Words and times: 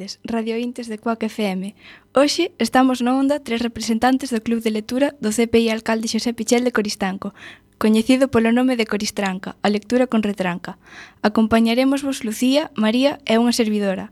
tardes, 0.00 0.18
radiointes 0.24 0.88
de 0.88 0.98
Coac 0.98 1.22
FM. 1.22 1.74
Hoxe 2.14 2.52
estamos 2.58 3.04
na 3.04 3.12
onda 3.12 3.44
tres 3.44 3.60
representantes 3.60 4.32
do 4.32 4.40
Club 4.40 4.64
de 4.64 4.72
Lectura 4.72 5.12
do 5.20 5.28
CPI 5.28 5.68
Alcalde 5.68 6.08
Xosé 6.08 6.32
Pichel 6.32 6.64
de 6.64 6.72
Coristanco, 6.72 7.36
coñecido 7.76 8.32
polo 8.32 8.48
nome 8.48 8.80
de 8.80 8.88
Coristranca, 8.88 9.60
a 9.60 9.68
lectura 9.68 10.08
con 10.08 10.24
retranca. 10.24 10.80
Acompañaremos 11.20 12.00
vos 12.00 12.24
Lucía, 12.24 12.72
María 12.80 13.20
e 13.28 13.36
unha 13.36 13.52
servidora, 13.52 14.08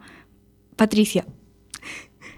Patricia. 0.77 1.25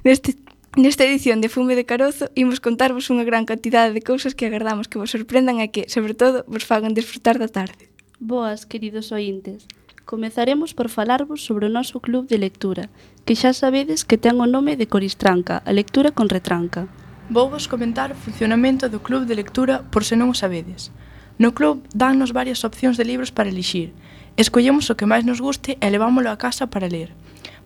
Neste 0.06 0.38
Nesta 0.78 1.02
edición 1.02 1.42
de 1.42 1.50
Fume 1.50 1.74
de 1.74 1.82
Carozo 1.82 2.30
imos 2.38 2.62
contarvos 2.62 3.10
unha 3.10 3.26
gran 3.26 3.42
cantidade 3.42 3.90
de 3.90 4.06
cousas 4.06 4.38
que 4.38 4.46
agardamos 4.46 4.86
que 4.86 5.02
vos 5.02 5.10
sorprendan 5.10 5.58
e 5.58 5.74
que, 5.74 5.90
sobre 5.90 6.14
todo, 6.14 6.46
vos 6.46 6.62
fagan 6.62 6.94
desfrutar 6.94 7.42
da 7.42 7.50
tarde. 7.50 7.90
Boas, 8.22 8.70
queridos 8.70 9.10
ointes. 9.10 9.66
Comezaremos 10.10 10.74
por 10.74 10.88
falarvos 10.88 11.44
sobre 11.46 11.70
o 11.70 11.70
noso 11.70 12.02
club 12.02 12.26
de 12.26 12.34
lectura, 12.34 12.90
que 13.22 13.38
xa 13.38 13.54
sabedes 13.54 14.02
que 14.02 14.18
ten 14.18 14.42
o 14.42 14.46
nome 14.50 14.74
de 14.74 14.90
Coristranca, 14.90 15.62
a 15.62 15.70
lectura 15.70 16.10
con 16.10 16.26
retranca. 16.26 16.90
Vou 17.30 17.46
vos 17.46 17.70
comentar 17.70 18.10
o 18.10 18.18
funcionamento 18.18 18.90
do 18.90 18.98
club 19.06 19.22
de 19.22 19.38
lectura 19.38 19.86
por 19.86 20.02
se 20.02 20.18
non 20.18 20.34
o 20.34 20.34
sabedes. 20.34 20.90
No 21.38 21.54
club 21.54 21.86
dannos 21.94 22.34
varias 22.34 22.66
opcións 22.66 22.98
de 22.98 23.06
libros 23.06 23.30
para 23.30 23.54
elixir. 23.54 23.94
Escollemos 24.34 24.90
o 24.90 24.98
que 24.98 25.06
máis 25.06 25.22
nos 25.22 25.38
guste 25.38 25.78
e 25.78 25.86
levámolo 25.94 26.34
a 26.34 26.40
casa 26.42 26.66
para 26.66 26.90
ler. 26.90 27.14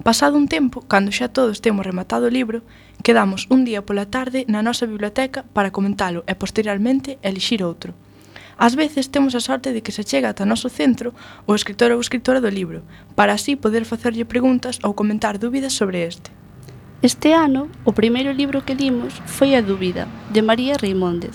Pasado 0.04 0.36
un 0.36 0.44
tempo, 0.44 0.84
cando 0.84 1.16
xa 1.16 1.32
todos 1.32 1.64
temos 1.64 1.88
rematado 1.88 2.28
o 2.28 2.34
libro, 2.36 2.60
quedamos 3.00 3.48
un 3.48 3.64
día 3.64 3.88
pola 3.88 4.12
tarde 4.12 4.44
na 4.52 4.60
nosa 4.60 4.84
biblioteca 4.84 5.48
para 5.56 5.72
comentalo 5.72 6.28
e 6.28 6.36
posteriormente 6.36 7.16
elixir 7.24 7.64
outro. 7.64 7.96
Ás 8.56 8.76
veces 8.76 9.10
temos 9.10 9.34
a 9.34 9.40
sorte 9.40 9.72
de 9.72 9.82
que 9.82 9.92
se 9.92 10.04
chega 10.04 10.30
ata 10.30 10.46
noso 10.46 10.70
centro 10.70 11.10
o 11.46 11.54
escritor 11.58 11.90
ou 11.90 11.98
escritora 11.98 12.38
do 12.38 12.50
libro, 12.50 12.86
para 13.18 13.34
así 13.34 13.58
poder 13.58 13.82
facerlle 13.84 14.24
preguntas 14.24 14.78
ou 14.86 14.94
comentar 14.94 15.38
dúbidas 15.42 15.74
sobre 15.74 16.06
este. 16.06 16.30
Este 17.02 17.34
ano, 17.34 17.68
o 17.84 17.92
primeiro 17.92 18.32
libro 18.32 18.64
que 18.64 18.78
dimos 18.78 19.12
foi 19.26 19.58
A 19.58 19.60
dúbida, 19.60 20.06
de 20.30 20.40
María 20.40 20.78
Reimóndez. 20.78 21.34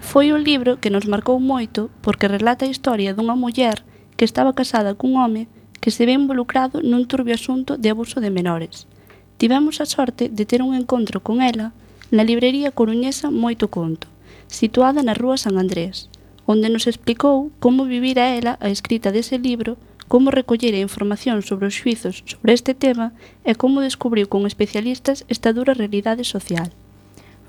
Foi 0.00 0.32
un 0.32 0.42
libro 0.42 0.80
que 0.80 0.90
nos 0.90 1.06
marcou 1.06 1.38
moito 1.38 1.92
porque 2.00 2.26
relata 2.26 2.64
a 2.64 2.72
historia 2.72 3.14
dunha 3.14 3.36
muller 3.36 3.84
que 4.16 4.24
estaba 4.24 4.56
casada 4.56 4.96
cun 4.96 5.20
home 5.20 5.46
que 5.84 5.92
se 5.92 6.08
ve 6.08 6.16
involucrado 6.16 6.80
nun 6.80 7.04
turbio 7.04 7.36
asunto 7.36 7.76
de 7.76 7.92
abuso 7.92 8.24
de 8.24 8.32
menores. 8.32 8.88
Tivemos 9.36 9.84
a 9.84 9.86
sorte 9.86 10.32
de 10.32 10.48
ter 10.48 10.64
un 10.64 10.72
encontro 10.72 11.20
con 11.20 11.44
ela 11.44 11.76
na 12.08 12.24
librería 12.24 12.72
coruñesa 12.72 13.28
Moito 13.28 13.68
Conto, 13.68 14.08
situada 14.48 15.04
na 15.04 15.12
rúa 15.12 15.36
San 15.36 15.60
Andrés, 15.60 16.08
onde 16.46 16.68
nos 16.68 16.86
explicou 16.86 17.50
como 17.60 17.84
vivir 17.84 18.20
a 18.20 18.32
ela 18.36 18.56
a 18.60 18.68
escrita 18.68 19.12
dese 19.12 19.38
libro, 19.38 19.76
como 20.08 20.30
recoller 20.30 20.74
a 20.74 20.84
información 20.84 21.40
sobre 21.40 21.66
os 21.66 21.76
xuizos 21.76 22.22
sobre 22.26 22.52
este 22.52 22.76
tema 22.76 23.16
e 23.42 23.56
como 23.56 23.84
descubriu 23.84 24.28
con 24.28 24.44
especialistas 24.44 25.24
esta 25.32 25.52
dura 25.56 25.72
realidade 25.72 26.24
social. 26.24 26.68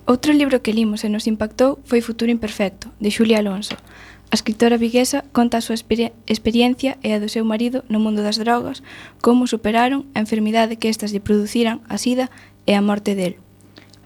Outro 0.05 0.31
libro 0.31 0.61
que 0.61 0.73
limos 0.73 1.03
e 1.03 1.09
nos 1.09 1.25
impactou 1.25 1.81
foi 1.83 1.99
Futuro 1.99 2.29
Imperfecto, 2.29 2.93
de 3.01 3.09
Xulia 3.09 3.41
Alonso. 3.41 3.75
A 4.29 4.37
escritora 4.37 4.77
viguesa 4.77 5.25
conta 5.33 5.57
a 5.57 5.65
súa 5.65 5.77
experiencia 5.77 6.97
e 7.01 7.09
a 7.13 7.21
do 7.21 7.29
seu 7.29 7.45
marido 7.45 7.81
no 7.89 7.97
mundo 7.97 8.21
das 8.21 8.37
drogas, 8.37 8.85
como 9.21 9.49
superaron 9.49 10.05
a 10.13 10.21
enfermidade 10.21 10.77
que 10.77 10.89
estas 10.89 11.09
lle 11.09 11.25
produciran 11.25 11.81
a 11.89 11.97
sida 11.97 12.29
e 12.69 12.77
a 12.77 12.85
morte 12.85 13.17
del. 13.17 13.44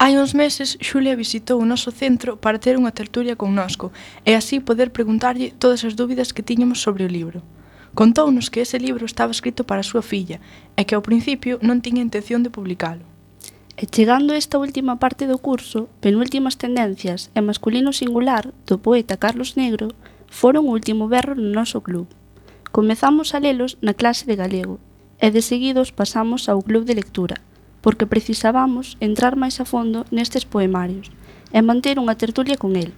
Hai 0.02 0.16
uns 0.16 0.32
meses, 0.32 0.78
Xulia 0.80 1.14
visitou 1.14 1.60
o 1.60 1.68
noso 1.68 1.92
centro 1.92 2.40
para 2.40 2.56
ter 2.56 2.80
unha 2.80 2.88
tertulia 2.88 3.36
connosco 3.36 3.92
e 4.24 4.32
así 4.32 4.56
poder 4.56 4.96
preguntarlle 4.96 5.52
todas 5.60 5.84
as 5.84 5.92
dúbidas 5.92 6.32
que 6.32 6.40
tiñamos 6.40 6.80
sobre 6.80 7.04
o 7.04 7.12
libro. 7.12 7.44
Contounos 7.92 8.48
que 8.48 8.64
ese 8.64 8.80
libro 8.80 9.04
estaba 9.04 9.28
escrito 9.36 9.68
para 9.68 9.84
a 9.84 9.88
súa 9.90 10.00
filla 10.00 10.40
e 10.72 10.88
que 10.88 10.96
ao 10.96 11.04
principio 11.04 11.60
non 11.60 11.84
tiña 11.84 12.00
intención 12.00 12.40
de 12.40 12.48
publicalo. 12.48 13.04
E 13.76 13.84
chegando 13.84 14.32
a 14.32 14.40
esta 14.40 14.56
última 14.56 14.96
parte 14.96 15.28
do 15.28 15.36
curso, 15.36 15.92
penúltimas 16.00 16.56
tendencias 16.56 17.28
e 17.36 17.44
masculino 17.44 17.92
singular 17.92 18.56
do 18.64 18.80
poeta 18.80 19.20
Carlos 19.20 19.60
Negro 19.60 19.92
foron 20.32 20.64
o 20.64 20.72
último 20.72 21.12
berro 21.12 21.36
no 21.36 21.52
noso 21.52 21.84
club. 21.84 22.08
Comezamos 22.72 23.36
a 23.36 23.38
lelos 23.44 23.76
na 23.84 23.92
clase 23.92 24.24
de 24.24 24.40
galego 24.40 24.80
e 25.20 25.28
de 25.28 25.44
seguidos 25.44 25.92
pasamos 25.92 26.48
ao 26.48 26.64
club 26.64 26.88
de 26.88 26.96
lectura, 26.96 27.36
porque 27.80 28.06
precisábamos 28.06 28.96
entrar 29.00 29.36
máis 29.36 29.58
a 29.60 29.64
fondo 29.64 30.04
nestes 30.12 30.44
poemarios 30.44 31.08
e 31.50 31.58
manter 31.64 31.98
unha 31.98 32.16
tertulia 32.16 32.60
con 32.60 32.76
el. 32.76 32.92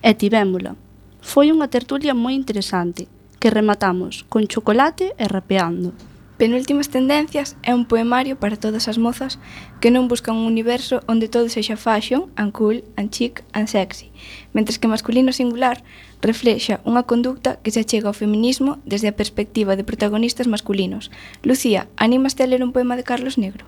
E 0.00 0.14
tivémola. 0.14 0.78
Foi 1.20 1.50
unha 1.50 1.68
tertulia 1.68 2.14
moi 2.14 2.32
interesante, 2.32 3.10
que 3.42 3.50
rematamos 3.50 4.24
con 4.30 4.46
chocolate 4.46 5.12
e 5.18 5.24
rapeando. 5.26 5.92
Penúltimas 6.38 6.86
tendencias 6.86 7.58
é 7.66 7.74
un 7.74 7.82
poemario 7.82 8.38
para 8.38 8.54
todas 8.54 8.86
as 8.86 8.94
mozas 8.94 9.42
que 9.82 9.90
non 9.90 10.06
buscan 10.06 10.38
un 10.38 10.46
universo 10.46 11.02
onde 11.10 11.26
todo 11.26 11.50
sexa 11.50 11.74
fashion, 11.74 12.30
and 12.38 12.54
cool, 12.54 12.86
and 12.94 13.10
chic, 13.10 13.42
and 13.50 13.66
sexy, 13.66 14.14
mentres 14.54 14.78
que 14.78 14.86
masculino 14.86 15.34
singular 15.34 15.82
reflexa 16.22 16.78
unha 16.86 17.02
conducta 17.10 17.58
que 17.66 17.74
se 17.74 17.82
achega 17.82 18.06
ao 18.06 18.14
feminismo 18.14 18.78
desde 18.86 19.10
a 19.10 19.18
perspectiva 19.18 19.74
de 19.74 19.82
protagonistas 19.82 20.46
masculinos. 20.46 21.10
Lucía, 21.42 21.90
animaste 21.98 22.46
a 22.46 22.48
ler 22.50 22.62
un 22.62 22.70
poema 22.70 22.94
de 22.94 23.02
Carlos 23.02 23.34
Negro? 23.34 23.66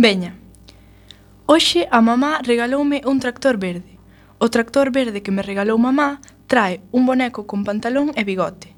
Veña. 0.00 0.32
Hoxe 1.44 1.84
a 1.92 2.00
mamá 2.00 2.40
regaloume 2.40 3.02
un 3.04 3.20
tractor 3.20 3.60
verde. 3.60 4.00
O 4.38 4.48
tractor 4.48 4.88
verde 4.88 5.20
que 5.20 5.28
me 5.28 5.44
regalou 5.44 5.76
mamá 5.76 6.24
trae 6.48 6.80
un 6.88 7.04
boneco 7.04 7.44
con 7.44 7.68
pantalón 7.68 8.08
e 8.16 8.24
bigote. 8.24 8.72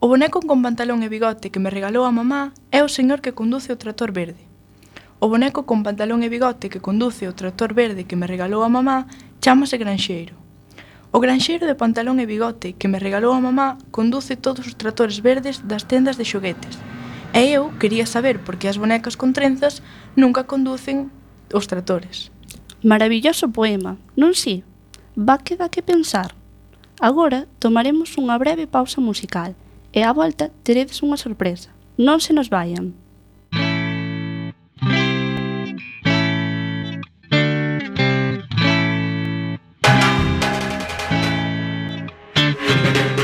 O 0.00 0.08
boneco 0.08 0.40
con 0.40 0.64
pantalón 0.64 1.04
e 1.04 1.12
bigote 1.12 1.52
que 1.52 1.60
me 1.60 1.68
regalou 1.68 2.08
a 2.08 2.16
mamá 2.16 2.56
é 2.72 2.80
o 2.80 2.88
señor 2.88 3.20
que 3.20 3.36
conduce 3.36 3.76
o 3.76 3.80
tractor 3.82 4.16
verde. 4.16 4.48
O 5.20 5.28
boneco 5.28 5.68
con 5.68 5.84
pantalón 5.84 6.24
e 6.24 6.32
bigote 6.32 6.72
que 6.72 6.80
conduce 6.80 7.28
o 7.28 7.36
tractor 7.36 7.76
verde 7.76 8.08
que 8.08 8.16
me 8.16 8.24
regalou 8.24 8.64
a 8.64 8.72
mamá 8.72 9.04
chámase 9.44 9.76
Granxeiro. 9.76 10.32
O 11.12 11.20
granxeiro 11.20 11.68
de 11.68 11.76
pantalón 11.76 12.24
e 12.24 12.26
bigote 12.26 12.72
que 12.72 12.88
me 12.88 12.96
regalou 12.96 13.36
a 13.36 13.44
mamá 13.44 13.76
conduce 13.92 14.40
todos 14.40 14.64
os 14.64 14.80
tractores 14.80 15.20
verdes 15.20 15.60
das 15.60 15.84
tendas 15.84 16.16
de 16.16 16.24
xoguetes. 16.24 16.80
E 17.34 17.50
eu 17.50 17.74
quería 17.82 18.06
saber 18.06 18.38
por 18.38 18.54
que 18.62 18.70
as 18.70 18.78
bonecas 18.78 19.18
con 19.18 19.34
trenzas 19.34 19.82
nunca 20.14 20.46
conducen 20.46 21.10
os 21.50 21.66
tratores. 21.66 22.30
Maravilloso 22.78 23.50
poema, 23.50 23.98
non 24.14 24.38
si? 24.38 24.62
Va 25.18 25.42
queda 25.42 25.66
que 25.66 25.82
pensar. 25.82 26.30
Agora 27.02 27.50
tomaremos 27.58 28.14
unha 28.22 28.38
breve 28.38 28.70
pausa 28.70 29.02
musical 29.02 29.58
e 29.90 30.06
á 30.06 30.14
volta 30.14 30.54
teredes 30.62 31.02
unha 31.02 31.18
sorpresa. 31.18 31.74
Non 31.98 32.22
se 32.22 32.30
nos 32.30 32.46
vayan. 32.54 32.94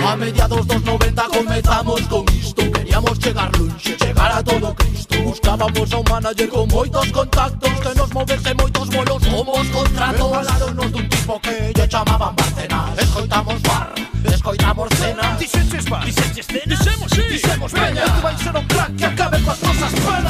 A 0.02 0.18
mediados 0.18 0.66
dos 0.66 0.82
90 0.82 1.14
comezamos 1.30 2.02
con 2.10 2.26
isto 2.34 2.79
queríamos 3.00 3.18
chegar 3.18 3.50
lunxe, 3.56 3.96
chegar 3.96 4.32
a 4.32 4.42
todo 4.42 4.74
Cristo. 4.74 5.22
Buscábamos 5.22 5.92
a 5.92 5.96
un 5.96 6.04
manager 6.10 6.48
con 6.48 6.68
moitos 6.68 7.12
contactos 7.12 7.70
Que 7.80 7.94
nos 7.94 8.12
movese 8.12 8.54
moitos 8.54 8.88
bolos. 8.88 9.26
Como 9.26 9.52
os 9.52 9.68
contratos 9.68 10.30
Falaronos 10.30 10.92
dun 10.92 11.08
tipo 11.08 11.40
que 11.40 11.72
lle 11.74 11.88
chamaban 11.88 12.34
Barcenas 12.36 12.98
Escoitamos 12.98 13.62
bar, 13.62 13.94
escoitamos 14.24 14.88
cena. 14.98 15.36
Dixenches 15.38 15.84
bar, 15.88 16.04
dixenches 16.04 16.46
cena. 16.46 16.66
Dixemos, 16.66 17.10
sí, 17.10 17.22
dixemos 17.30 17.72
peña. 17.72 18.04
Este 18.04 18.12
que 18.14 18.20
vai 18.20 18.36
ser 18.38 18.56
un 18.56 18.66
crack 18.66 18.96
que 18.96 19.06
acabe 19.06 19.42
coas 19.42 19.62
nosas 19.62 19.92
penas 19.92 20.29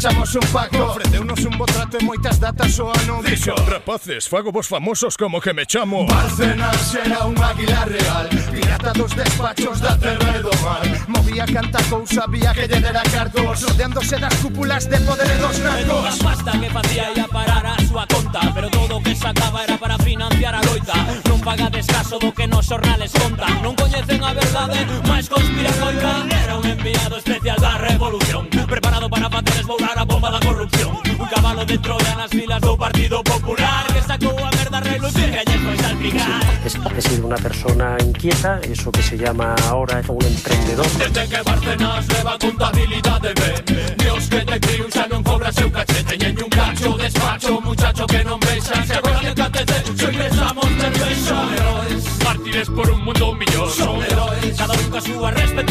Pechamos 0.00 0.34
un 0.34 0.40
pacto. 0.50 0.86
Ofreceunos 0.86 1.44
un 1.44 1.58
botrato 1.58 1.98
e 1.98 2.02
moitas 2.02 2.40
datas 2.40 2.72
o 2.80 2.88
ano. 2.88 3.20
Dixo 3.20 3.52
Rapaces, 3.68 4.24
fago 4.32 4.48
vos 4.48 4.64
famosos 4.64 5.12
como 5.12 5.44
que 5.44 5.52
me 5.52 5.66
chamo 5.68 6.08
Barcenas 6.08 6.96
era 6.96 7.28
un 7.28 7.36
águila 7.36 7.84
real. 7.84 8.24
Pirata 8.48 8.96
dos 8.96 9.12
despachos 9.12 9.76
da 9.76 9.92
terra 10.00 10.36
e 10.36 10.40
do 10.40 10.56
mar 10.64 10.80
Movía 11.04 11.44
canta 11.44 11.84
cousa, 11.92 12.24
vía 12.32 12.56
que 12.56 12.64
lle 12.64 12.80
dera 12.80 13.04
cartos 13.12 13.60
Rodeándose 13.60 14.16
das 14.16 14.32
cúpulas 14.40 14.88
de 14.88 14.96
poder 15.04 15.28
e 15.28 15.36
dos 15.36 15.60
narcos. 15.60 16.16
E 16.16 16.24
pasta 16.24 16.52
que 16.56 16.68
facía 16.72 17.12
ia 17.12 17.28
parar 17.28 17.66
a 17.68 17.76
súa 17.84 18.08
conta 18.08 18.40
Pero 18.56 18.72
todo 18.72 18.96
o 18.96 19.02
que 19.04 19.12
sacaba 19.12 19.68
era 19.68 19.76
para 19.76 20.00
financiar 20.00 20.56
a 20.56 20.64
loita. 20.64 20.96
Non 21.28 21.44
pagades 21.44 21.84
caso 21.84 22.16
do 22.16 22.32
que 22.32 22.48
nos 22.48 22.64
xornales 22.64 23.12
contan 23.12 23.52
Non 23.60 23.76
coñecen 23.76 24.24
a 24.24 24.32
verdade, 24.32 24.80
eh, 24.80 25.04
máis 25.04 25.28
conspiracoica 25.28 26.24
Era 26.40 26.56
un 26.56 26.64
enviado 26.64 27.20
especial 27.20 27.60
da 27.60 27.76
revolución 27.76 28.48
Preparado 28.64 29.12
para 29.12 29.28
facer 29.28 29.60
esbourar 29.60 29.89
Sara 29.90 30.04
bomba 30.04 30.30
la 30.30 30.38
corrupción. 30.38 30.98
Un 31.18 31.26
caballo 31.26 31.64
dentro 31.66 31.98
de 31.98 32.14
las 32.16 32.30
filas 32.30 32.60
de 32.60 32.68
un 32.68 32.78
partido 32.78 33.24
popular 33.24 33.86
que 33.92 34.00
sacó 34.02 34.38
a 34.38 34.50
verdad 34.50 34.84
relucir 34.84 35.32
que 35.32 35.38
ayer 35.40 35.58
fue 35.58 35.76
salpicar. 35.78 36.42
Es, 36.64 36.74
es 36.76 36.94
decir, 36.94 37.24
una 37.24 37.36
persona 37.36 37.96
inquieta, 38.00 38.60
eso 38.62 38.92
que 38.92 39.02
se 39.02 39.18
llama 39.18 39.56
ahora 39.68 40.00
un 40.06 40.24
emprendedor. 40.24 40.86
Desde 40.86 41.28
que 41.28 41.42
Barcelona 41.42 42.00
lleva 42.02 42.38
contabilidad 42.38 43.20
de 43.20 43.34
verde, 43.34 43.96
Dios 43.98 44.28
que 44.28 44.40
te 44.42 44.60
crió 44.60 44.88
ya 44.90 45.06
no 45.08 45.24
cobra 45.24 45.52
su 45.52 45.72
cachete 45.72 46.16
y 46.20 46.24
en 46.24 46.40
un 46.40 46.50
cacho 46.50 46.96
despacho, 46.96 47.60
muchacho 47.60 48.06
que 48.06 48.24
no 48.24 48.38
besa, 48.38 48.86
se 48.86 48.94
acuerda 48.94 49.20
del 49.22 49.34
catete, 49.34 49.74
soy 49.98 50.16
besamos 50.16 50.68
de 50.78 50.90
beso. 50.90 51.34
Son 51.34 51.52
héroes, 51.52 52.24
mártires 52.24 52.70
por 52.70 52.90
un 52.90 53.04
mundo 53.04 53.34
mejor. 53.34 53.70
Son 53.70 54.00
héroes, 54.04 54.56
cada 54.56 54.74
uno 54.86 54.96
a 54.96 55.00
su 55.00 55.26
respeto 55.26 55.69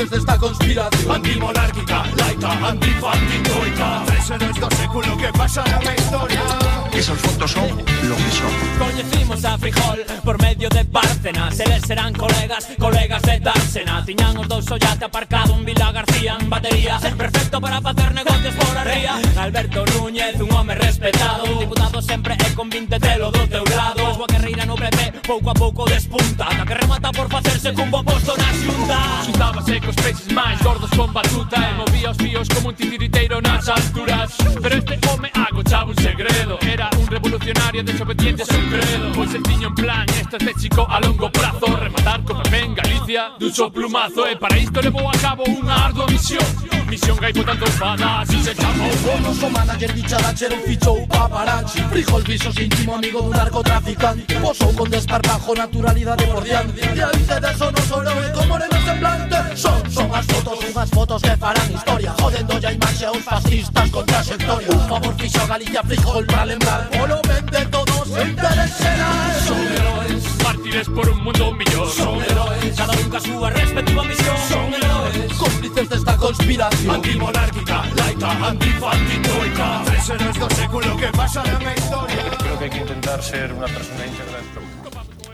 partícipes 0.00 0.10
de 0.10 0.16
esta 0.16 0.38
conspiración. 0.38 1.12
Antimonárquica, 1.12 2.04
laica, 2.16 2.68
antifa, 2.68 3.12
anticoica 3.12 4.04
Ese 4.18 4.38
no 4.38 4.50
es 4.50 4.56
el 4.56 4.76
siglo 4.76 5.16
que 5.16 5.32
pasa 5.32 5.64
en 5.66 5.84
la 5.84 5.94
historia. 5.94 6.89
esas 7.00 7.18
fotos 7.18 7.50
son 7.50 7.66
lo 7.68 8.16
que 8.16 8.30
son. 8.30 8.52
Coñecimos 8.78 9.42
a 9.46 9.56
Frijol 9.56 10.04
por 10.22 10.40
medio 10.42 10.68
de 10.68 10.82
Bárcenas, 10.84 11.58
eles 11.58 11.82
serán 11.86 12.12
colegas, 12.12 12.68
colegas 12.78 13.22
de 13.22 13.40
Dársena. 13.40 14.04
Tiñan 14.04 14.36
os 14.36 14.46
dous 14.46 14.70
ollate 14.70 15.06
aparcado 15.06 15.54
un 15.54 15.64
Vila 15.64 15.92
García 15.92 16.36
en 16.38 16.50
batería, 16.50 16.98
ser 16.98 17.16
perfecto 17.16 17.58
para 17.58 17.80
facer 17.80 18.12
negocios 18.12 18.54
por 18.54 18.76
arría. 18.76 19.18
Alberto 19.38 19.86
Núñez, 19.86 20.38
un 20.40 20.52
home 20.52 20.74
respetado, 20.74 21.46
diputado 21.58 22.02
sempre 22.02 22.34
é 22.34 22.50
con 22.54 22.68
20 22.68 23.00
telo 23.00 23.30
do 23.30 23.48
teu 23.48 23.64
lado. 23.64 24.06
A 24.06 24.14
súa 24.14 24.26
carreira 24.26 24.66
no 24.66 24.74
PP 24.74 25.24
pouco 25.24 25.50
a 25.50 25.54
pouco 25.54 25.84
despunta, 25.86 26.44
Ata 26.52 26.66
que 26.66 26.74
remata 26.74 27.10
por 27.12 27.30
facerse 27.30 27.72
cun 27.72 27.90
bo 27.90 28.04
posto 28.04 28.36
na 28.36 28.52
xunta. 28.52 28.98
Xuntábase 29.24 29.80
cos 29.80 29.96
peixes 29.96 30.28
máis 30.36 30.60
gordos 30.60 30.90
con 30.90 31.12
batuta 31.14 31.56
e 31.56 31.72
movía 31.80 32.10
os 32.10 32.18
fíos 32.18 32.48
como 32.52 32.68
un 32.68 32.74
titiriteiro 32.74 33.40
nas 33.40 33.68
alturas. 33.68 34.36
Pero 34.60 34.76
este 34.76 34.98
home 35.08 35.30
agochaba 35.32 35.88
un 35.88 35.96
segredo, 35.96 36.58
era 36.60 36.89
Un 36.98 37.06
revolucionario 37.06 37.82
desobediente 37.82 38.42
es 38.42 38.48
un 38.50 38.68
credo. 38.68 39.12
Pues 39.14 39.34
el 39.34 39.42
niño 39.42 39.68
en 39.68 39.74
plan, 39.74 40.06
este 40.10 40.36
es 40.36 40.46
de 40.46 40.54
chico 40.54 40.86
a 40.88 41.00
longo 41.00 41.30
plazo. 41.30 41.66
Rematar 41.76 42.24
con 42.24 42.40
en 42.54 42.74
Galicia, 42.74 43.32
ducho 43.38 43.70
plumazo. 43.72 44.26
Eh, 44.26 44.36
para 44.36 44.56
esto 44.56 44.80
llevó 44.80 45.08
a 45.08 45.12
cabo 45.12 45.44
una 45.44 45.86
ardua 45.86 46.06
misión. 46.06 46.44
Misión 46.88 47.16
que 47.18 47.26
hay 47.26 47.32
votando 47.32 47.66
enfada, 47.66 48.26
si 48.26 48.42
se 48.42 48.52
llama 48.52 48.84
Bonos 49.06 49.42
o 49.44 49.50
manager, 49.50 49.94
dicharachero, 49.94 50.56
fichó 50.66 50.96
paparazzi. 51.08 51.80
Frijol, 51.82 52.22
visos, 52.24 52.58
íntimo 52.58 52.96
amigo 52.96 53.20
de 53.20 53.26
un 53.26 53.32
narcotraficante. 53.32 54.34
Poso 54.40 54.74
con 54.74 54.90
desparpajo, 54.90 55.54
naturalidad 55.54 56.16
de 56.16 56.26
bordiante. 56.26 56.80
Y 56.80 56.96
de 56.96 57.50
eso 57.52 57.70
no 57.70 57.82
solo 57.82 58.10
como 58.34 58.46
moreno 58.46 58.76
semblante. 58.84 59.36
Son, 59.56 59.90
son 59.90 60.08
as 60.14 60.24
fotos, 60.26 60.58
unhas 60.62 60.90
fotos 60.90 61.22
que 61.22 61.34
farán 61.36 61.66
historia. 61.74 62.14
Jodendo 62.20 62.58
ya 62.58 62.70
imaxe 62.72 63.04
a 63.06 63.10
uns 63.10 63.24
fascistas 63.24 63.90
con 63.90 64.06
trayectoria 64.06 64.68
Un 64.70 64.88
favor 64.88 65.14
fixo 65.18 65.40
a 65.42 65.46
Galicia 65.46 65.82
frijol 65.82 66.24
para 66.26 66.46
lembrar 66.46 66.90
Polo 66.90 67.18
ben 67.26 67.46
de 67.46 67.66
todos 67.66 68.06
interesará 68.08 69.10
Son 69.46 69.58
heróis 69.58 70.22
Mártires 70.44 70.88
por 70.88 71.08
un 71.08 71.18
mundo 71.24 71.52
millón. 71.52 71.90
Son 71.90 72.22
heróis 72.22 72.76
Cada 72.76 72.92
un 72.94 73.10
ca 73.10 73.20
súa 73.20 73.50
respectiva 73.50 74.04
misión. 74.04 74.36
Son 74.48 74.66
heróis 74.70 75.34
Cómplices 75.34 75.88
desta 75.88 76.16
conspiración. 76.16 76.94
Antimonárquica, 76.94 77.84
laica, 77.96 78.30
antifanticoica 78.30 79.82
Tres 79.84 80.08
heróis 80.10 80.36
do 80.38 80.48
século 80.54 80.96
que 80.96 81.08
pasarán 81.10 81.66
a 81.66 81.74
historia. 81.74 82.22
Creo 82.38 82.56
que 82.58 82.64
hai 82.64 82.70
que 82.70 82.80
intentar 82.86 83.18
ser 83.18 83.50
unha 83.50 83.66
persona 83.66 84.06
íntegra 84.06 84.38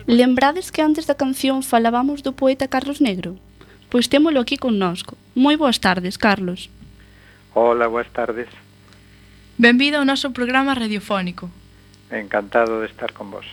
Lembrades 0.06 0.70
que 0.70 0.80
antes 0.87 1.04
da 1.04 1.18
canción 1.18 1.66
falábamos 1.66 2.23
do 2.23 2.30
poeta 2.32 2.70
Carlos 2.70 3.02
Negro? 3.02 3.37
pois 3.96 4.12
témolo 4.12 4.44
aquí 4.44 4.60
connosco. 4.60 5.16
Moi 5.32 5.56
boas 5.56 5.80
tardes, 5.80 6.20
Carlos. 6.20 6.68
Hola, 7.56 7.88
boas 7.88 8.04
tardes. 8.12 8.44
Benvido 9.56 9.96
ao 9.96 10.04
noso 10.04 10.36
programa 10.36 10.76
radiofónico. 10.76 11.48
Encantado 12.12 12.84
de 12.84 12.92
estar 12.92 13.16
con 13.16 13.32
vos. 13.32 13.48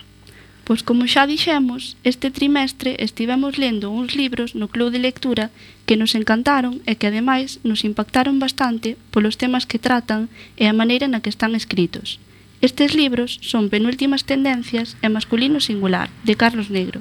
Pois 0.68 0.84
como 0.84 1.08
xa 1.08 1.24
dixemos, 1.24 1.96
este 2.04 2.28
trimestre 2.28 3.00
estivemos 3.00 3.56
lendo 3.56 3.88
uns 3.88 4.12
libros 4.12 4.52
no 4.52 4.68
club 4.68 4.92
de 4.92 5.00
lectura 5.00 5.48
que 5.88 5.96
nos 5.96 6.12
encantaron 6.12 6.84
e 6.84 7.00
que 7.00 7.08
ademais 7.08 7.64
nos 7.64 7.80
impactaron 7.80 8.36
bastante 8.36 9.00
polos 9.16 9.40
temas 9.40 9.64
que 9.64 9.80
tratan 9.80 10.28
e 10.60 10.68
a 10.68 10.76
maneira 10.76 11.08
na 11.08 11.24
que 11.24 11.32
están 11.32 11.56
escritos. 11.56 12.20
Estes 12.60 12.92
libros 12.92 13.40
son 13.40 13.72
Penúltimas 13.72 14.28
tendencias 14.28 15.00
e 15.00 15.08
Masculino 15.08 15.56
singular, 15.64 16.12
de 16.28 16.36
Carlos 16.36 16.68
Negro. 16.68 17.00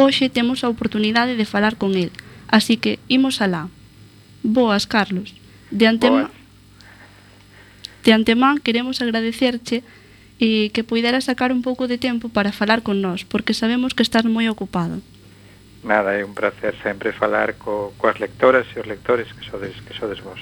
Hoxe 0.00 0.32
temos 0.32 0.64
a 0.64 0.72
oportunidade 0.72 1.36
de 1.36 1.44
falar 1.44 1.76
con 1.76 1.92
el, 1.92 2.08
Así 2.48 2.76
que 2.76 2.98
imos 3.08 3.40
alá. 3.40 3.68
Boas, 4.42 4.86
Carlos. 4.86 5.34
De 5.70 5.86
antemán 5.86 6.30
De 8.02 8.12
antemán 8.12 8.58
queremos 8.58 9.02
agradecerche 9.04 9.84
e 10.40 10.70
que 10.72 10.86
puidera 10.86 11.20
sacar 11.20 11.52
un 11.52 11.60
pouco 11.60 11.90
de 11.90 11.98
tempo 11.98 12.30
para 12.30 12.56
falar 12.56 12.80
con 12.80 13.02
nós, 13.02 13.26
porque 13.26 13.52
sabemos 13.52 13.92
que 13.92 14.06
estás 14.06 14.24
moi 14.24 14.48
ocupado. 14.48 15.02
Nada, 15.82 16.14
é 16.14 16.22
un 16.24 16.32
placer 16.32 16.78
sempre 16.80 17.12
falar 17.12 17.58
co, 17.58 17.92
coas 17.98 18.16
lectoras 18.22 18.64
e 18.72 18.80
os 18.80 18.86
lectores 18.86 19.28
que 19.34 19.44
sodes, 19.44 19.74
que 19.82 19.92
sodes 19.92 20.22
vos. 20.22 20.40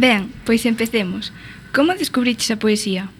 Ben, 0.00 0.32
pois 0.48 0.64
empecemos. 0.64 1.30
Como 1.76 1.92
descubriches 1.94 2.50
a 2.50 2.58
poesía? 2.58 3.12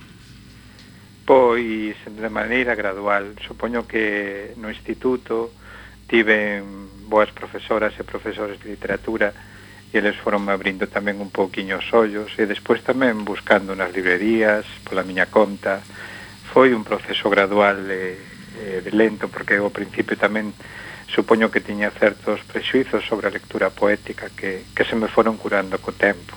Pois 1.28 1.94
de 2.02 2.30
maneira 2.32 2.75
gradual. 2.75 3.37
Supoño 3.47 3.87
que 3.87 4.56
no 4.56 4.73
instituto 4.73 5.52
tive 6.09 6.64
boas 7.12 7.28
profesoras 7.28 7.92
e 8.00 8.09
profesores 8.09 8.57
de 8.57 8.73
literatura 8.73 9.37
e 9.92 10.00
eles 10.00 10.16
foron 10.16 10.49
abrindo 10.49 10.88
tamén 10.88 11.21
un 11.21 11.28
pouquiño 11.28 11.76
os 11.76 11.88
ollos 11.92 12.33
e 12.40 12.49
despois 12.49 12.81
tamén 12.81 13.28
buscando 13.28 13.76
nas 13.76 13.92
librerías 13.92 14.64
pola 14.88 15.04
miña 15.04 15.28
conta. 15.28 15.85
Foi 16.49 16.73
un 16.73 16.81
proceso 16.81 17.28
gradual 17.28 17.85
e, 17.92 18.16
e 18.57 18.90
lento 18.97 19.28
porque 19.28 19.61
ao 19.61 19.69
principio 19.69 20.16
tamén 20.16 20.57
supoño 21.12 21.52
que 21.52 21.61
tiña 21.61 21.92
certos 21.92 22.40
prexuizos 22.49 23.04
sobre 23.04 23.28
a 23.28 23.35
lectura 23.37 23.69
poética 23.69 24.33
que, 24.33 24.64
que 24.73 24.88
se 24.88 24.97
me 24.97 25.12
foron 25.12 25.37
curando 25.37 25.76
co 25.76 25.92
tempo. 25.92 26.33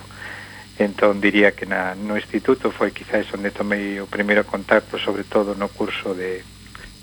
Entón 0.76 1.24
diría 1.24 1.56
que 1.56 1.64
na, 1.64 1.96
no 1.96 2.20
instituto 2.20 2.76
foi 2.76 2.92
quizás 2.92 3.32
onde 3.32 3.56
tomei 3.56 4.04
o 4.04 4.12
primeiro 4.12 4.44
contacto 4.44 5.00
sobre 5.00 5.24
todo 5.24 5.56
no 5.56 5.72
curso 5.72 6.12
de, 6.12 6.44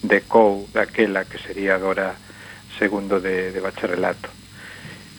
de 0.05 0.19
COU 0.29 0.69
daquela 0.76 1.25
que 1.25 1.41
sería 1.41 1.81
agora 1.81 2.12
segundo 2.79 3.21
de, 3.21 3.52
de 3.52 3.61
bacharelato. 3.61 4.29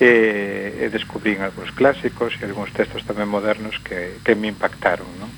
E, 0.01 0.83
e 0.83 0.86
descubrín 0.89 1.45
algúns 1.45 1.69
clásicos 1.72 2.33
e 2.41 2.43
algúns 2.50 2.74
textos 2.74 3.05
tamén 3.05 3.29
modernos 3.29 3.77
que, 3.79 4.19
que 4.25 4.33
me 4.33 4.50
impactaron, 4.50 5.05
non? 5.22 5.29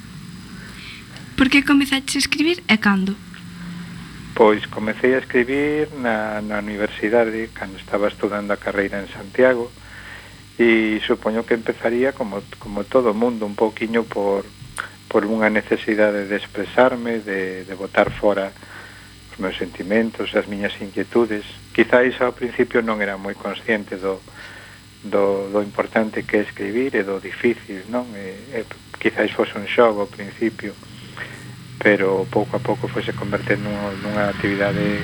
Por 1.36 1.52
que 1.52 1.68
comezaste 1.68 2.16
a 2.16 2.24
escribir 2.24 2.64
e 2.66 2.80
cando? 2.80 3.14
Pois 4.32 4.64
comecei 4.72 5.16
a 5.16 5.20
escribir 5.20 5.92
na, 6.00 6.40
na 6.40 6.64
universidade 6.64 7.52
cando 7.52 7.76
estaba 7.76 8.08
estudando 8.08 8.56
a 8.56 8.60
carreira 8.60 9.04
en 9.04 9.12
Santiago 9.12 9.68
e 10.56 11.04
supoño 11.04 11.44
que 11.44 11.60
empezaría 11.60 12.16
como, 12.16 12.40
como 12.56 12.88
todo 12.88 13.12
o 13.12 13.18
mundo 13.18 13.44
un 13.44 13.60
pouquiño 13.60 14.08
por, 14.08 14.48
por 15.12 15.28
unha 15.28 15.52
necesidade 15.52 16.32
de 16.32 16.36
expresarme, 16.40 17.20
de, 17.20 17.68
de 17.68 17.76
botar 17.76 18.08
fora 18.08 18.56
os 19.36 19.38
meus 19.40 19.60
sentimentos, 19.60 20.32
as 20.32 20.48
miñas 20.48 20.76
inquietudes 20.80 21.44
quizáis 21.76 22.16
ao 22.24 22.32
principio 22.32 22.80
non 22.80 23.04
era 23.04 23.20
moi 23.20 23.36
consciente 23.36 24.00
do, 24.00 24.24
do, 25.04 25.52
do 25.52 25.60
importante 25.60 26.24
que 26.24 26.40
é 26.40 26.48
escribir 26.48 26.96
e 26.96 27.04
do 27.04 27.20
difícil, 27.20 27.84
non? 27.92 28.08
E, 28.16 28.56
e 28.56 28.64
quizáis 28.96 29.36
fose 29.36 29.60
un 29.60 29.68
xogo 29.68 30.08
ao 30.08 30.08
principio, 30.08 30.72
pero 31.84 32.24
pouco 32.32 32.56
a 32.56 32.64
pouco 32.64 32.88
fose 32.88 33.12
converter 33.12 33.60
nunha, 33.60 33.92
nunha 34.00 34.32
actividade 34.32 35.04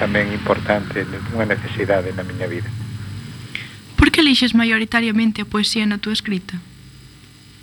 tamén 0.00 0.32
importante, 0.32 1.04
nunha 1.04 1.44
necesidade 1.44 2.16
na 2.16 2.24
miña 2.24 2.48
vida. 2.48 2.72
Por 4.00 4.08
que 4.08 4.24
lixes 4.24 4.56
maioritariamente 4.56 5.44
a 5.44 5.46
poesía 5.46 5.84
na 5.84 6.00
túa 6.00 6.16
escrita? 6.16 6.56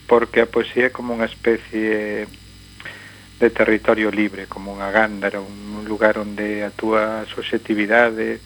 Porque 0.05 0.37
a 0.37 0.45
poesía 0.45 0.93
é 0.93 0.93
como 0.93 1.17
unha 1.17 1.25
especie 1.25 2.29
de 3.39 3.49
territorio 3.49 4.11
libre, 4.11 4.47
como 4.47 4.71
unha 4.71 4.91
gándara, 4.91 5.43
un 5.43 5.83
lugar 5.83 6.17
onde 6.17 6.63
a 6.63 6.71
túa 6.71 7.27
subjetividade 7.27 8.39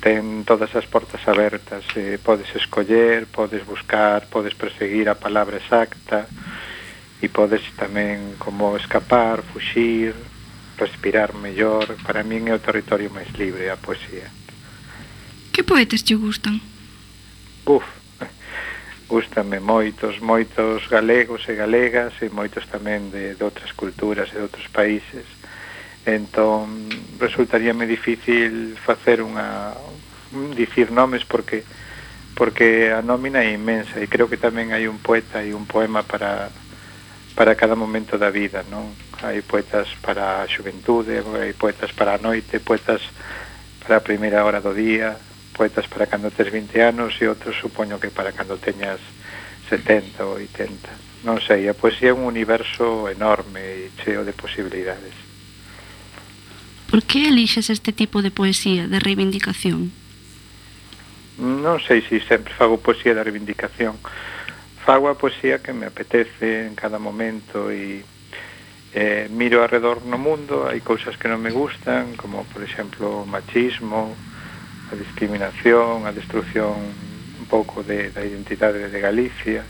ten 0.00 0.48
todas 0.48 0.72
as 0.72 0.88
portas 0.88 1.20
abertas, 1.28 1.84
eh, 1.96 2.16
podes 2.16 2.48
escoller, 2.56 3.28
podes 3.28 3.60
buscar, 3.66 4.24
podes 4.32 4.54
perseguir 4.56 5.12
a 5.12 5.20
palabra 5.20 5.60
exacta 5.60 6.24
e 7.20 7.28
podes 7.28 7.60
tamén 7.76 8.40
como 8.40 8.72
escapar, 8.80 9.44
fuxir, 9.44 10.16
respirar 10.80 11.36
mellor. 11.36 11.84
Para 12.02 12.24
min 12.24 12.48
é 12.48 12.56
o 12.56 12.64
territorio 12.64 13.12
máis 13.12 13.28
libre 13.36 13.68
a 13.68 13.76
poesía. 13.76 14.32
Que 15.52 15.62
poetas 15.62 16.00
che 16.00 16.16
gustan? 16.16 16.64
Uf, 17.68 17.84
gustame 19.12 19.60
moitos, 19.60 20.16
moitos 20.24 20.88
galegos 20.88 21.44
e 21.44 21.52
galegas 21.52 22.16
e 22.24 22.32
moitos 22.32 22.64
tamén 22.64 23.12
de, 23.12 23.36
de 23.36 23.42
outras 23.44 23.68
culturas 23.76 24.32
e 24.32 24.40
de 24.40 24.44
outros 24.48 24.72
países. 24.72 25.28
Entón, 26.08 26.88
resultaríame 27.20 27.84
difícil 27.84 28.80
facer 28.80 29.20
unha 29.20 29.76
dicir 30.56 30.88
nomes 30.88 31.28
porque 31.28 31.60
porque 32.32 32.88
a 32.88 33.04
nómina 33.04 33.44
é 33.44 33.52
inmensa 33.52 34.00
e 34.00 34.08
creo 34.08 34.32
que 34.32 34.40
tamén 34.40 34.72
hai 34.72 34.88
un 34.88 34.96
poeta 34.96 35.44
e 35.44 35.52
un 35.52 35.68
poema 35.68 36.00
para 36.00 36.48
para 37.36 37.52
cada 37.52 37.76
momento 37.76 38.16
da 38.16 38.32
vida, 38.32 38.64
non? 38.72 38.96
Hai 39.20 39.44
poetas 39.44 39.92
para 40.00 40.40
a 40.40 40.48
xuventude, 40.48 41.20
hai 41.36 41.52
poetas 41.52 41.92
para 41.92 42.16
a 42.16 42.22
noite, 42.22 42.64
poetas 42.64 43.04
para 43.84 44.00
a 44.00 44.04
primeira 44.04 44.40
hora 44.40 44.64
do 44.64 44.72
día, 44.72 45.20
poetas 45.52 45.86
para 45.86 46.08
cando 46.08 46.32
tes 46.32 46.50
20 46.50 46.80
anos 46.80 47.16
e 47.20 47.28
outros 47.28 47.56
supoño 47.60 48.00
que 48.00 48.10
para 48.10 48.32
cando 48.32 48.56
teñas 48.58 48.98
70 49.68 50.24
ou 50.24 50.40
80 50.40 51.12
non 51.22 51.38
sei, 51.38 51.70
a 51.70 51.74
poesía 51.74 52.10
é 52.10 52.16
un 52.18 52.26
universo 52.26 53.06
enorme 53.06 53.62
e 53.62 53.94
cheo 54.02 54.26
de 54.26 54.34
posibilidades. 54.34 55.14
Por 56.90 57.06
que 57.06 57.30
elixes 57.30 57.70
este 57.70 57.94
tipo 57.94 58.26
de 58.26 58.34
poesía 58.34 58.90
de 58.90 58.98
reivindicación? 58.98 59.94
Non 61.38 61.78
sei 61.78 62.02
se 62.02 62.18
sempre 62.26 62.50
fago 62.50 62.82
poesía 62.82 63.14
de 63.14 63.22
reivindicación. 63.22 64.02
Fago 64.82 65.06
a 65.06 65.14
poesía 65.14 65.62
que 65.62 65.70
me 65.70 65.86
apetece 65.86 66.66
en 66.66 66.74
cada 66.74 66.98
momento 66.98 67.70
e 67.70 68.02
eh, 68.98 69.30
miro 69.30 69.62
alrededor 69.62 70.02
no 70.02 70.18
mundo, 70.18 70.66
hai 70.66 70.82
cousas 70.82 71.14
que 71.14 71.30
non 71.30 71.38
me 71.38 71.54
gustan, 71.54 72.18
como 72.18 72.42
por 72.50 72.66
exemplo 72.66 73.22
o 73.22 73.30
machismo, 73.30 74.18
a 74.92 74.96
discriminación, 74.96 76.04
a 76.04 76.12
destrucción 76.12 76.76
un 77.40 77.46
pouco 77.48 77.80
de, 77.82 78.12
da 78.12 78.20
identidade 78.20 78.92
de 78.92 79.00
Galicia, 79.00 79.64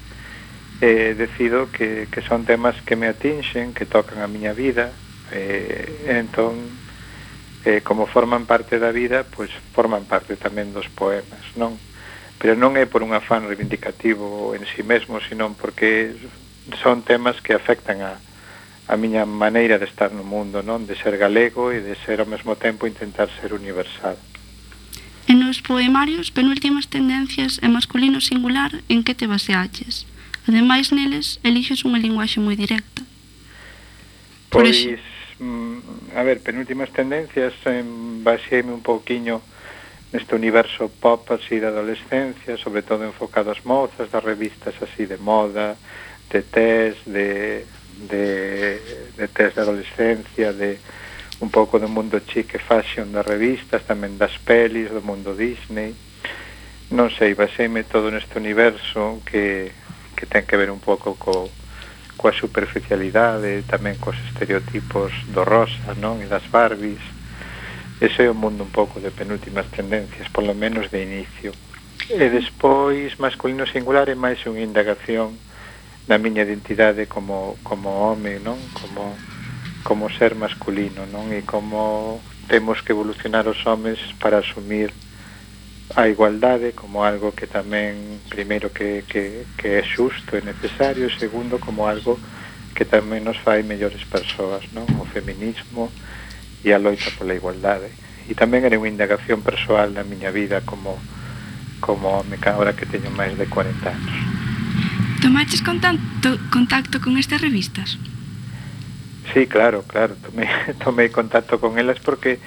eh, 0.83 1.15
decido 1.15 1.71
que, 1.71 2.11
que 2.11 2.21
son 2.27 2.43
temas 2.45 2.75
que 2.83 2.99
me 2.99 3.07
atinxen, 3.07 3.71
que 3.71 3.87
tocan 3.87 4.19
a 4.19 4.27
miña 4.27 4.51
vida, 4.51 4.91
eh, 5.31 6.11
entón, 6.11 6.59
eh, 7.65 7.81
como 7.87 8.11
forman 8.11 8.47
parte 8.47 8.83
da 8.83 8.91
vida, 8.91 9.23
pois 9.23 9.55
forman 9.71 10.05
parte 10.11 10.35
tamén 10.35 10.75
dos 10.75 10.91
poemas, 10.91 11.55
non? 11.55 11.79
Pero 12.43 12.59
non 12.59 12.75
é 12.75 12.91
por 12.91 13.07
un 13.07 13.15
afán 13.15 13.47
reivindicativo 13.47 14.59
en 14.59 14.67
si 14.67 14.83
sí 14.83 14.83
mesmo, 14.83 15.23
senón 15.23 15.55
porque 15.55 16.19
son 16.83 17.07
temas 17.07 17.39
que 17.39 17.55
afectan 17.55 18.03
a, 18.03 18.19
a 18.91 18.95
miña 18.99 19.23
maneira 19.23 19.79
de 19.79 19.87
estar 19.87 20.11
no 20.11 20.27
mundo, 20.27 20.67
non? 20.67 20.83
De 20.91 20.99
ser 20.99 21.15
galego 21.15 21.71
e 21.71 21.79
de 21.79 21.95
ser 22.03 22.19
ao 22.19 22.27
mesmo 22.27 22.59
tempo 22.59 22.91
intentar 22.91 23.31
ser 23.39 23.55
universal. 23.55 24.19
En 25.27 25.41
nos 25.41 25.63
poemarios 25.63 26.31
penúltimas 26.31 26.89
tendencias 26.89 27.61
e 27.63 27.69
masculino 27.69 28.21
singular 28.21 28.83
en 28.89 29.05
que 29.07 29.15
te 29.15 29.27
baseaches. 29.27 30.07
Ademais, 30.49 30.91
neles, 30.91 31.39
elixes 31.47 31.87
unha 31.87 32.03
linguaxe 32.03 32.43
moi 32.43 32.59
directa. 32.59 33.07
Por 34.51 34.67
pois, 34.67 34.75
exe... 34.75 34.99
Mm, 35.43 35.79
a 36.15 36.23
ver, 36.23 36.39
penúltimas 36.43 36.91
tendencias, 36.91 37.55
em, 37.67 38.23
baseime 38.23 38.71
un 38.71 38.83
pouquiño 38.83 39.43
neste 40.13 40.37
universo 40.37 40.93
pop 41.01 41.25
así 41.33 41.59
da 41.59 41.73
adolescencia, 41.73 42.61
sobre 42.61 42.83
todo 42.83 43.03
enfocado 43.03 43.51
ás 43.51 43.65
mozas, 43.65 44.13
das 44.13 44.23
revistas 44.23 44.77
así 44.83 45.07
de 45.09 45.17
moda, 45.17 45.75
de 46.31 46.43
test, 46.43 47.01
de, 47.09 47.65
de, 48.11 48.79
de 49.17 49.27
test 49.29 49.57
de 49.57 49.63
adolescencia, 49.63 50.53
de, 50.53 50.79
un 51.43 51.51
pouco 51.51 51.83
do 51.83 51.89
mundo 51.91 52.23
chic 52.23 52.55
e 52.55 52.59
fashion 52.63 53.11
das 53.11 53.27
revistas, 53.27 53.83
tamén 53.83 54.15
das 54.15 54.39
pelis, 54.47 54.95
do 54.95 55.03
mundo 55.03 55.35
Disney. 55.35 55.91
Non 56.95 57.11
sei, 57.11 57.35
baseime 57.35 57.83
todo 57.83 58.15
neste 58.15 58.39
universo 58.39 59.19
que, 59.27 59.75
que 60.15 60.25
ten 60.31 60.47
que 60.47 60.55
ver 60.55 60.71
un 60.71 60.79
pouco 60.79 61.19
co, 61.19 61.51
coa 62.15 62.31
superficialidade, 62.31 63.67
tamén 63.67 63.99
cos 63.99 64.15
estereotipos 64.31 65.11
do 65.35 65.43
rosa, 65.43 65.99
non? 65.99 66.23
E 66.23 66.31
das 66.31 66.47
Barbies. 66.47 67.03
Ese 67.99 68.23
é 68.23 68.31
o 68.31 68.39
mundo 68.39 68.63
un 68.63 68.71
pouco 68.71 69.03
de 69.03 69.11
penúltimas 69.11 69.67
tendencias, 69.75 70.31
polo 70.31 70.55
menos 70.55 70.95
de 70.95 71.03
inicio. 71.03 71.51
E 72.07 72.31
despois, 72.31 73.19
masculino 73.19 73.67
singular 73.67 74.07
é 74.07 74.15
máis 74.15 74.39
unha 74.47 74.63
indagación 74.63 75.35
na 76.07 76.23
miña 76.23 76.47
identidade 76.47 77.11
como, 77.11 77.59
como 77.67 77.91
home, 77.91 78.39
non? 78.39 78.63
Como 78.79 79.19
como 79.83 80.11
ser 80.11 80.35
masculino, 80.35 81.07
non? 81.11 81.31
E 81.35 81.43
como 81.43 82.23
temos 82.47 82.81
que 82.83 82.93
evolucionar 82.95 83.47
os 83.47 83.61
homes 83.67 83.99
para 84.23 84.39
asumir 84.39 84.95
a 85.95 86.09
igualdade 86.09 86.73
como 86.73 87.05
algo 87.05 87.33
que 87.33 87.47
tamén, 87.47 88.23
primeiro, 88.31 88.71
que, 88.71 89.05
que, 89.05 89.45
que 89.59 89.69
é 89.79 89.83
xusto 89.85 90.39
e 90.39 90.43
necesario, 90.43 91.07
e 91.07 91.19
segundo, 91.19 91.59
como 91.59 91.85
algo 91.85 92.17
que 92.73 92.89
tamén 92.89 93.27
nos 93.27 93.37
fai 93.39 93.63
mellores 93.63 94.03
persoas, 94.09 94.65
non? 94.73 94.89
O 95.03 95.05
feminismo 95.05 95.93
e 96.65 96.73
a 96.73 96.79
loita 96.79 97.11
pola 97.19 97.37
igualdade. 97.37 97.91
E 98.31 98.33
tamén 98.39 98.65
era 98.65 98.79
unha 98.79 98.89
indagación 98.89 99.43
persoal 99.43 99.93
na 99.93 100.07
miña 100.07 100.31
vida 100.31 100.63
como 100.63 100.97
como 101.83 102.23
home 102.23 102.39
ahora 102.47 102.73
que 102.79 102.87
teño 102.87 103.11
máis 103.11 103.35
de 103.35 103.51
40 103.51 103.91
anos. 103.91 104.17
Tomaches 105.19 105.63
contacto, 105.67 106.39
contacto 106.55 107.03
con 107.03 107.19
estas 107.19 107.43
revistas? 107.43 107.99
Sí, 109.33 109.47
claro, 109.47 109.83
claro, 109.89 110.15
tomei, 110.21 110.49
tomei 110.85 111.09
contacto 111.09 111.59
con 111.59 111.79
elas 111.79 111.99
porque 112.01 112.39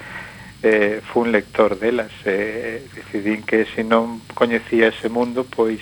eh, 0.62 1.02
fui 1.12 1.22
un 1.22 1.32
lector 1.32 1.78
delas 1.78 2.10
eh, 2.24 2.86
decidín 2.94 3.42
que 3.42 3.66
se 3.74 3.84
non 3.84 4.18
coñecía 4.34 4.88
ese 4.88 5.08
mundo 5.08 5.44
pois 5.44 5.78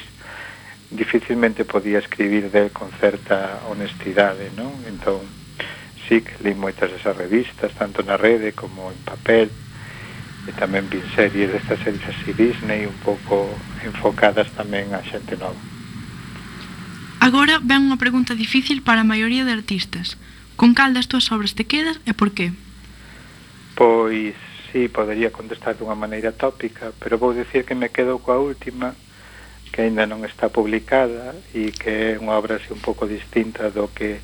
dificilmente 0.90 1.64
podía 1.64 1.99
escribir 1.99 2.50
del 2.50 2.68
con 2.75 2.90
certa 3.00 3.62
honestidade 3.70 4.50
non? 4.58 4.75
entón 4.84 5.23
sí 6.04 6.20
que 6.20 6.37
li 6.42 6.52
moitas 6.52 6.90
esas 6.90 7.16
revistas 7.16 7.73
tanto 7.78 8.02
na 8.02 8.18
rede 8.18 8.52
como 8.52 8.90
en 8.90 8.99
papel 9.06 9.49
e 10.44 10.52
tamén 10.52 10.90
vin 10.90 11.06
series 11.14 11.54
destas 11.54 11.80
series 11.80 12.04
así 12.04 12.34
Disney 12.34 12.84
un 12.84 12.99
pouco 13.00 13.49
enfocadas 13.87 14.50
tamén 14.58 14.92
a 14.92 15.00
xente 15.06 15.38
nova 15.38 15.56
Agora 17.25 17.56
ven 17.56 17.88
unha 17.88 17.96
pregunta 17.96 18.37
difícil 18.37 18.84
para 18.84 19.00
a 19.00 19.08
maioría 19.08 19.49
de 19.49 19.56
artistas 19.56 20.20
Con 20.56 20.75
cal 20.75 20.94
das 20.94 21.11
túas 21.11 21.30
obras 21.34 21.54
te 21.54 21.66
quedas 21.66 21.99
e 22.06 22.14
por 22.14 22.30
qué? 22.30 22.54
Pois, 23.75 24.34
sí, 24.70 24.87
podería 24.88 25.34
contestar 25.34 25.75
dunha 25.75 25.99
maneira 25.99 26.30
tópica, 26.30 26.94
pero 27.02 27.18
vou 27.18 27.34
dicir 27.34 27.66
que 27.66 27.75
me 27.75 27.90
quedo 27.90 28.23
coa 28.23 28.38
última, 28.38 28.94
que 29.75 29.82
aínda 29.82 30.06
non 30.06 30.23
está 30.23 30.46
publicada 30.46 31.34
e 31.50 31.75
que 31.75 32.14
é 32.14 32.23
unha 32.23 32.38
obra 32.38 32.62
así 32.62 32.70
un 32.70 32.78
pouco 32.78 33.11
distinta 33.11 33.75
do 33.75 33.90
que 33.90 34.23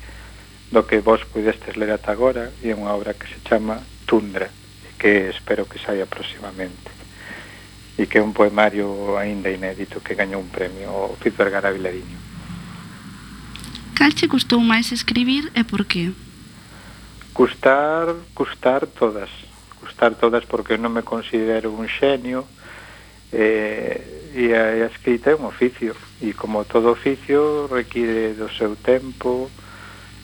do 0.71 0.87
que 0.87 1.03
vos 1.03 1.27
pudestes 1.27 1.75
ler 1.75 1.91
ata 1.91 2.15
agora 2.15 2.55
e 2.63 2.71
é 2.71 2.75
unha 2.75 2.95
obra 2.95 3.11
que 3.11 3.27
se 3.27 3.43
chama 3.43 3.83
Tundra 4.07 4.47
e 4.47 4.95
que 4.95 5.27
espero 5.27 5.67
que 5.67 5.75
saia 5.75 6.07
próximamente 6.07 6.87
e 7.99 8.07
que 8.07 8.19
é 8.19 8.23
un 8.23 8.31
poemario 8.31 9.19
aínda 9.19 9.51
inédito 9.51 9.99
que 9.99 10.15
gañou 10.15 10.39
un 10.39 10.47
premio 10.47 11.11
o 11.11 11.19
Fito 11.19 11.35
Vergara 11.35 11.75
Vilariño 11.75 12.15
Cal 13.91 14.15
che 14.15 14.31
custou 14.31 14.63
máis 14.63 14.95
escribir 14.95 15.51
e 15.51 15.67
por 15.67 15.83
que? 15.83 16.15
Custar, 17.33 18.13
custar 18.33 18.87
todas, 18.87 19.29
custar 19.79 20.15
todas 20.15 20.43
porque 20.45 20.77
non 20.77 20.91
me 20.91 21.01
considero 21.01 21.71
un 21.71 21.87
xenio, 21.87 22.43
eh, 23.31 24.31
e 24.35 24.53
a, 24.55 24.83
a 24.83 24.87
escrita 24.91 25.31
é 25.31 25.35
un 25.35 25.47
oficio, 25.47 25.95
e 26.19 26.33
como 26.35 26.67
todo 26.67 26.91
oficio 26.91 27.67
require 27.71 28.35
do 28.35 28.51
seu 28.51 28.75
tempo, 28.75 29.49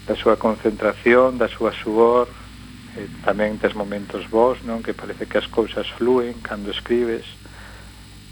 da 0.08 0.16
súa 0.16 0.36
concentración, 0.36 1.36
da 1.40 1.48
súa 1.48 1.72
suor, 1.72 2.28
eh, 2.96 3.08
tamén 3.24 3.60
tes 3.60 3.76
momentos 3.76 4.28
vos, 4.32 4.60
non? 4.64 4.84
Que 4.84 4.96
parece 4.96 5.28
que 5.28 5.40
as 5.40 5.48
cousas 5.48 5.88
fluen 6.00 6.40
cando 6.44 6.72
escribes, 6.72 7.28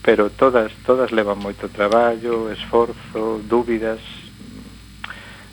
pero 0.03 0.32
todas 0.32 0.72
todas 0.88 1.12
levan 1.12 1.39
moito 1.39 1.67
traballo, 1.67 2.51
esforzo, 2.51 3.44
dúbidas, 3.44 4.00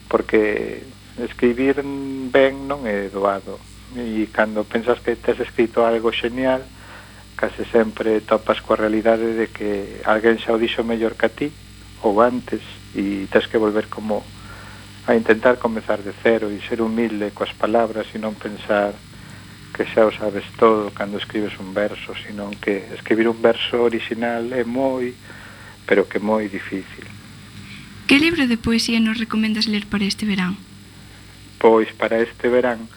porque 0.06 0.82
escribir 1.18 1.82
ben 2.32 2.68
non 2.70 2.88
é 2.88 3.12
doado 3.12 3.60
e 3.96 4.24
cando 4.32 4.64
pensas 4.64 5.00
que 5.04 5.16
tes 5.16 5.36
escrito 5.40 5.84
algo 5.84 6.08
xenial 6.12 6.64
case 7.36 7.68
sempre 7.68 8.24
topas 8.24 8.62
coa 8.64 8.80
realidade 8.80 9.36
de 9.36 9.52
que 9.52 10.00
alguén 10.08 10.40
xa 10.40 10.56
o 10.56 10.62
dixo 10.62 10.86
mellor 10.86 11.18
que 11.18 11.26
a 11.28 11.32
ti 11.32 11.48
ou 12.00 12.22
antes 12.22 12.62
e 12.96 13.28
tens 13.28 13.44
que 13.50 13.60
volver 13.60 13.92
como 13.92 14.24
a 15.06 15.14
intentar 15.14 15.58
comezar 15.58 16.00
de 16.00 16.14
cero 16.22 16.48
e 16.48 16.62
ser 16.64 16.80
humilde 16.80 17.34
coas 17.34 17.52
palabras 17.52 18.06
e 18.14 18.18
non 18.22 18.38
pensar 18.38 18.94
que 19.72 19.88
xa 19.88 20.04
o 20.06 20.12
sabes 20.12 20.44
todo 20.60 20.92
cando 20.92 21.16
escribes 21.16 21.56
un 21.58 21.72
verso, 21.72 22.12
sino 22.14 22.52
que 22.60 22.84
escribir 22.92 23.26
un 23.26 23.40
verso 23.40 23.82
original 23.82 24.52
é 24.52 24.62
moi, 24.62 25.16
pero 25.88 26.06
que 26.06 26.20
moi 26.20 26.46
difícil. 26.46 27.08
Que 28.06 28.20
libro 28.20 28.44
de 28.46 28.60
poesía 28.60 29.00
nos 29.00 29.18
recomendas 29.18 29.66
ler 29.66 29.88
para 29.88 30.04
este 30.04 30.28
verán? 30.28 30.54
pois 31.62 31.94
para 31.94 32.18
este 32.18 32.50
verán 32.50 32.90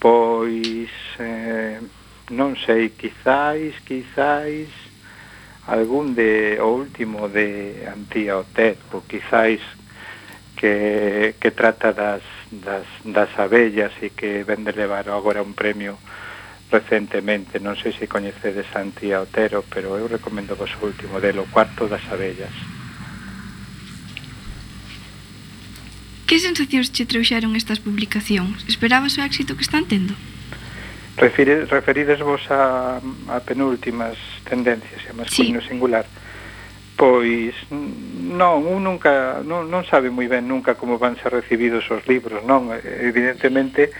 pois 0.00 0.88
eh, 1.20 1.76
non 2.32 2.56
sei, 2.56 2.96
quizáis, 2.96 3.76
quizáis 3.84 4.72
algún 5.68 6.16
de 6.16 6.56
o 6.60 6.72
último 6.72 7.28
de 7.28 7.84
Antía 7.88 8.40
Otet, 8.40 8.80
quizáis 9.08 9.60
que, 10.56 11.34
que 11.40 11.50
trata 11.52 11.92
das, 11.92 12.24
das, 12.48 12.88
das 13.04 13.32
abellas 13.36 13.92
e 14.00 14.16
que 14.16 14.44
vende 14.44 14.72
levar 14.72 15.08
agora 15.12 15.44
un 15.44 15.52
premio 15.52 16.00
recentemente, 16.72 17.60
non 17.60 17.76
sei 17.76 17.92
se 17.92 18.08
coñecedes 18.08 18.68
a 18.72 18.80
Antía 18.80 19.20
Otero, 19.20 19.64
pero 19.68 20.00
eu 20.00 20.08
recomendo 20.08 20.56
vos 20.56 20.72
o 20.80 20.88
último 20.88 21.20
delo, 21.20 21.44
Cuarto 21.52 21.88
das 21.88 22.04
Abellas. 22.08 22.73
Que 26.24 26.40
sensacións 26.40 26.88
che 26.88 27.04
trouxeron 27.04 27.52
estas 27.52 27.84
publicacións? 27.84 28.64
Esperabas 28.64 29.20
o 29.20 29.24
éxito 29.24 29.56
que 29.56 29.64
están 29.64 29.84
tendo? 29.84 30.16
Refire, 31.20 31.68
referidesvos 31.68 32.48
a, 32.50 32.96
a 33.28 33.38
penúltimas 33.44 34.16
tendencias, 34.48 35.04
a 35.04 35.12
masculino 35.12 35.60
sí. 35.60 35.68
singular. 35.68 36.08
Pois 36.96 37.52
non, 37.70 38.64
un 38.64 38.88
nunca 38.88 39.44
non, 39.44 39.68
non 39.68 39.84
sabe 39.84 40.08
moi 40.08 40.24
ben 40.24 40.48
nunca 40.48 40.80
como 40.80 40.96
van 40.96 41.20
ser 41.20 41.36
recibidos 41.36 41.84
os 41.92 42.08
libros, 42.08 42.40
non? 42.48 42.72
Evidentemente 42.72 43.92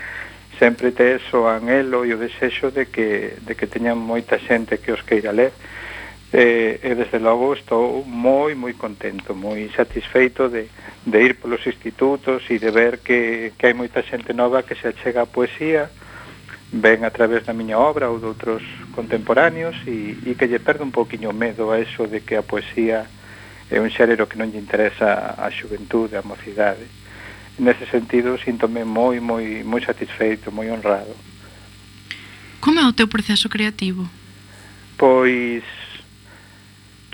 sempre 0.57 0.89
tes 0.91 1.21
o 1.29 1.45
anhelo 1.45 2.07
e 2.07 2.15
o 2.15 2.17
desexo 2.17 2.71
de 2.71 2.87
que, 2.87 3.37
de 3.37 3.53
que 3.53 3.67
teñan 3.67 4.01
moita 4.01 4.41
xente 4.41 4.81
que 4.81 4.95
os 4.95 5.03
queira 5.03 5.35
ler 5.35 5.51
e, 6.33 6.79
e 6.81 6.91
desde 6.95 7.19
logo 7.19 7.53
estou 7.53 8.01
moi 8.07 8.55
moi 8.55 8.73
contento, 8.73 9.35
moi 9.35 9.67
satisfeito 9.75 10.47
de, 10.49 10.67
de 11.05 11.23
ir 11.23 11.37
polos 11.37 11.65
institutos 11.65 12.43
e 12.49 12.57
de 12.57 12.71
ver 12.73 12.99
que, 12.99 13.53
que 13.57 13.69
hai 13.69 13.77
moita 13.77 14.01
xente 14.01 14.33
nova 14.33 14.65
que 14.65 14.73
se 14.73 14.89
achega 14.89 15.21
a 15.21 15.29
poesía 15.29 15.93
ven 16.73 17.05
a 17.05 17.13
través 17.13 17.45
da 17.45 17.53
miña 17.53 17.77
obra 17.77 18.09
ou 18.09 18.17
de 18.17 18.25
outros 18.25 18.65
contemporáneos 18.91 19.77
e, 19.85 20.17
e 20.25 20.33
que 20.33 20.49
lle 20.49 20.57
perde 20.57 20.81
un 20.81 20.89
poquinho 20.89 21.29
medo 21.29 21.69
a 21.69 21.77
eso 21.77 22.09
de 22.09 22.25
que 22.25 22.33
a 22.33 22.41
poesía 22.41 23.05
é 23.69 23.77
un 23.77 23.89
xérero 23.93 24.25
que 24.25 24.37
non 24.37 24.49
lle 24.49 24.57
interesa 24.57 25.37
a 25.37 25.45
xuventude, 25.53 26.17
a 26.17 26.25
mocidade. 26.25 26.85
Nese 27.61 27.85
sentido, 27.85 28.37
síntome 28.41 28.83
moi, 28.83 29.21
moi, 29.21 29.61
moi 29.61 29.81
satisfeito, 29.85 30.51
moi 30.51 30.73
honrado. 30.73 31.13
Como 32.59 32.81
é 32.81 32.85
o 32.85 32.93
teu 32.93 33.07
proceso 33.07 33.45
creativo? 33.45 34.09
Pois 34.97 35.63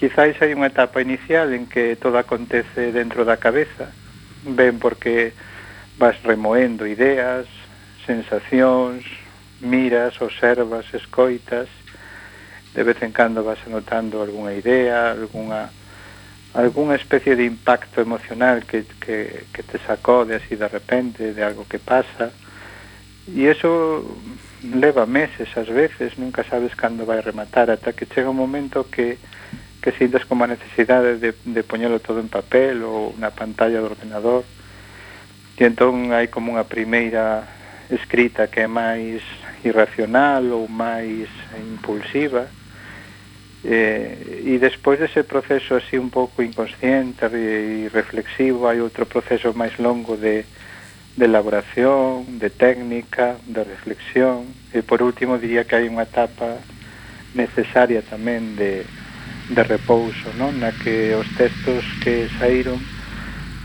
Quizáis 0.01 0.33
hai 0.41 0.57
unha 0.57 0.73
etapa 0.73 0.97
inicial 0.97 1.53
en 1.53 1.69
que 1.69 1.93
todo 1.93 2.17
acontece 2.17 2.89
dentro 2.89 3.21
da 3.21 3.37
cabeza, 3.37 3.93
ben 4.41 4.81
porque 4.81 5.29
vas 6.01 6.17
remoendo 6.25 6.89
ideas, 6.89 7.45
sensacións, 8.09 9.05
miras, 9.61 10.17
observas, 10.17 10.89
escoitas, 10.97 11.69
de 12.73 12.81
vez 12.81 12.97
en 13.05 13.13
cando 13.13 13.45
vas 13.45 13.61
anotando 13.69 14.25
algunha 14.25 14.57
idea, 14.57 15.13
algunha 15.13 15.69
algunha 16.57 16.97
especie 16.97 17.37
de 17.37 17.45
impacto 17.45 18.01
emocional 18.01 18.65
que, 18.65 18.89
que, 18.97 19.45
que 19.53 19.61
te 19.61 19.77
sacode 19.85 20.33
así 20.33 20.57
de 20.57 20.65
repente 20.65 21.29
de 21.29 21.45
algo 21.45 21.69
que 21.69 21.77
pasa. 21.77 22.33
E 23.29 23.45
eso 23.45 24.01
leva 24.65 25.05
meses 25.05 25.45
ás 25.53 25.69
veces, 25.69 26.17
nunca 26.17 26.41
sabes 26.41 26.73
cando 26.73 27.05
vai 27.05 27.21
rematar 27.21 27.69
ata 27.69 27.93
que 27.93 28.09
chega 28.09 28.33
un 28.33 28.41
momento 28.41 28.89
que 28.89 29.21
que 29.81 29.91
sintas 29.91 30.25
como 30.25 30.45
a 30.45 30.47
necesidade 30.47 31.17
de, 31.17 31.33
de 31.33 31.61
poñelo 31.65 31.99
todo 31.99 32.21
en 32.21 32.29
papel 32.29 32.85
ou 32.85 33.17
na 33.17 33.33
pantalla 33.33 33.81
do 33.81 33.89
ordenador. 33.89 34.45
E 35.57 35.65
entón 35.65 36.13
hai 36.13 36.29
como 36.29 36.53
unha 36.53 36.65
primeira 36.65 37.45
escrita 37.89 38.49
que 38.49 38.65
é 38.65 38.69
máis 38.69 39.21
irracional 39.65 40.45
ou 40.53 40.69
máis 40.69 41.29
impulsiva. 41.57 42.45
Eh, 43.61 44.41
e 44.45 44.57
despois 44.57 44.97
dese 44.97 45.21
proceso 45.21 45.77
así 45.77 45.97
un 45.97 46.09
pouco 46.09 46.41
inconsciente 46.41 47.29
e 47.29 47.89
reflexivo 47.93 48.65
hai 48.65 48.81
outro 48.81 49.05
proceso 49.05 49.53
máis 49.53 49.77
longo 49.77 50.17
de, 50.17 50.45
de 51.17 51.25
elaboración, 51.25 52.41
de 52.41 52.49
técnica, 52.49 53.37
de 53.45 53.61
reflexión. 53.65 54.49
E 54.73 54.81
por 54.81 55.01
último 55.01 55.37
diría 55.37 55.65
que 55.65 55.77
hai 55.77 55.85
unha 55.89 56.09
etapa 56.09 56.57
necesaria 57.33 58.01
tamén 58.01 58.57
de, 58.57 58.81
de 59.51 59.63
repouso, 59.63 60.31
non? 60.39 60.55
na 60.55 60.71
que 60.71 61.11
os 61.11 61.27
textos 61.35 61.83
que 61.99 62.31
saíron 62.39 62.79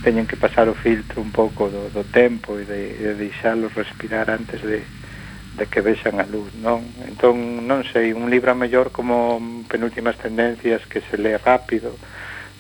teñen 0.03 0.27
que 0.27 0.38
pasar 0.38 0.66
o 0.66 0.75
filtro 0.75 1.22
un 1.22 1.31
pouco 1.31 1.70
do, 1.70 1.90
do 1.90 2.03
tempo 2.07 2.59
e 2.59 2.66
de, 2.66 2.94
de 2.99 3.12
deixalos 3.14 3.75
respirar 3.75 4.31
antes 4.31 4.62
de, 4.62 4.83
de 4.83 5.64
que 5.66 5.83
vexan 5.83 6.18
a 6.18 6.27
luz, 6.27 6.51
non? 6.59 6.83
Entón, 7.07 7.66
non 7.66 7.87
sei, 7.87 8.14
un 8.14 8.31
libro 8.31 8.55
mellor 8.59 8.90
como 8.90 9.38
penúltimas 9.70 10.18
tendencias 10.18 10.83
que 10.87 11.03
se 11.07 11.18
lee 11.18 11.38
rápido, 11.38 11.94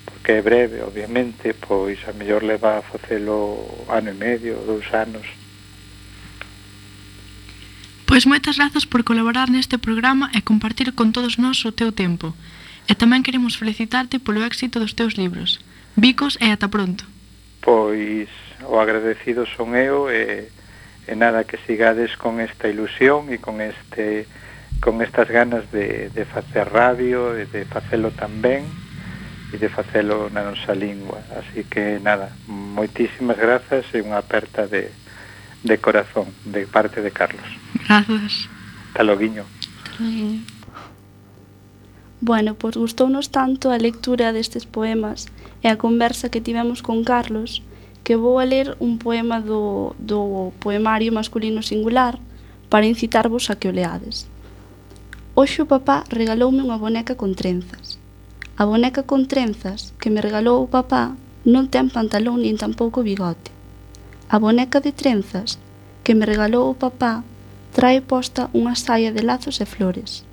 porque 0.06 0.38
é 0.38 0.42
breve, 0.42 0.82
obviamente, 0.82 1.54
pois 1.54 1.98
a 2.06 2.14
mellor 2.14 2.42
le 2.42 2.58
va 2.58 2.78
a 2.78 2.86
facelo 2.86 3.86
ano 3.90 4.10
e 4.10 4.16
medio, 4.16 4.58
dous 4.66 4.86
anos. 4.94 5.26
Pois 8.06 8.22
moitas 8.22 8.58
grazas 8.58 8.86
por 8.86 9.02
colaborar 9.02 9.50
neste 9.50 9.78
programa 9.78 10.30
e 10.30 10.42
compartir 10.42 10.94
con 10.94 11.10
todos 11.10 11.42
nós 11.42 11.62
o 11.66 11.74
teu 11.74 11.90
tempo. 11.90 12.34
E 12.86 12.94
tamén 12.94 13.26
queremos 13.26 13.58
felicitarte 13.58 14.22
polo 14.22 14.46
éxito 14.46 14.78
dos 14.78 14.94
teus 14.94 15.18
libros. 15.18 15.58
Bicos 15.98 16.38
e 16.38 16.54
ata 16.54 16.70
pronto. 16.70 17.02
Pois 17.60 18.30
o 18.62 18.78
agradecido 18.78 19.46
son 19.46 19.74
eu 19.74 20.06
e, 20.06 20.46
e 21.06 21.12
nada 21.18 21.42
que 21.42 21.58
sigades 21.66 22.14
con 22.14 22.38
esta 22.38 22.70
ilusión 22.70 23.30
e 23.34 23.42
con 23.42 23.58
este 23.58 24.30
con 24.78 25.00
estas 25.00 25.28
ganas 25.28 25.72
de, 25.72 26.10
de 26.10 26.24
facer 26.28 26.68
radio 26.68 27.34
e 27.34 27.48
de 27.48 27.64
facelo 27.64 28.12
tamén 28.12 28.68
e 29.50 29.56
de 29.56 29.68
facelo 29.72 30.28
na 30.30 30.46
nosa 30.46 30.76
lingua. 30.76 31.22
Así 31.34 31.64
que 31.66 31.98
nada, 31.98 32.34
moitísimas 32.46 33.38
grazas 33.38 33.86
e 33.94 34.02
unha 34.02 34.20
aperta 34.20 34.70
de, 34.70 34.92
de 35.64 35.76
corazón 35.82 36.30
de 36.44 36.66
parte 36.70 37.02
de 37.02 37.10
Carlos. 37.10 37.46
Grazas. 37.88 38.46
Hasta 38.92 39.02
loguiño. 39.02 39.42
Hasta. 39.98 40.55
Bueno, 42.20 42.54
pois 42.56 42.76
gustounos 42.80 43.28
tanto 43.28 43.68
a 43.68 43.76
lectura 43.76 44.32
destes 44.32 44.64
poemas 44.64 45.28
e 45.60 45.68
a 45.68 45.76
conversa 45.76 46.32
que 46.32 46.40
tivemos 46.40 46.80
con 46.80 47.04
Carlos 47.04 47.60
que 48.06 48.16
vou 48.16 48.40
a 48.40 48.48
ler 48.48 48.72
un 48.80 48.96
poema 48.96 49.44
do, 49.44 49.92
do 50.00 50.54
poemario 50.62 51.12
masculino 51.12 51.60
singular 51.60 52.16
para 52.72 52.86
incitarvos 52.86 53.50
a 53.52 53.60
que 53.60 53.68
o 53.68 53.74
leades. 53.76 54.30
Oxe 55.36 55.60
o 55.60 55.68
papá 55.68 56.08
regaloume 56.08 56.64
unha 56.64 56.80
boneca 56.80 57.20
con 57.20 57.36
trenzas. 57.36 58.00
A 58.56 58.64
boneca 58.64 59.04
con 59.04 59.28
trenzas 59.28 59.92
que 60.00 60.08
me 60.08 60.24
regalou 60.24 60.64
o 60.64 60.72
papá 60.72 61.12
non 61.44 61.68
ten 61.68 61.92
pantalón 61.92 62.40
nin 62.40 62.56
tampouco 62.56 63.04
bigote. 63.04 63.52
A 64.32 64.40
boneca 64.40 64.80
de 64.80 64.96
trenzas 64.96 65.60
que 66.00 66.16
me 66.16 66.24
regalou 66.24 66.72
o 66.72 66.78
papá 66.80 67.20
trae 67.76 68.00
posta 68.00 68.48
unha 68.56 68.72
saia 68.72 69.12
de 69.12 69.20
lazos 69.20 69.60
e 69.60 69.68
flores. 69.68 70.24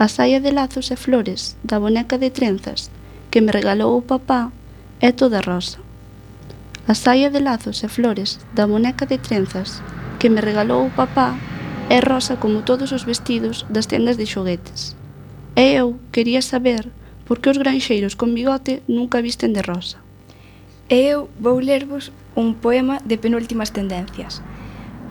A 0.00 0.08
saia 0.08 0.40
de 0.40 0.50
lazos 0.50 0.90
e 0.90 0.96
flores 0.96 1.60
da 1.62 1.78
boneca 1.78 2.16
de 2.16 2.30
trenzas 2.30 2.88
que 3.30 3.42
me 3.44 3.52
regalou 3.52 3.98
o 3.98 4.00
papá 4.00 4.48
é 4.98 5.12
toda 5.12 5.44
rosa. 5.44 5.76
A 6.88 6.94
saia 6.94 7.28
de 7.28 7.38
lazos 7.38 7.84
e 7.84 7.88
flores 7.92 8.40
da 8.56 8.64
boneca 8.64 9.04
de 9.04 9.18
trenzas 9.18 9.84
que 10.18 10.32
me 10.32 10.40
regalou 10.40 10.86
o 10.86 10.90
papá 10.90 11.36
é 11.90 12.00
rosa 12.00 12.40
como 12.40 12.64
todos 12.64 12.96
os 12.96 13.04
vestidos 13.04 13.66
das 13.68 13.84
tendas 13.84 14.16
de 14.16 14.24
xoguetes. 14.24 14.96
E 15.54 15.76
eu 15.76 16.00
quería 16.10 16.40
saber 16.40 16.88
por 17.28 17.44
que 17.44 17.52
os 17.52 17.60
granxeiros 17.60 18.16
con 18.16 18.32
bigote 18.32 18.80
nunca 18.88 19.20
visten 19.20 19.52
de 19.52 19.60
rosa. 19.60 20.00
E 20.88 21.12
eu 21.12 21.28
vou 21.36 21.60
lervos 21.60 22.08
un 22.32 22.56
poema 22.56 23.04
de 23.04 23.20
penúltimas 23.20 23.68
tendencias. 23.68 24.40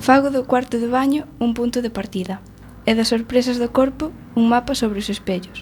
Fago 0.02 0.34
do 0.34 0.50
cuarto 0.50 0.82
de 0.82 0.90
baño 0.90 1.30
un 1.38 1.54
punto 1.54 1.86
de 1.86 1.94
partida 1.94 2.42
e 2.90 2.98
das 2.98 3.14
sorpresas 3.14 3.62
do 3.62 3.70
corpo 3.70 4.10
un 4.34 4.50
mapa 4.50 4.74
sobre 4.74 4.98
os 4.98 5.14
espellos. 5.14 5.62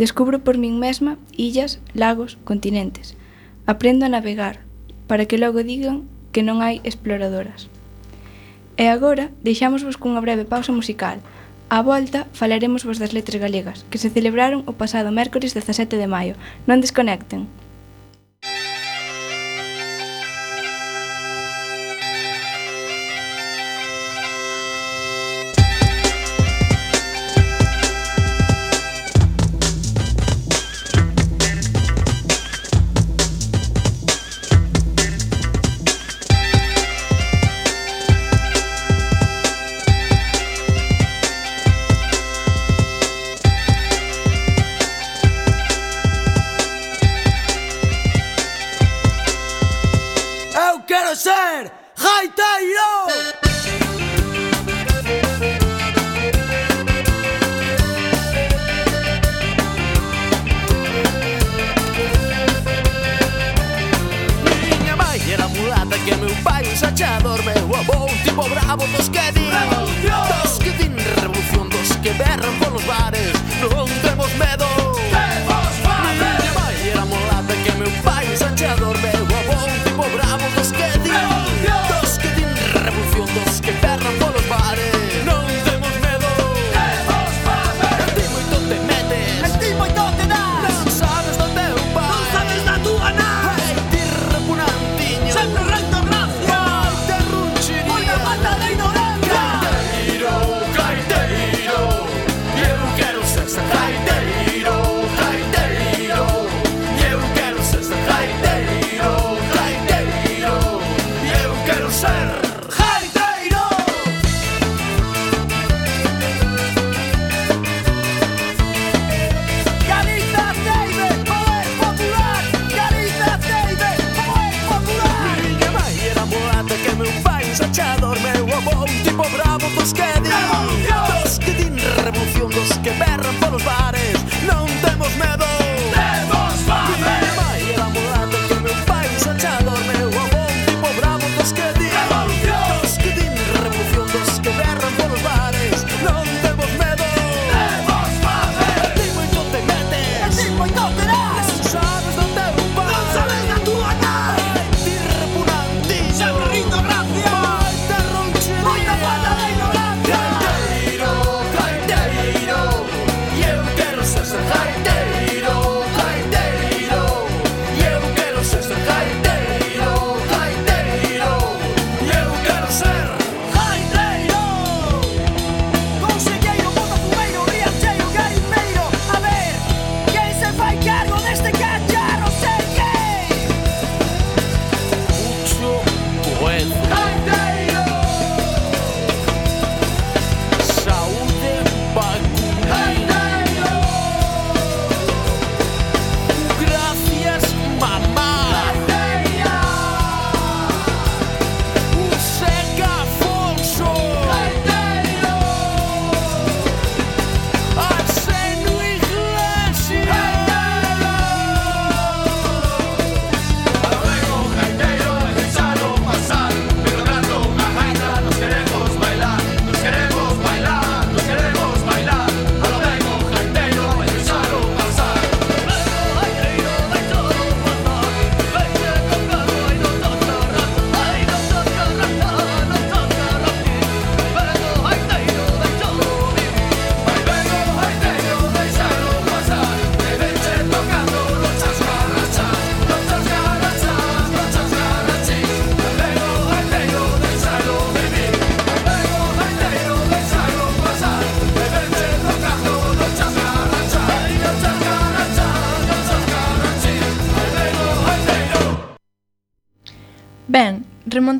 Descubro 0.00 0.40
por 0.40 0.56
min 0.56 0.80
mesma 0.80 1.20
illas, 1.36 1.76
lagos, 1.92 2.40
continentes. 2.48 3.12
Aprendo 3.68 4.08
a 4.08 4.08
navegar, 4.08 4.64
para 5.04 5.28
que 5.28 5.36
logo 5.36 5.60
digan 5.60 6.08
que 6.32 6.40
non 6.40 6.64
hai 6.64 6.80
exploradoras. 6.88 7.68
E 8.80 8.88
agora 8.88 9.28
deixámosvos 9.44 10.00
cunha 10.00 10.24
breve 10.24 10.48
pausa 10.48 10.72
musical. 10.72 11.20
Á 11.68 11.84
volta 11.84 12.24
falaremos 12.32 12.88
vos 12.88 12.96
das 12.96 13.12
letras 13.12 13.44
galegas, 13.44 13.84
que 13.92 14.00
se 14.00 14.08
celebraron 14.08 14.64
o 14.64 14.72
pasado 14.72 15.12
mércores 15.12 15.52
17 15.52 16.00
de 16.00 16.08
maio. 16.08 16.34
Non 16.64 16.80
desconecten. 16.80 17.44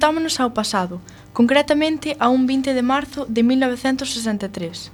remontámonos 0.04 0.36
ao 0.38 0.52
pasado, 0.52 1.00
concretamente 1.32 2.12
a 2.20 2.28
un 2.28 2.44
20 2.44 2.76
de 2.76 2.84
marzo 2.84 3.24
de 3.24 3.42
1963. 3.42 4.92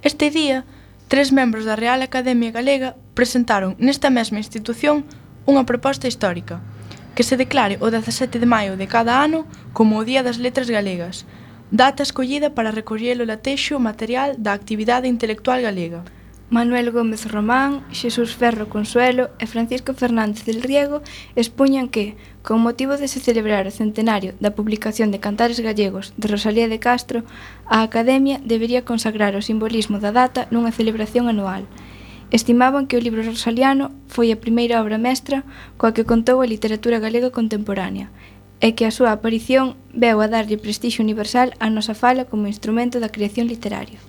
Este 0.00 0.30
día, 0.30 0.64
tres 1.06 1.32
membros 1.32 1.68
da 1.68 1.76
Real 1.76 2.00
Academia 2.00 2.48
Galega 2.50 2.96
presentaron 3.12 3.76
nesta 3.76 4.08
mesma 4.08 4.40
institución 4.40 5.04
unha 5.44 5.68
proposta 5.68 6.08
histórica, 6.08 6.64
que 7.12 7.28
se 7.28 7.36
declare 7.36 7.76
o 7.84 7.92
17 7.92 8.40
de 8.40 8.48
maio 8.48 8.80
de 8.80 8.88
cada 8.88 9.20
ano 9.20 9.44
como 9.76 10.00
o 10.00 10.06
Día 10.08 10.24
das 10.24 10.40
Letras 10.40 10.72
Galegas, 10.72 11.28
data 11.68 12.00
escollida 12.00 12.48
para 12.48 12.72
recoller 12.72 13.20
o 13.20 13.28
latexo 13.28 13.76
material 13.76 14.32
da 14.40 14.56
actividade 14.56 15.12
intelectual 15.12 15.60
galega. 15.60 16.08
Manuel 16.50 16.92
Gómez 16.92 17.26
Román, 17.26 17.84
Xesús 17.92 18.32
Ferro 18.32 18.70
Consuelo 18.72 19.28
e 19.36 19.44
Francisco 19.44 19.92
Fernández 19.92 20.48
del 20.48 20.64
Riego 20.64 21.04
expuñan 21.36 21.92
que, 21.92 22.16
con 22.40 22.64
motivo 22.64 22.96
de 22.96 23.04
se 23.04 23.20
celebrar 23.20 23.68
o 23.68 23.70
centenario 23.70 24.32
da 24.40 24.56
publicación 24.56 25.12
de 25.12 25.20
Cantares 25.20 25.60
Gallegos 25.60 26.16
de 26.16 26.24
Rosalía 26.32 26.64
de 26.64 26.80
Castro, 26.80 27.20
a 27.68 27.84
Academia 27.84 28.40
debería 28.40 28.88
consagrar 28.88 29.36
o 29.36 29.44
simbolismo 29.44 30.00
da 30.00 30.08
data 30.08 30.48
nunha 30.48 30.72
celebración 30.72 31.28
anual. 31.28 31.68
Estimaban 32.32 32.88
que 32.88 32.96
o 32.96 33.04
libro 33.04 33.20
rosaliano 33.20 33.92
foi 34.08 34.32
a 34.32 34.40
primeira 34.40 34.80
obra 34.80 34.96
mestra 34.96 35.44
coa 35.76 35.92
que 35.92 36.08
contou 36.08 36.40
a 36.40 36.48
literatura 36.48 36.96
galega 36.96 37.28
contemporánea, 37.28 38.08
e 38.64 38.72
que 38.72 38.88
a 38.88 38.94
súa 38.96 39.12
aparición 39.12 39.76
veu 39.92 40.24
a 40.24 40.32
darlle 40.32 40.56
prestixio 40.56 41.04
universal 41.04 41.52
á 41.60 41.68
nosa 41.68 41.92
fala 41.92 42.24
como 42.24 42.48
instrumento 42.48 43.04
da 43.04 43.12
creación 43.12 43.44
literaria. 43.52 44.00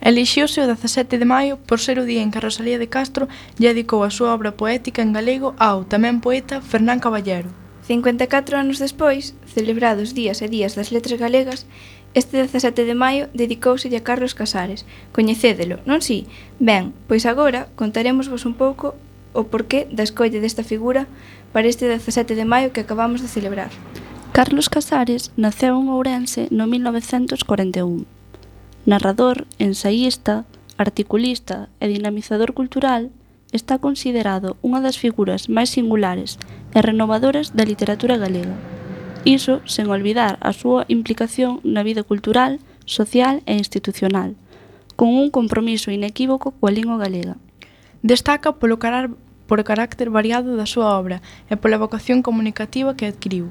Elixiuse 0.00 0.62
o 0.62 0.70
dezasete 0.70 1.18
de 1.18 1.26
maio 1.26 1.58
por 1.58 1.82
ser 1.82 1.98
o 1.98 2.06
día 2.06 2.22
en 2.22 2.30
que 2.30 2.38
Rosalía 2.40 2.78
de 2.78 2.86
Castro 2.86 3.26
lle 3.58 3.74
dedicou 3.74 4.06
a 4.06 4.14
súa 4.14 4.30
obra 4.30 4.54
poética 4.54 5.02
en 5.02 5.10
galego 5.10 5.58
ao 5.58 5.82
tamén 5.82 6.22
poeta 6.22 6.62
Fernán 6.62 7.02
Caballero. 7.02 7.50
54 7.82 8.54
anos 8.54 8.78
despois, 8.78 9.34
celebrados 9.50 10.14
días 10.14 10.38
e 10.38 10.46
días 10.46 10.78
das 10.78 10.94
letras 10.94 11.18
galegas, 11.18 11.66
este 12.14 12.38
17 12.38 12.86
de 12.86 12.94
maio 12.94 13.26
dedicouselle 13.34 13.98
a 13.98 14.06
Carlos 14.06 14.38
Casares. 14.38 14.86
Coñecédelo, 15.10 15.82
non 15.82 15.98
si? 15.98 16.30
Ben, 16.62 16.94
pois 17.10 17.26
agora 17.26 17.66
contaremosvos 17.74 18.46
un 18.46 18.54
pouco 18.54 18.94
o 19.34 19.50
porqué 19.50 19.90
da 19.90 20.06
escolla 20.06 20.38
desta 20.38 20.62
figura 20.62 21.10
para 21.50 21.66
este 21.66 21.90
17 21.90 22.38
de 22.38 22.46
maio 22.46 22.70
que 22.70 22.86
acabamos 22.86 23.18
de 23.18 23.28
celebrar. 23.28 23.74
Carlos 24.30 24.70
Casares 24.70 25.34
naceu 25.34 25.74
en 25.74 25.90
Ourense 25.90 26.46
no 26.54 26.70
1941 26.70 28.17
Narrador, 28.86 29.46
ensaísta, 29.58 30.46
articulista 30.78 31.68
e 31.80 31.88
dinamizador 31.88 32.54
cultural, 32.54 33.10
está 33.52 33.78
considerado 33.80 34.60
unha 34.60 34.84
das 34.84 35.00
figuras 35.00 35.48
máis 35.48 35.72
singulares 35.72 36.36
e 36.76 36.78
renovadoras 36.84 37.56
da 37.56 37.64
literatura 37.64 38.20
galega. 38.20 38.54
Iso 39.24 39.60
sen 39.66 39.90
olvidar 39.90 40.38
a 40.40 40.54
súa 40.54 40.84
implicación 40.86 41.58
na 41.64 41.82
vida 41.82 42.04
cultural, 42.04 42.60
social 42.86 43.42
e 43.44 43.56
institucional, 43.56 44.36
con 44.96 45.10
un 45.12 45.28
compromiso 45.28 45.90
inequívoco 45.90 46.54
coa 46.56 46.72
lingua 46.72 47.00
galega. 47.00 47.36
Destaca 48.04 48.56
polo 48.56 48.78
carar 48.78 49.10
por 49.48 49.58
o 49.58 49.66
carácter 49.66 50.12
variado 50.12 50.54
da 50.60 50.68
súa 50.68 50.94
obra 51.00 51.24
e 51.48 51.56
pola 51.56 51.80
vocación 51.80 52.20
comunicativa 52.20 52.94
que 52.94 53.08
adquiriu. 53.08 53.48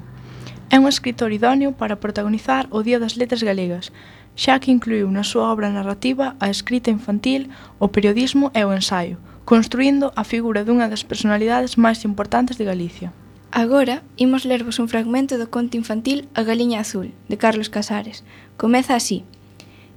É 0.70 0.78
un 0.78 0.86
escritor 0.86 1.34
idóneo 1.34 1.74
para 1.74 1.98
protagonizar 1.98 2.70
o 2.70 2.84
Día 2.86 3.02
das 3.02 3.18
Letras 3.18 3.42
Galegas, 3.42 3.90
xa 4.38 4.62
que 4.62 4.70
incluíu 4.70 5.10
na 5.10 5.26
súa 5.26 5.50
obra 5.50 5.66
narrativa 5.66 6.38
a 6.38 6.46
escrita 6.46 6.94
infantil, 6.94 7.50
o 7.82 7.90
periodismo 7.90 8.54
e 8.54 8.62
o 8.62 8.70
ensaio, 8.70 9.18
construindo 9.42 10.14
a 10.14 10.22
figura 10.22 10.62
dunha 10.62 10.86
das 10.86 11.02
personalidades 11.02 11.74
máis 11.74 12.06
importantes 12.06 12.54
de 12.54 12.62
Galicia. 12.62 13.10
Agora, 13.50 14.06
imos 14.14 14.46
lervos 14.46 14.78
un 14.78 14.86
fragmento 14.86 15.34
do 15.42 15.50
conto 15.50 15.74
infantil 15.74 16.30
A 16.38 16.46
Galiña 16.46 16.78
Azul, 16.78 17.10
de 17.26 17.34
Carlos 17.34 17.66
Casares. 17.66 18.22
Comeza 18.54 18.94
así. 18.94 19.26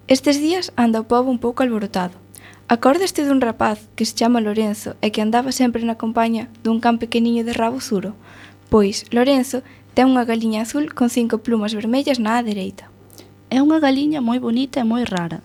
Estes 0.10 0.42
días 0.42 0.74
anda 0.74 1.04
o 1.04 1.06
povo 1.06 1.30
un 1.30 1.38
pouco 1.38 1.62
alborotado. 1.62 2.18
Acordaste 2.66 3.22
dun 3.28 3.46
rapaz 3.46 3.92
que 3.94 4.08
se 4.10 4.18
chama 4.18 4.42
Lorenzo 4.42 4.98
e 5.06 5.14
que 5.14 5.22
andaba 5.22 5.52
sempre 5.54 5.86
na 5.86 6.02
compaña 6.02 6.50
dun 6.66 6.82
can 6.82 6.98
pequeniño 6.98 7.46
de 7.46 7.54
rabo 7.54 7.78
zuro? 7.78 8.18
Pois, 8.74 9.06
Lorenzo 9.14 9.62
ten 9.94 10.10
unha 10.10 10.26
galiña 10.26 10.66
azul 10.66 10.96
con 10.98 11.14
cinco 11.14 11.44
plumas 11.46 11.76
vermellas 11.76 12.18
na 12.18 12.40
á 12.40 12.44
dereita. 12.44 12.91
É 13.52 13.60
unha 13.60 13.84
galiña 13.84 14.24
moi 14.24 14.40
bonita 14.40 14.80
e 14.80 14.88
moi 14.88 15.04
rara. 15.04 15.44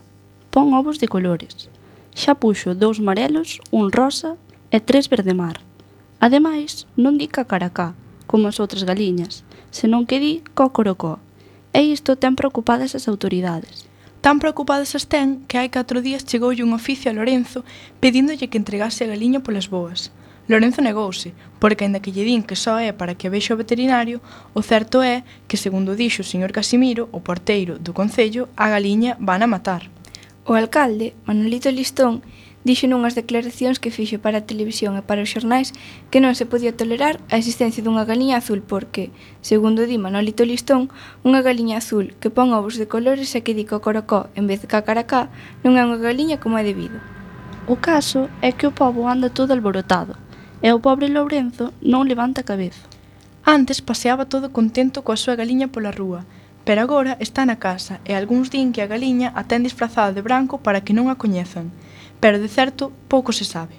Pon 0.54 0.78
ovos 0.78 1.02
de 1.02 1.10
colores. 1.10 1.66
Xa 2.14 2.38
puxo 2.38 2.78
dous 2.78 3.02
marelos, 3.02 3.58
un 3.74 3.90
rosa 3.90 4.38
e 4.70 4.78
tres 4.78 5.10
verde 5.10 5.34
mar. 5.34 5.58
Ademais, 6.22 6.86
non 6.94 7.18
di 7.18 7.26
cacaracá, 7.26 7.98
como 8.30 8.46
as 8.46 8.62
outras 8.62 8.86
galiñas, 8.86 9.42
senón 9.74 10.06
que 10.06 10.22
di 10.22 10.46
cocorocó. 10.54 11.18
E 11.74 11.82
isto 11.82 12.14
ten 12.14 12.38
preocupadas 12.38 12.94
as 12.94 13.10
autoridades. 13.10 13.90
Tan 14.22 14.38
preocupadas 14.38 14.94
as 14.94 15.10
ten 15.10 15.42
que 15.50 15.58
hai 15.58 15.66
catro 15.66 15.98
días 15.98 16.22
chegoulle 16.22 16.62
un 16.62 16.78
oficio 16.78 17.10
a 17.10 17.16
Lorenzo 17.18 17.66
pedíndolle 17.98 18.46
que 18.46 18.60
entregase 18.62 19.02
a 19.02 19.10
galiña 19.10 19.42
polas 19.42 19.66
boas. 19.66 20.14
Lorenzo 20.48 20.80
negouse, 20.80 21.34
porque 21.58 21.82
aínda 21.82 21.98
que 21.98 22.14
lle 22.14 22.22
din 22.22 22.46
que 22.46 22.54
só 22.54 22.78
é 22.78 22.94
para 22.94 23.18
que 23.18 23.26
a 23.26 23.34
vexa 23.34 23.54
o 23.54 23.58
veterinario, 23.58 24.22
o 24.54 24.62
certo 24.62 25.02
é 25.02 25.26
que, 25.50 25.58
segundo 25.58 25.98
dixo 25.98 26.22
o 26.22 26.30
señor 26.30 26.54
Casimiro, 26.54 27.10
o 27.10 27.18
porteiro 27.18 27.82
do 27.82 27.90
Concello, 27.90 28.46
a 28.54 28.70
galiña 28.70 29.18
van 29.18 29.42
a 29.42 29.50
matar. 29.50 29.90
O 30.46 30.54
alcalde, 30.54 31.18
Manolito 31.26 31.66
Listón, 31.74 32.22
dixo 32.62 32.86
nunhas 32.86 33.18
declaracións 33.18 33.82
que 33.82 33.90
fixo 33.90 34.22
para 34.22 34.38
a 34.38 34.46
televisión 34.46 34.94
e 34.94 35.02
para 35.02 35.26
os 35.26 35.30
xornais 35.34 35.74
que 36.14 36.22
non 36.22 36.38
se 36.38 36.46
podía 36.46 36.70
tolerar 36.70 37.18
a 37.26 37.38
existencia 37.42 37.82
dunha 37.82 38.06
galiña 38.06 38.38
azul 38.38 38.62
porque, 38.62 39.10
segundo 39.42 39.82
di 39.82 39.98
Manolito 39.98 40.46
Listón, 40.46 40.94
unha 41.26 41.42
galiña 41.42 41.82
azul 41.82 42.14
que 42.22 42.30
pon 42.30 42.54
ovos 42.54 42.78
de 42.78 42.86
colores 42.86 43.34
e 43.34 43.42
que 43.42 43.54
di 43.54 43.66
cocorocó 43.66 44.30
en 44.38 44.46
vez 44.46 44.62
de 44.62 44.70
cacaracá 44.70 45.26
non 45.66 45.74
é 45.74 45.82
unha 45.82 45.98
galiña 45.98 46.38
como 46.38 46.54
é 46.58 46.62
debido. 46.62 46.98
O 47.66 47.82
caso 47.82 48.30
é 48.46 48.54
que 48.54 48.70
o 48.70 48.74
pobo 48.74 49.10
anda 49.10 49.30
todo 49.30 49.50
alborotado, 49.50 50.14
e 50.62 50.72
o 50.72 50.80
pobre 50.80 51.08
Lourenzo 51.08 51.72
non 51.82 52.08
levanta 52.08 52.40
a 52.40 52.48
cabeza. 52.48 52.84
Antes 53.46 53.78
paseaba 53.84 54.26
todo 54.26 54.50
contento 54.50 55.04
coa 55.06 55.20
súa 55.20 55.38
galiña 55.38 55.68
pola 55.68 55.94
rúa, 55.94 56.26
pero 56.66 56.82
agora 56.82 57.14
está 57.22 57.46
na 57.46 57.62
casa 57.62 58.02
e 58.02 58.12
algúns 58.18 58.50
din 58.50 58.74
que 58.74 58.82
a 58.82 58.90
galiña 58.90 59.30
a 59.38 59.46
ten 59.46 59.62
disfrazada 59.62 60.10
de 60.10 60.24
branco 60.26 60.58
para 60.58 60.82
que 60.82 60.96
non 60.96 61.06
a 61.06 61.14
coñezan, 61.14 61.70
pero 62.18 62.42
de 62.42 62.50
certo 62.50 62.90
pouco 63.06 63.30
se 63.30 63.46
sabe. 63.46 63.78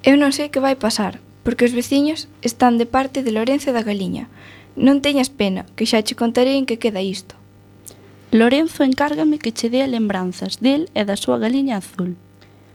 Eu 0.00 0.16
non 0.16 0.32
sei 0.32 0.48
que 0.48 0.64
vai 0.64 0.72
pasar, 0.72 1.20
porque 1.44 1.68
os 1.68 1.76
veciños 1.76 2.32
están 2.40 2.80
de 2.80 2.86
parte 2.88 3.20
de 3.20 3.34
Lorenzo 3.34 3.76
da 3.76 3.84
galiña. 3.84 4.32
Non 4.72 5.04
teñas 5.04 5.28
pena, 5.28 5.68
que 5.76 5.84
xa 5.84 6.00
che 6.00 6.16
contarei 6.16 6.56
en 6.56 6.64
que 6.64 6.80
queda 6.80 7.04
isto. 7.04 7.36
Lorenzo 8.32 8.88
encárgame 8.88 9.36
que 9.36 9.52
che 9.52 9.68
dea 9.68 9.90
lembranzas 9.90 10.64
del 10.64 10.88
e 10.94 11.04
da 11.04 11.20
súa 11.20 11.36
galiña 11.36 11.76
azul. 11.76 12.16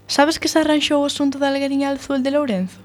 Sabes 0.06 0.38
que 0.38 0.52
se 0.52 0.62
arranxou 0.62 1.02
o 1.02 1.10
asunto 1.10 1.42
da 1.42 1.50
galiña 1.50 1.90
azul 1.90 2.22
de 2.22 2.30
Lorenzo? 2.38 2.83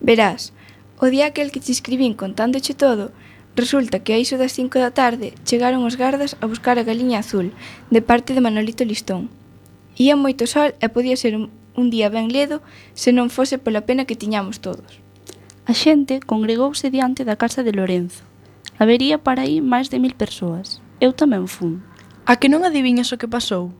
Verás, 0.00 0.52
o 0.98 1.06
día 1.06 1.26
aquel 1.26 1.52
que 1.52 1.60
te 1.60 1.72
escribín 1.72 2.14
contándoche 2.14 2.74
todo, 2.74 3.12
resulta 3.56 4.00
que 4.00 4.14
a 4.14 4.18
iso 4.18 4.38
das 4.38 4.54
cinco 4.54 4.78
da 4.78 4.90
tarde 4.90 5.34
chegaron 5.46 5.86
os 5.86 5.94
gardas 5.98 6.34
a 6.42 6.46
buscar 6.46 6.78
a 6.78 6.86
galiña 6.86 7.22
azul, 7.22 7.54
de 7.90 8.02
parte 8.02 8.34
de 8.34 8.42
Manolito 8.42 8.84
Listón. 8.84 9.30
Ía 9.94 10.18
moito 10.18 10.50
sol 10.50 10.74
e 10.82 10.90
podía 10.90 11.14
ser 11.14 11.38
un, 11.38 11.54
un 11.78 11.90
día 11.90 12.10
ben 12.10 12.30
ledo 12.34 12.62
se 12.98 13.14
non 13.14 13.30
fose 13.30 13.62
pola 13.62 13.86
pena 13.86 14.06
que 14.06 14.18
tiñamos 14.18 14.58
todos. 14.58 14.98
A 15.66 15.72
xente 15.72 16.18
congregouse 16.18 16.90
diante 16.90 17.22
da 17.22 17.38
casa 17.38 17.62
de 17.62 17.72
Lorenzo. 17.72 18.26
Habería 18.78 19.22
para 19.22 19.46
aí 19.46 19.62
máis 19.62 19.86
de 19.88 20.02
mil 20.02 20.18
persoas. 20.18 20.82
Eu 20.98 21.14
tamén 21.14 21.46
fun. 21.46 21.78
A 22.26 22.42
que 22.42 22.50
non 22.50 22.66
adiviñas 22.66 23.14
o 23.14 23.18
que 23.22 23.30
pasou? 23.30 23.70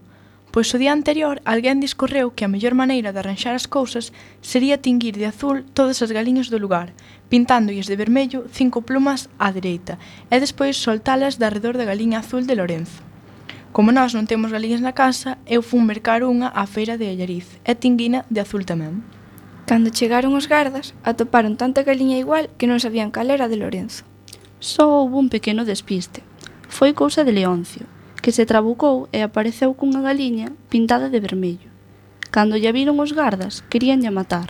pois 0.54 0.70
o 0.70 0.78
día 0.78 0.94
anterior 0.94 1.42
alguén 1.42 1.82
discorreu 1.82 2.30
que 2.30 2.46
a 2.46 2.52
mellor 2.54 2.78
maneira 2.78 3.10
de 3.10 3.18
arranxar 3.18 3.58
as 3.58 3.66
cousas 3.66 4.14
sería 4.38 4.78
tinguir 4.78 5.18
de 5.18 5.26
azul 5.26 5.66
todas 5.74 5.98
as 5.98 6.14
galiñas 6.14 6.46
do 6.46 6.62
lugar, 6.62 6.94
pintándolles 7.26 7.90
de 7.90 7.98
vermello 7.98 8.46
cinco 8.54 8.86
plumas 8.86 9.26
á 9.34 9.50
dereita 9.50 9.98
e 10.30 10.38
despois 10.38 10.78
soltalas 10.78 11.42
de 11.42 11.50
arredor 11.50 11.74
da 11.74 11.82
galiña 11.82 12.22
azul 12.22 12.46
de 12.46 12.54
Lorenzo. 12.54 13.02
Como 13.74 13.90
nós 13.90 14.14
non 14.14 14.30
temos 14.30 14.54
galiñas 14.54 14.78
na 14.78 14.94
casa, 14.94 15.42
eu 15.50 15.58
fun 15.58 15.82
mercar 15.90 16.22
unha 16.22 16.54
á 16.54 16.62
feira 16.70 16.94
de 16.94 17.10
Allariz 17.10 17.58
e 17.66 17.74
tinguina 17.74 18.22
de 18.30 18.38
azul 18.38 18.62
tamén. 18.62 19.02
Cando 19.66 19.90
chegaron 19.90 20.38
os 20.38 20.46
gardas, 20.46 20.94
atoparon 21.02 21.58
tanta 21.58 21.82
galiña 21.82 22.14
igual 22.22 22.46
que 22.62 22.70
non 22.70 22.78
sabían 22.78 23.10
cal 23.10 23.34
era 23.34 23.50
de 23.50 23.58
Lorenzo. 23.58 24.06
Só 24.62 24.86
houve 25.02 25.18
un 25.18 25.34
pequeno 25.34 25.66
despiste. 25.66 26.22
Foi 26.70 26.94
cousa 26.94 27.26
de 27.26 27.34
Leoncio, 27.34 27.90
que 28.24 28.32
se 28.32 28.48
trabucou 28.48 29.04
e 29.12 29.20
apareceu 29.20 29.76
cunha 29.76 30.00
galiña 30.00 30.48
pintada 30.72 31.12
de 31.12 31.20
vermello. 31.20 31.68
Cando 32.32 32.56
lle 32.56 32.72
viron 32.72 32.96
os 33.04 33.12
gardas, 33.12 33.60
queríanlle 33.68 34.08
matar. 34.08 34.48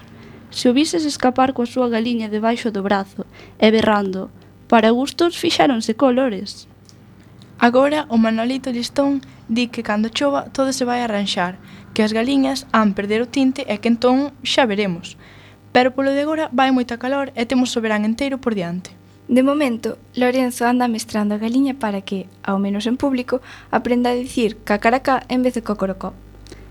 Se 0.55 0.71
o 0.71 0.77
vises 0.79 1.03
escapar 1.03 1.51
coa 1.51 1.67
súa 1.67 1.91
galiña 1.91 2.31
debaixo 2.31 2.71
do 2.71 2.87
brazo 2.87 3.27
e 3.59 3.67
berrando, 3.75 4.31
para 4.71 4.95
gustos 4.95 5.35
fixáronse 5.35 5.99
colores. 5.99 6.71
Agora 7.59 8.07
o 8.15 8.17
Manolito 8.17 8.71
Listón 8.71 9.27
di 9.51 9.67
que 9.67 9.83
cando 9.83 10.15
chova 10.15 10.47
todo 10.55 10.71
se 10.71 10.87
vai 10.87 11.03
arranxar, 11.03 11.59
que 11.99 12.07
as 12.07 12.15
galiñas 12.15 12.71
han 12.71 12.95
perder 12.95 13.27
o 13.27 13.31
tinte 13.37 13.67
e 13.67 13.83
que 13.83 13.91
entón 13.91 14.31
xa 14.47 14.71
veremos. 14.71 15.19
Pero 15.75 15.91
polo 15.99 16.15
de 16.15 16.23
agora 16.23 16.47
vai 16.55 16.71
moita 16.71 17.03
calor 17.03 17.35
e 17.35 17.43
temos 17.43 17.75
o 17.75 17.83
verán 17.83 18.07
enteiro 18.07 18.39
por 18.39 18.55
diante. 18.55 18.95
De 19.29 19.43
momento, 19.43 19.97
Lorenzo 20.15 20.67
anda 20.67 20.87
mestrando 20.87 21.35
a 21.35 21.39
galiña 21.39 21.75
para 21.75 22.03
que, 22.03 22.29
ao 22.45 22.59
menos 22.61 22.85
en 22.85 23.01
público, 23.01 23.41
aprenda 23.71 24.11
a 24.11 24.15
dicir 24.15 24.61
cacaracá 24.69 25.25
en 25.29 25.43
vez 25.43 25.55
de 25.55 25.63
cocorocó. 25.63 26.13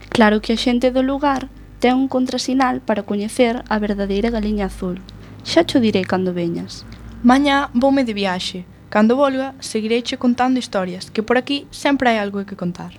Claro 0.09 0.39
que 0.41 0.53
a 0.53 0.61
xente 0.61 0.93
do 0.93 1.01
lugar 1.01 1.49
ten 1.81 1.97
un 1.97 2.07
contrasinal 2.07 2.79
para 2.85 3.09
coñecer 3.09 3.65
a 3.65 3.75
verdadeira 3.81 4.29
galiña 4.29 4.69
azul. 4.69 5.01
Xa 5.41 5.65
cho 5.65 5.81
direi 5.81 6.05
cando 6.05 6.31
veñas. 6.31 6.85
Mañá 7.25 7.73
voume 7.73 8.05
de 8.05 8.13
viaxe. 8.13 8.69
Cando 8.93 9.17
volga, 9.17 9.57
seguirei 9.57 10.05
che 10.05 10.21
contando 10.21 10.61
historias, 10.61 11.09
que 11.09 11.25
por 11.25 11.41
aquí 11.41 11.65
sempre 11.73 12.13
hai 12.13 12.21
algo 12.21 12.45
que 12.45 12.55
contar. 12.55 12.93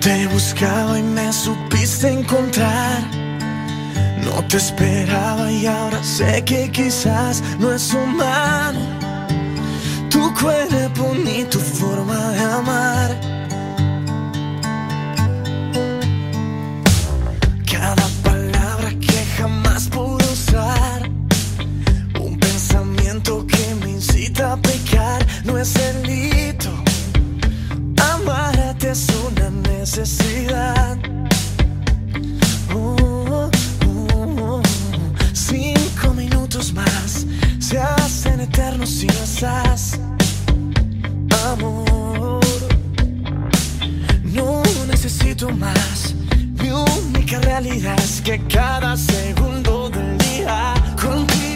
Te 0.00 0.26
buscaba 0.28 0.98
y 0.98 1.02
me 1.02 1.30
supiste 1.30 2.08
encontrar. 2.08 3.02
No 4.24 4.42
te 4.48 4.56
esperaba 4.56 5.52
y 5.52 5.66
ahora 5.66 6.02
sé 6.02 6.42
que 6.42 6.70
quizás 6.72 7.42
no 7.58 7.70
es 7.70 7.92
humano. 7.92 8.80
Tu 10.08 10.32
cuerpo 10.40 11.12
ni 11.22 11.44
tu 11.44 11.58
forma 11.58 12.30
de 12.30 12.40
amar. 12.40 13.20
Cada 17.70 18.08
palabra 18.24 18.90
que 18.98 19.24
jamás 19.36 19.86
pude 19.88 20.24
usar. 20.32 21.10
Un 22.18 22.38
pensamiento 22.38 23.46
que 23.46 23.74
me 23.82 23.90
incita 23.90 24.54
a 24.54 24.56
pecar. 24.56 25.26
No 25.44 25.58
es 25.58 25.74
delito. 25.74 26.70
Es 28.82 29.06
una 29.24 29.50
necesidad. 29.50 30.98
Oh, 32.74 32.96
oh, 33.00 33.50
oh. 33.86 34.62
Cinco 35.32 36.12
minutos 36.14 36.72
más 36.72 37.26
se 37.60 37.78
hacen 37.78 38.40
eternos 38.40 38.88
si 38.88 39.06
no 39.06 39.22
estás, 39.22 40.00
amor. 41.52 42.40
No 44.24 44.62
necesito 44.88 45.50
más. 45.50 46.14
Mi 46.60 46.70
única 46.70 47.38
realidad 47.42 47.96
es 47.98 48.20
que 48.22 48.40
cada 48.48 48.96
segundo 48.96 49.88
del 49.90 50.18
día 50.18 50.74
contigo 51.00 51.49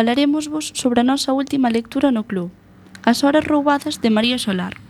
falaremosvos 0.00 0.72
sobre 0.72 1.04
a 1.04 1.04
nosa 1.04 1.36
última 1.36 1.68
lectura 1.68 2.08
no 2.08 2.24
club, 2.24 2.48
As 3.04 3.20
horas 3.20 3.44
roubadas 3.44 4.00
de 4.00 4.08
María 4.08 4.40
Solar, 4.40 4.80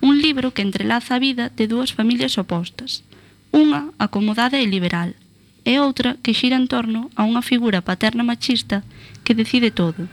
un 0.00 0.16
libro 0.24 0.56
que 0.56 0.64
entrelaza 0.64 1.16
a 1.16 1.18
vida 1.20 1.52
de 1.52 1.68
dúas 1.68 1.92
familias 1.92 2.40
opostas, 2.40 3.04
unha 3.52 3.92
acomodada 4.00 4.56
e 4.56 4.64
liberal, 4.64 5.12
e 5.68 5.76
outra 5.76 6.16
que 6.24 6.32
xira 6.32 6.56
en 6.56 6.72
torno 6.72 7.12
a 7.20 7.28
unha 7.28 7.44
figura 7.44 7.84
paterna 7.84 8.24
machista 8.24 8.80
que 9.28 9.36
decide 9.36 9.68
todo. 9.68 10.08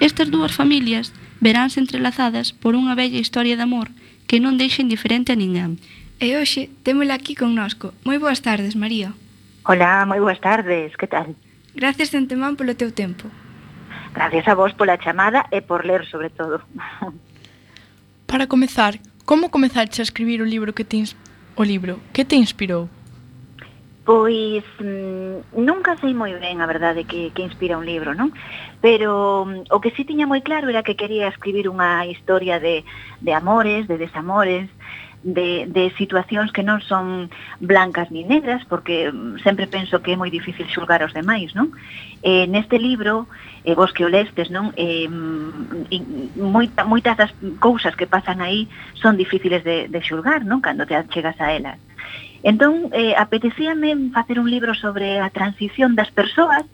Estas 0.00 0.32
dúas 0.32 0.56
familias 0.56 1.12
veránse 1.44 1.76
entrelazadas 1.76 2.56
por 2.56 2.72
unha 2.72 2.96
bella 2.96 3.20
historia 3.20 3.60
de 3.60 3.64
amor 3.68 3.92
que 4.24 4.40
non 4.40 4.56
deixa 4.56 4.80
indiferente 4.80 5.36
a 5.36 5.40
ninguén. 5.40 5.76
E 6.16 6.32
hoxe 6.40 6.72
témola 6.80 7.12
aquí 7.20 7.36
connosco. 7.36 7.92
Moi 8.08 8.16
boas 8.16 8.40
tardes, 8.40 8.72
María. 8.72 9.12
Hola, 9.68 10.08
moi 10.08 10.16
boas 10.16 10.40
tardes, 10.40 10.96
que 10.96 11.08
tal? 11.08 11.36
Gracias 11.76 12.08
de 12.08 12.24
antemán 12.24 12.56
polo 12.56 12.72
teu 12.72 12.88
tempo. 12.88 13.28
Gracias 14.14 14.46
a 14.48 14.54
vos 14.54 14.72
pola 14.74 14.98
chamada 14.98 15.46
e 15.50 15.62
por 15.62 15.84
ler 15.84 16.04
sobre 16.06 16.30
todo. 16.30 16.60
Para 18.26 18.46
comezar, 18.46 19.00
como 19.24 19.50
comezaste 19.50 20.00
a 20.00 20.06
escribir 20.08 20.42
o 20.42 20.46
libro 20.46 20.72
que 20.72 20.84
te 20.84 21.02
o 21.56 21.64
libro 21.64 22.00
que 22.12 22.24
te 22.24 22.36
inspirou? 22.36 22.88
Pois 24.04 24.64
mmm, 24.80 25.46
nunca 25.54 25.96
sei 26.02 26.10
moi 26.10 26.34
ben 26.34 26.58
a 26.58 26.66
verdade 26.66 27.06
que, 27.06 27.30
que 27.30 27.46
inspira 27.46 27.78
un 27.78 27.86
libro, 27.86 28.18
non? 28.18 28.34
Pero 28.82 29.46
mm, 29.46 29.70
o 29.70 29.78
que 29.78 29.94
sí 29.94 30.02
tiña 30.02 30.26
moi 30.26 30.42
claro 30.42 30.66
era 30.66 30.82
que 30.82 30.98
quería 30.98 31.30
escribir 31.30 31.70
unha 31.70 32.02
historia 32.10 32.58
de, 32.58 32.82
de 33.22 33.32
amores, 33.32 33.86
de 33.86 33.96
desamores, 33.96 34.66
de, 35.22 35.66
de 35.70 35.94
situacións 35.96 36.50
que 36.50 36.66
non 36.66 36.82
son 36.82 37.30
blancas 37.62 38.10
ni 38.10 38.26
negras, 38.26 38.66
porque 38.66 39.10
sempre 39.42 39.70
penso 39.70 40.02
que 40.02 40.14
é 40.14 40.20
moi 40.20 40.30
difícil 40.30 40.66
xulgar 40.66 41.02
os 41.06 41.14
demais, 41.14 41.54
non? 41.54 41.70
Eh, 42.26 42.50
neste 42.50 42.78
libro, 42.78 43.30
eh, 43.62 43.74
vos 43.78 43.94
que 43.94 44.02
o 44.02 44.10
lestes, 44.10 44.50
non? 44.50 44.74
Eh, 44.74 45.06
moita, 46.36 46.82
moitas 46.82 47.14
das 47.14 47.32
cousas 47.62 47.94
que 47.94 48.10
pasan 48.10 48.42
aí 48.42 48.66
son 48.98 49.14
difíciles 49.14 49.62
de, 49.62 49.86
de 49.86 50.00
xulgar, 50.02 50.42
non? 50.42 50.58
Cando 50.58 50.86
te 50.86 50.98
chegas 51.14 51.38
a 51.38 51.54
elas. 51.54 51.78
Entón, 52.42 52.90
eh, 52.90 53.14
apetecíame 53.14 54.10
facer 54.10 54.42
un 54.42 54.50
libro 54.50 54.74
sobre 54.74 55.22
a 55.22 55.30
transición 55.30 55.94
das 55.94 56.10
persoas 56.10 56.66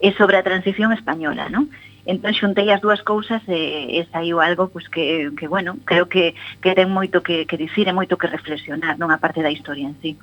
e 0.00 0.16
sobre 0.16 0.40
a 0.40 0.46
transición 0.46 0.96
española, 0.96 1.52
non? 1.52 1.68
Entón 2.06 2.32
xuntei 2.32 2.72
as 2.72 2.80
dúas 2.80 3.04
cousas 3.04 3.44
e, 3.48 4.00
e 4.00 4.08
saiu 4.08 4.40
algo 4.40 4.72
pois, 4.72 4.88
que, 4.88 5.30
que, 5.36 5.46
bueno, 5.48 5.76
creo 5.84 6.08
que, 6.08 6.32
que 6.62 6.72
ten 6.72 6.88
moito 6.88 7.20
que, 7.20 7.44
que 7.44 7.60
dicir 7.60 7.88
e 7.88 7.96
moito 7.96 8.16
que 8.16 8.30
reflexionar 8.30 8.96
a 8.96 9.18
parte 9.20 9.44
da 9.44 9.52
historia 9.52 9.88
en 9.88 9.96
sí. 10.00 10.16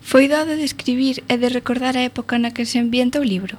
Foi 0.00 0.28
dado 0.28 0.56
de 0.56 0.64
escribir 0.64 1.24
e 1.28 1.34
de 1.36 1.48
recordar 1.48 1.96
a 1.96 2.04
época 2.04 2.40
na 2.40 2.52
que 2.52 2.64
se 2.64 2.80
ambienta 2.80 3.20
o 3.20 3.24
libro 3.24 3.56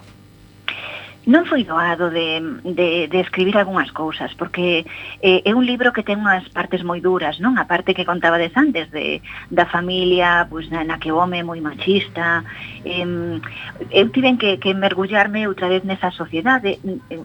non 1.26 1.46
foi 1.50 1.66
doado 1.66 2.14
de, 2.14 2.38
de, 2.62 3.10
de 3.10 3.20
escribir 3.20 3.58
algunhas 3.58 3.90
cousas, 3.90 4.30
porque 4.38 4.86
eh, 5.26 5.42
é 5.42 5.52
un 5.58 5.66
libro 5.66 5.90
que 5.90 6.06
ten 6.06 6.22
unhas 6.22 6.46
partes 6.54 6.86
moi 6.86 7.02
duras, 7.02 7.42
non? 7.42 7.58
A 7.58 7.66
parte 7.66 7.98
que 7.98 8.06
contaba 8.06 8.38
des 8.38 8.54
antes 8.54 8.94
de, 8.94 9.26
da 9.50 9.66
familia, 9.66 10.46
pois, 10.46 10.70
na, 10.70 10.86
na 10.86 11.02
que 11.02 11.10
o 11.10 11.18
home 11.18 11.42
moi 11.42 11.58
machista, 11.62 12.46
eh, 12.86 13.42
eu 13.90 14.06
tiven 14.14 14.38
que, 14.38 14.62
que 14.62 14.78
mergullarme 14.78 15.50
outra 15.50 15.66
vez 15.66 15.82
nesa 15.82 16.14
sociedade. 16.14 16.78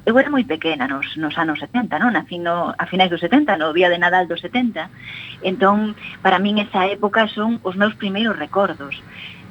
Eu 0.08 0.16
era 0.16 0.32
moi 0.32 0.48
pequena 0.48 0.88
nos, 0.88 1.16
nos 1.20 1.36
anos 1.36 1.60
70, 1.60 2.00
non? 2.00 2.16
A, 2.16 2.24
fin, 2.24 2.40
no, 2.40 2.72
a 2.72 2.84
finais 2.88 3.12
dos 3.12 3.20
70, 3.20 3.60
no 3.60 3.76
día 3.76 3.92
de 3.92 4.00
Nadal 4.00 4.24
dos 4.24 4.40
70. 4.40 4.88
Entón, 5.44 5.92
para 6.24 6.40
min 6.40 6.56
esa 6.56 6.88
época 6.88 7.28
son 7.28 7.60
os 7.60 7.76
meus 7.76 7.92
primeiros 8.00 8.36
recordos 8.40 8.96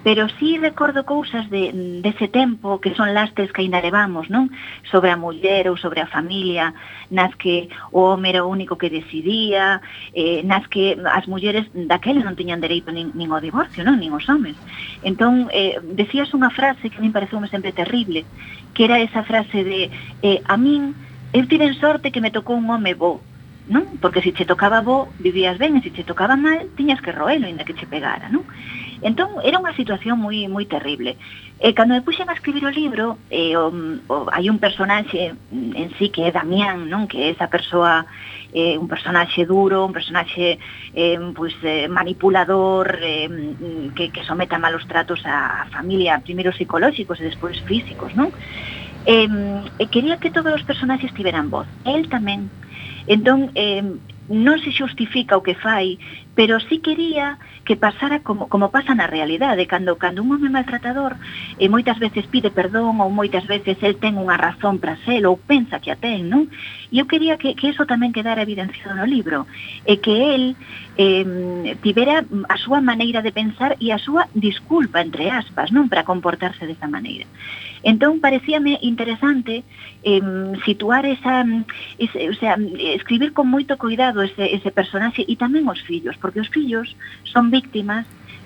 pero 0.04 0.28
sí 0.40 0.58
recordo 0.58 1.06
cousas 1.06 1.50
de, 1.50 1.72
dese 2.02 2.26
de 2.26 2.28
tempo 2.28 2.80
que 2.80 2.96
son 2.96 3.14
lastres 3.14 3.52
que 3.52 3.62
ainda 3.62 3.82
levamos, 3.82 4.30
non? 4.30 4.48
Sobre 4.88 5.12
a 5.12 5.20
muller 5.20 5.68
ou 5.68 5.76
sobre 5.76 6.00
a 6.00 6.08
familia, 6.08 6.72
nas 7.12 7.36
que 7.36 7.68
o 7.92 8.16
home 8.16 8.32
era 8.32 8.48
o 8.48 8.52
único 8.52 8.80
que 8.80 8.90
decidía, 8.90 9.82
eh, 10.16 10.40
nas 10.48 10.68
que 10.72 10.96
as 11.04 11.28
mulleres 11.28 11.68
daquela 11.74 12.24
non 12.24 12.40
tiñan 12.40 12.64
dereito 12.64 12.96
nin, 12.96 13.12
nin 13.12 13.28
ao 13.36 13.44
divorcio, 13.44 13.84
non? 13.84 14.00
Nin 14.00 14.16
os 14.16 14.24
homes. 14.32 14.56
Entón, 15.04 15.52
eh, 15.52 15.76
decías 15.84 16.32
unha 16.32 16.54
frase 16.54 16.88
que 16.88 17.00
a 17.00 17.04
mí 17.04 17.12
pareceu 17.12 17.44
sempre 17.52 17.76
terrible, 17.76 18.24
que 18.72 18.88
era 18.88 19.04
esa 19.04 19.28
frase 19.28 19.68
de 19.68 19.92
eh, 20.24 20.40
a 20.48 20.56
min, 20.56 20.96
eu 21.36 21.44
tiven 21.46 21.76
sorte 21.76 22.12
que 22.12 22.24
me 22.24 22.32
tocou 22.32 22.56
un 22.56 22.72
home 22.72 22.96
bo, 22.96 23.20
non? 23.68 24.00
Porque 24.02 24.24
se 24.24 24.32
che 24.32 24.48
tocaba 24.48 24.82
bo, 24.82 25.12
vivías 25.20 25.60
ben, 25.60 25.76
e 25.78 25.82
se 25.84 25.92
che 25.92 26.08
tocaba 26.08 26.40
mal, 26.40 26.72
tiñas 26.80 27.04
que 27.04 27.12
roelo, 27.12 27.46
ainda 27.46 27.68
que 27.68 27.76
che 27.76 27.86
pegara, 27.86 28.32
non? 28.32 28.48
Entón, 29.02 29.40
era 29.48 29.64
unha 29.64 29.72
situación 29.80 30.20
moi 30.20 30.44
moi 30.52 30.68
terrible. 30.68 31.16
E 31.60 31.72
cando 31.72 31.96
me 31.96 32.04
puxen 32.04 32.28
a 32.28 32.36
escribir 32.36 32.64
o 32.68 32.72
libro, 32.72 33.20
eh, 33.32 33.56
o, 33.56 33.72
o, 34.12 34.16
hai 34.32 34.52
un 34.52 34.60
personaxe 34.60 35.36
en 35.52 35.88
sí 35.96 36.12
que 36.12 36.28
é 36.28 36.36
Damián, 36.36 36.88
non? 36.92 37.08
Que 37.08 37.28
é 37.28 37.36
esa 37.36 37.48
persoa, 37.48 38.04
eh, 38.52 38.76
un 38.76 38.92
personaxe 38.92 39.48
duro, 39.48 39.88
un 39.88 39.96
personaxe 39.96 40.60
eh, 40.96 41.20
pues, 41.32 41.56
eh, 41.64 41.88
manipulador, 41.88 43.00
eh, 43.00 43.28
que, 43.96 44.12
que 44.12 44.24
someta 44.28 44.60
malos 44.60 44.84
tratos 44.88 45.24
a, 45.24 45.64
a 45.64 45.66
familia, 45.72 46.20
primeiro 46.20 46.52
psicolóxicos 46.52 47.20
e 47.20 47.28
despois 47.32 47.56
físicos, 47.64 48.12
non? 48.20 48.36
Eh, 49.08 49.28
eh, 49.80 49.88
quería 49.88 50.20
que 50.20 50.32
todos 50.32 50.52
os 50.52 50.68
personaxes 50.68 51.16
tiveran 51.16 51.48
voz. 51.48 51.68
El 51.88 52.12
tamén. 52.12 52.52
Entón, 53.08 53.52
eh, 53.56 53.84
non 54.30 54.62
se 54.62 54.70
xustifica 54.70 55.34
o 55.36 55.44
que 55.44 55.58
fai, 55.58 55.98
pero 56.40 56.58
sí 56.62 56.80
quería 56.80 57.38
que 57.66 57.76
pasara 57.76 58.22
como, 58.22 58.48
como 58.48 58.72
pasa 58.72 58.96
na 58.96 59.12
realidade, 59.12 59.68
cando, 59.68 59.98
cando 59.98 60.24
un 60.24 60.32
home 60.32 60.48
maltratador 60.48 61.20
e 61.60 61.68
moitas 61.68 62.00
veces 62.00 62.32
pide 62.32 62.48
perdón 62.48 62.96
ou 63.04 63.12
moitas 63.12 63.44
veces 63.44 63.76
el 63.84 64.00
ten 64.00 64.16
unha 64.16 64.40
razón 64.40 64.80
para 64.80 64.96
ser 65.04 65.28
ou 65.28 65.36
pensa 65.36 65.84
que 65.84 65.92
a 65.92 66.00
ten, 66.00 66.32
non? 66.32 66.48
E 66.96 67.04
eu 67.04 67.12
quería 67.12 67.36
que, 67.36 67.60
que 67.60 67.68
eso 67.68 67.84
tamén 67.84 68.16
quedara 68.16 68.48
evidenciado 68.48 68.96
no 68.96 69.04
libro 69.04 69.52
e 69.84 70.00
que 70.00 70.16
el 70.16 70.44
eh, 70.96 71.76
tivera 71.84 72.24
a 72.24 72.56
súa 72.56 72.80
maneira 72.80 73.20
de 73.20 73.36
pensar 73.36 73.76
e 73.76 73.92
a 73.92 74.00
súa 74.00 74.32
disculpa, 74.32 75.04
entre 75.04 75.28
aspas, 75.28 75.76
non? 75.76 75.92
Para 75.92 76.08
comportarse 76.08 76.64
desa 76.64 76.88
maneira. 76.88 77.28
Entón, 77.84 78.20
parecíame 78.20 78.78
interesante 78.82 79.64
eh, 80.04 80.22
situar 80.66 81.06
esa, 81.06 81.44
mm, 81.44 81.66
ese, 81.98 82.30
o 82.30 82.34
sea, 82.34 82.58
mm, 82.58 82.76
escribir 83.00 83.34
con 83.34 83.48
moito 83.48 83.78
cuidado 83.78 84.22
ese, 84.22 84.52
ese 84.52 84.72
personaxe 84.72 85.24
e 85.24 85.34
tamén 85.40 85.68
os 85.68 85.80
fillos, 85.84 86.20
porque 86.20 86.44
os 86.44 86.52
fillos 86.52 86.96
son 87.24 87.48
víctimas 87.52 88.04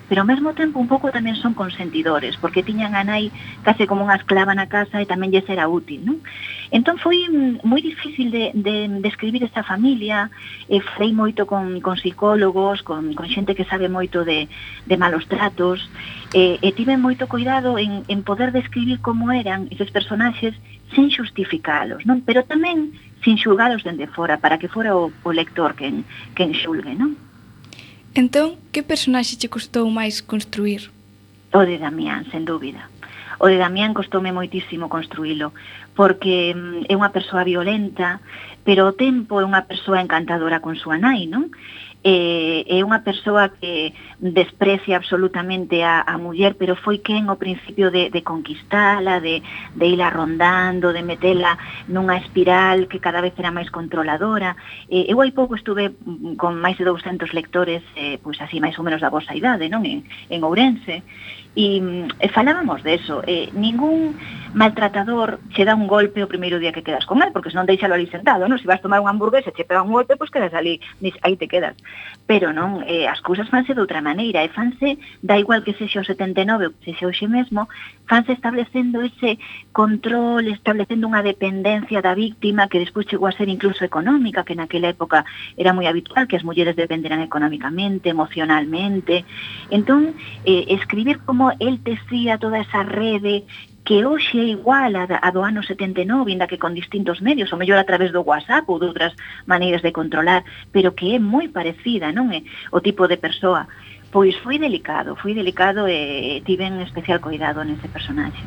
pero 0.08 0.22
ao 0.22 0.28
mesmo 0.28 0.52
tempo 0.52 0.80
un 0.80 0.88
pouco 0.88 1.08
tamén 1.08 1.36
son 1.40 1.56
consentidores, 1.56 2.36
porque 2.36 2.66
tiñan 2.66 2.92
a 2.92 3.02
nai 3.02 3.32
case 3.64 3.88
como 3.88 4.04
unha 4.04 4.20
esclava 4.20 4.52
na 4.52 4.68
casa 4.68 5.00
e 5.00 5.08
tamén 5.08 5.32
lle 5.32 5.44
era 5.48 5.68
útil, 5.68 6.04
non? 6.04 6.20
Entón 6.68 7.00
foi 7.00 7.24
moi 7.64 7.80
difícil 7.80 8.28
de, 8.28 8.52
de 8.52 8.88
describir 9.00 9.40
de 9.40 9.48
esta 9.48 9.64
familia, 9.64 10.28
e 10.68 10.84
falei 10.84 11.12
moito 11.16 11.48
con, 11.48 11.80
con 11.80 11.96
psicólogos, 11.96 12.84
con, 12.84 13.16
con 13.16 13.26
xente 13.32 13.56
que 13.56 13.68
sabe 13.68 13.88
moito 13.88 14.24
de, 14.28 14.48
de 14.84 14.96
malos 15.00 15.24
tratos, 15.26 15.88
e, 16.36 16.60
e 16.60 16.68
tive 16.76 17.00
moito 17.00 17.24
cuidado 17.30 17.80
en, 17.80 18.04
en 18.08 18.20
poder 18.22 18.52
describir 18.52 19.00
como 19.00 19.32
eran 19.32 19.68
esos 19.72 19.88
personaxes 19.88 20.52
sen 20.92 21.08
xustificalos, 21.08 22.04
non? 22.04 22.20
Pero 22.22 22.44
tamén 22.44 22.92
sin 23.24 23.40
xulgalos 23.40 23.82
dende 23.82 24.06
fora, 24.06 24.36
para 24.36 24.60
que 24.60 24.68
fora 24.68 24.92
o, 24.92 25.08
o 25.08 25.30
lector 25.32 25.72
quen, 25.74 26.04
quen 26.36 26.52
xulgue, 26.52 26.92
non? 26.92 27.16
Entón, 28.14 28.54
que 28.70 28.86
personaxe 28.86 29.34
che 29.34 29.50
custou 29.50 29.90
máis 29.90 30.22
construir? 30.22 30.86
O 31.50 31.66
de 31.66 31.82
Damián, 31.82 32.22
sen 32.30 32.46
dúbida. 32.46 32.86
O 33.42 33.50
de 33.50 33.58
Damián 33.58 33.90
costoume 33.90 34.30
moitísimo 34.30 34.86
construílo, 34.86 35.50
porque 35.98 36.54
mm, 36.54 36.86
é 36.86 36.94
unha 36.94 37.10
persoa 37.10 37.42
violenta, 37.42 38.22
pero 38.62 38.86
o 38.86 38.94
tempo 38.94 39.42
é 39.42 39.44
unha 39.44 39.66
persoa 39.66 39.98
encantadora 39.98 40.62
con 40.62 40.78
súa 40.78 40.94
nai, 40.94 41.26
non? 41.26 41.50
eh, 42.04 42.68
é 42.68 42.84
unha 42.84 43.00
persoa 43.00 43.48
que 43.48 43.96
desprecia 44.20 45.00
absolutamente 45.00 45.80
a, 45.80 46.04
a 46.04 46.20
muller, 46.20 46.52
pero 46.60 46.76
foi 46.76 47.00
quen 47.00 47.32
ao 47.32 47.40
principio 47.40 47.88
de, 47.88 48.12
de 48.12 48.20
conquistala, 48.20 49.24
de, 49.24 49.40
de 49.72 49.86
ila 49.88 50.12
rondando, 50.12 50.92
de 50.92 51.00
metela 51.00 51.56
nunha 51.88 52.20
espiral 52.20 52.92
que 52.92 53.00
cada 53.00 53.24
vez 53.24 53.32
era 53.40 53.48
máis 53.48 53.72
controladora. 53.72 54.52
Eh, 54.92 55.08
eu 55.08 55.24
hai 55.24 55.32
pouco 55.32 55.56
estuve 55.56 55.96
con 56.36 56.60
máis 56.60 56.76
de 56.76 56.84
200 56.84 57.32
lectores, 57.32 57.80
eh, 57.96 58.20
pois 58.20 58.36
así 58.44 58.60
máis 58.60 58.76
ou 58.76 58.84
menos 58.84 59.00
da 59.00 59.08
vosa 59.08 59.32
idade, 59.32 59.72
non? 59.72 59.88
En, 59.88 60.04
en 60.28 60.40
Ourense, 60.44 61.00
E, 61.54 61.80
mm, 61.80 62.18
e 62.18 62.26
eh, 62.26 62.28
falábamos 62.34 62.82
eso, 62.84 63.22
eh, 63.26 63.48
ningún 63.54 64.18
maltratador 64.54 65.40
che 65.54 65.64
dá 65.64 65.74
un 65.74 65.86
golpe 65.86 66.22
o 66.22 66.30
primeiro 66.30 66.58
día 66.58 66.72
que 66.72 66.82
quedas 66.82 67.06
con 67.06 67.22
él, 67.22 67.30
porque 67.32 67.50
senón 67.50 67.66
deixalo 67.66 67.94
ali 67.94 68.06
sentado, 68.06 68.46
non? 68.46 68.58
Se 68.58 68.66
vas 68.70 68.82
tomar 68.82 69.02
unha 69.02 69.10
hamburguesa 69.10 69.50
e 69.50 69.56
che 69.56 69.66
pega 69.66 69.82
un 69.82 69.90
golpe, 69.90 70.18
pois 70.18 70.30
quedas 70.30 70.54
ali, 70.54 70.78
dis, 71.02 71.14
aí 71.22 71.34
te 71.38 71.50
quedas. 71.50 71.74
Pero 72.26 72.54
non, 72.54 72.82
eh, 72.86 73.10
as 73.10 73.18
cousas 73.20 73.50
fanse 73.50 73.74
de 73.74 73.82
outra 73.82 74.02
maneira, 74.02 74.42
e 74.46 74.50
fanse, 74.50 74.98
da 75.22 75.38
igual 75.38 75.66
que 75.66 75.74
sexa 75.74 76.02
o 76.02 76.06
79 76.06 76.70
ou 76.70 76.72
que 76.74 76.90
sexa 76.90 77.10
hoxe 77.10 77.26
mesmo, 77.26 77.66
fanse 78.06 78.32
establecendo 78.32 79.02
ese 79.02 79.38
control, 79.74 80.46
establecendo 80.46 81.10
unha 81.10 81.26
dependencia 81.26 81.98
da 81.98 82.14
víctima 82.14 82.70
que 82.70 82.78
despois 82.78 83.10
chegou 83.10 83.26
a 83.26 83.34
ser 83.34 83.50
incluso 83.50 83.82
económica, 83.82 84.46
que 84.46 84.54
naquela 84.54 84.94
época 84.94 85.26
era 85.58 85.74
moi 85.74 85.90
habitual 85.90 86.30
que 86.30 86.38
as 86.38 86.46
mulleres 86.46 86.78
dependeran 86.78 87.22
económicamente, 87.26 88.10
emocionalmente. 88.10 89.26
Entón, 89.74 90.14
eh, 90.46 90.70
escribir 90.70 91.18
como 91.26 91.43
como 91.44 91.56
el 91.60 91.82
tecía 91.82 92.38
toda 92.38 92.60
esa 92.60 92.84
rede 92.84 93.44
que 93.84 94.02
hoxe 94.06 94.40
é 94.40 94.48
igual 94.56 94.96
a, 94.96 95.04
a 95.04 95.28
do 95.28 95.44
ano 95.44 95.60
79, 95.60 96.32
inda 96.32 96.48
que 96.48 96.56
con 96.56 96.72
distintos 96.72 97.20
medios, 97.20 97.52
ou 97.52 97.60
mellor 97.60 97.76
a 97.76 97.84
través 97.84 98.16
do 98.16 98.24
WhatsApp 98.24 98.64
ou 98.64 98.80
de 98.80 98.88
outras 98.88 99.12
maneiras 99.44 99.84
de 99.84 99.92
controlar, 99.92 100.40
pero 100.72 100.96
que 100.96 101.12
é 101.12 101.18
moi 101.20 101.52
parecida, 101.52 102.16
non 102.16 102.32
é? 102.32 102.40
O 102.72 102.80
tipo 102.80 103.04
de 103.04 103.20
persoa. 103.20 103.68
Pois 104.08 104.32
foi 104.40 104.56
delicado, 104.56 105.20
foi 105.20 105.36
delicado 105.36 105.84
e 105.84 106.40
tiven 106.48 106.80
especial 106.80 107.20
cuidado 107.20 107.60
nese 107.60 107.92
personaxe. 107.92 108.40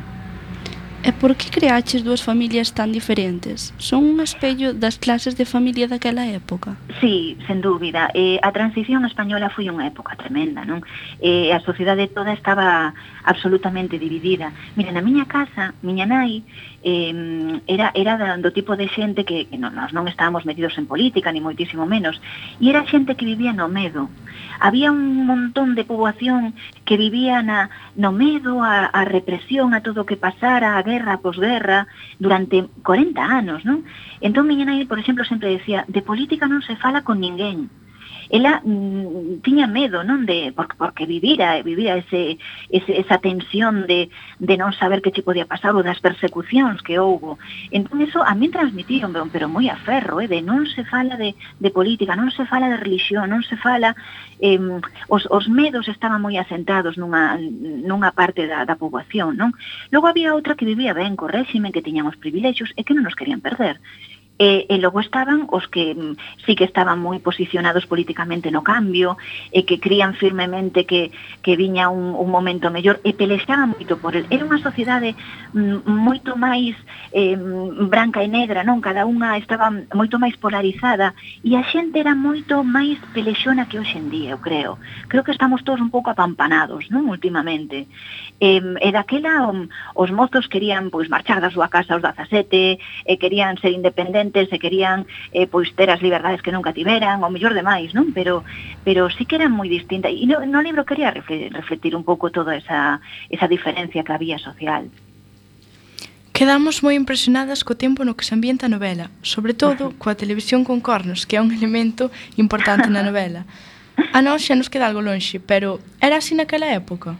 E 1.04 1.12
por 1.12 1.36
que 1.38 1.46
creaches 1.46 2.02
dúas 2.02 2.26
familias 2.26 2.74
tan 2.74 2.90
diferentes? 2.90 3.70
Son 3.78 4.02
un 4.02 4.18
espello 4.18 4.74
das 4.74 4.98
clases 4.98 5.38
de 5.38 5.46
familia 5.46 5.86
daquela 5.86 6.26
época? 6.26 6.74
Sí, 6.98 7.38
sen 7.46 7.62
dúbida. 7.62 8.10
Eh, 8.18 8.42
a 8.42 8.50
transición 8.50 9.06
española 9.06 9.46
foi 9.46 9.70
unha 9.70 9.86
época 9.86 10.18
tremenda, 10.18 10.66
non? 10.66 10.82
Eh, 11.22 11.54
a 11.54 11.62
sociedade 11.62 12.10
toda 12.10 12.34
estaba 12.34 12.98
absolutamente 13.22 13.94
dividida. 13.94 14.50
Mira, 14.74 14.90
na 14.90 14.98
miña 14.98 15.30
casa, 15.30 15.70
miña 15.86 16.02
nai 16.02 16.42
eh, 16.82 17.60
era, 17.66 17.90
era 17.94 18.36
do 18.38 18.52
tipo 18.52 18.76
de 18.76 18.88
xente 18.88 19.24
que, 19.24 19.46
que 19.50 19.58
non, 19.58 19.74
nós 19.74 19.90
non 19.90 20.06
estábamos 20.06 20.46
metidos 20.46 20.78
en 20.78 20.86
política, 20.86 21.34
ni 21.34 21.42
moitísimo 21.42 21.86
menos, 21.86 22.22
e 22.62 22.70
era 22.70 22.86
xente 22.86 23.18
que 23.18 23.26
vivía 23.26 23.50
no 23.50 23.66
medo. 23.66 24.06
Había 24.62 24.90
un 24.90 25.26
montón 25.26 25.74
de 25.74 25.86
poboación 25.86 26.54
que 26.86 26.98
vivía 26.98 27.42
na, 27.42 27.70
no 27.98 28.14
medo, 28.14 28.62
a, 28.62 28.86
a 28.86 29.02
represión, 29.02 29.74
a 29.74 29.82
todo 29.82 30.06
o 30.06 30.08
que 30.08 30.18
pasara, 30.18 30.78
a 30.78 30.82
guerra, 30.86 31.18
a 31.18 31.22
posguerra, 31.22 31.90
durante 32.18 32.66
40 32.86 33.18
anos, 33.18 33.66
non? 33.66 33.82
Entón, 34.22 34.46
miña 34.46 34.66
nai, 34.66 34.86
por 34.86 35.02
exemplo, 35.02 35.26
sempre 35.26 35.50
decía, 35.50 35.82
de 35.90 36.02
política 36.02 36.46
non 36.46 36.62
se 36.62 36.78
fala 36.78 37.02
con 37.02 37.18
ninguén, 37.18 37.70
ela 38.30 38.60
mm, 38.64 39.40
tiña 39.40 39.66
medo, 39.66 40.04
non, 40.04 40.28
de 40.28 40.52
porque, 40.52 40.76
porque 40.76 41.04
vivira, 41.06 41.60
vivira 41.62 41.96
ese, 41.96 42.36
ese 42.68 43.00
esa 43.00 43.18
tensión 43.18 43.88
de, 43.88 44.12
de 44.38 44.54
non 44.60 44.76
saber 44.76 45.00
que 45.00 45.12
che 45.12 45.24
podía 45.24 45.48
pasar 45.48 45.72
ou 45.72 45.82
das 45.82 46.00
persecucións 46.00 46.84
que 46.84 47.00
houbo. 47.00 47.40
Entón, 47.72 48.04
eso 48.04 48.20
a 48.20 48.36
min 48.36 48.52
transmitíron, 48.52 49.16
pero 49.32 49.48
moi 49.48 49.66
a 49.72 49.80
ferro, 49.80 50.20
eh, 50.20 50.28
de 50.28 50.44
non 50.44 50.68
se 50.68 50.84
fala 50.84 51.16
de, 51.16 51.32
de 51.58 51.70
política, 51.72 52.12
non 52.16 52.28
se 52.28 52.44
fala 52.44 52.68
de 52.68 52.76
religión, 52.76 53.32
non 53.32 53.40
se 53.40 53.56
fala... 53.56 53.96
Eh, 54.38 54.60
os, 55.08 55.26
os 55.32 55.48
medos 55.50 55.88
estaban 55.88 56.22
moi 56.22 56.36
asentados 56.38 56.94
nunha, 57.00 57.40
nunha 57.40 58.12
parte 58.12 58.46
da, 58.46 58.62
da 58.68 58.78
poboación, 58.78 59.34
non? 59.34 59.50
Logo 59.90 60.06
había 60.06 60.36
outra 60.36 60.54
que 60.54 60.68
vivía 60.68 60.92
ben 60.92 61.16
co 61.16 61.26
réxime, 61.26 61.72
que 61.72 61.82
tiñamos 61.82 62.20
privilexios 62.20 62.70
e 62.76 62.84
que 62.84 62.94
non 62.94 63.08
nos 63.08 63.16
querían 63.18 63.40
perder. 63.42 63.80
E, 64.38 64.70
e 64.70 64.78
logo 64.78 65.02
estaban 65.02 65.50
os 65.50 65.66
que 65.66 65.98
mm, 65.98 66.46
sí 66.46 66.54
que 66.54 66.62
estaban 66.62 67.02
moi 67.02 67.18
posicionados 67.18 67.90
políticamente 67.90 68.54
no 68.54 68.62
cambio, 68.62 69.18
e 69.50 69.66
que 69.66 69.82
crían 69.82 70.14
firmemente 70.14 70.86
que, 70.86 71.10
que 71.42 71.58
viña 71.58 71.90
un, 71.90 72.14
un 72.14 72.30
momento 72.30 72.70
mellor, 72.70 73.02
e 73.02 73.18
pelexaban 73.18 73.74
moito 73.74 73.98
por 73.98 74.14
el. 74.14 74.30
Era 74.30 74.46
unha 74.46 74.62
sociedade 74.62 75.18
mm, 75.52 75.82
moito 75.90 76.38
máis 76.38 76.78
eh, 77.10 77.34
branca 77.90 78.22
e 78.22 78.28
negra, 78.30 78.62
non? 78.62 78.78
Cada 78.78 79.10
unha 79.10 79.34
estaba 79.34 79.74
moito 79.90 80.22
máis 80.22 80.38
polarizada, 80.38 81.18
e 81.42 81.58
a 81.58 81.66
xente 81.66 81.98
era 81.98 82.14
moito 82.14 82.62
máis 82.62 83.02
pelexona 83.10 83.66
que 83.66 83.82
hoxe 83.82 83.98
en 83.98 84.06
día, 84.06 84.36
eu 84.36 84.40
creo. 84.40 84.78
Creo 85.10 85.26
que 85.26 85.34
estamos 85.34 85.66
todos 85.66 85.82
un 85.82 85.90
pouco 85.90 86.14
apampanados, 86.14 86.86
non? 86.94 87.10
Últimamente. 87.10 87.90
E, 88.38 88.62
e 88.62 88.88
daquela 88.94 89.50
mm, 89.50 89.98
os 89.98 90.10
mozos 90.14 90.46
querían 90.46 90.94
pois 90.94 91.10
marchar 91.10 91.42
da 91.42 91.50
súa 91.50 91.66
casa 91.66 91.98
aos 91.98 92.06
17, 92.06 92.78
e 92.78 93.12
querían 93.18 93.58
ser 93.58 93.72
independentes, 93.74 94.27
independentes 94.28 94.52
e 94.52 94.58
querían 94.58 95.06
eh, 95.32 95.46
pois 95.46 95.72
ter 95.74 95.90
as 95.90 96.00
liberdades 96.00 96.42
que 96.42 96.52
nunca 96.52 96.72
tiveran, 96.72 97.24
ou 97.24 97.30
mellor 97.32 97.54
demais, 97.54 97.92
non? 97.94 98.12
Pero 98.12 98.44
pero 98.84 99.08
sí 99.10 99.24
que 99.24 99.36
eran 99.36 99.52
moi 99.52 99.68
distintas. 99.68 100.12
E 100.12 100.24
no, 100.28 100.44
no 100.44 100.60
libro 100.60 100.84
quería 100.84 101.10
refletir 101.10 101.96
un 101.96 102.04
pouco 102.04 102.30
toda 102.30 102.56
esa, 102.56 103.00
esa 103.32 103.48
diferencia 103.48 104.04
que 104.04 104.12
había 104.12 104.38
social. 104.38 104.88
Quedamos 106.32 106.86
moi 106.86 106.94
impresionadas 106.94 107.66
co 107.66 107.74
tempo 107.74 108.06
no 108.06 108.14
que 108.14 108.22
se 108.22 108.36
ambienta 108.36 108.68
a 108.68 108.72
novela, 108.72 109.10
sobre 109.24 109.56
todo 109.56 109.90
coa 110.00 110.14
televisión 110.14 110.62
con 110.62 110.78
cornos, 110.84 111.26
que 111.26 111.36
é 111.36 111.42
un 111.42 111.50
elemento 111.50 112.12
importante 112.36 112.86
na 112.92 113.02
novela. 113.02 113.48
A 114.14 114.22
nós 114.22 114.46
xa 114.46 114.54
nos 114.54 114.70
queda 114.70 114.86
algo 114.86 115.02
lonxe, 115.02 115.42
pero 115.42 115.82
era 115.98 116.22
así 116.22 116.38
naquela 116.38 116.70
época? 116.70 117.18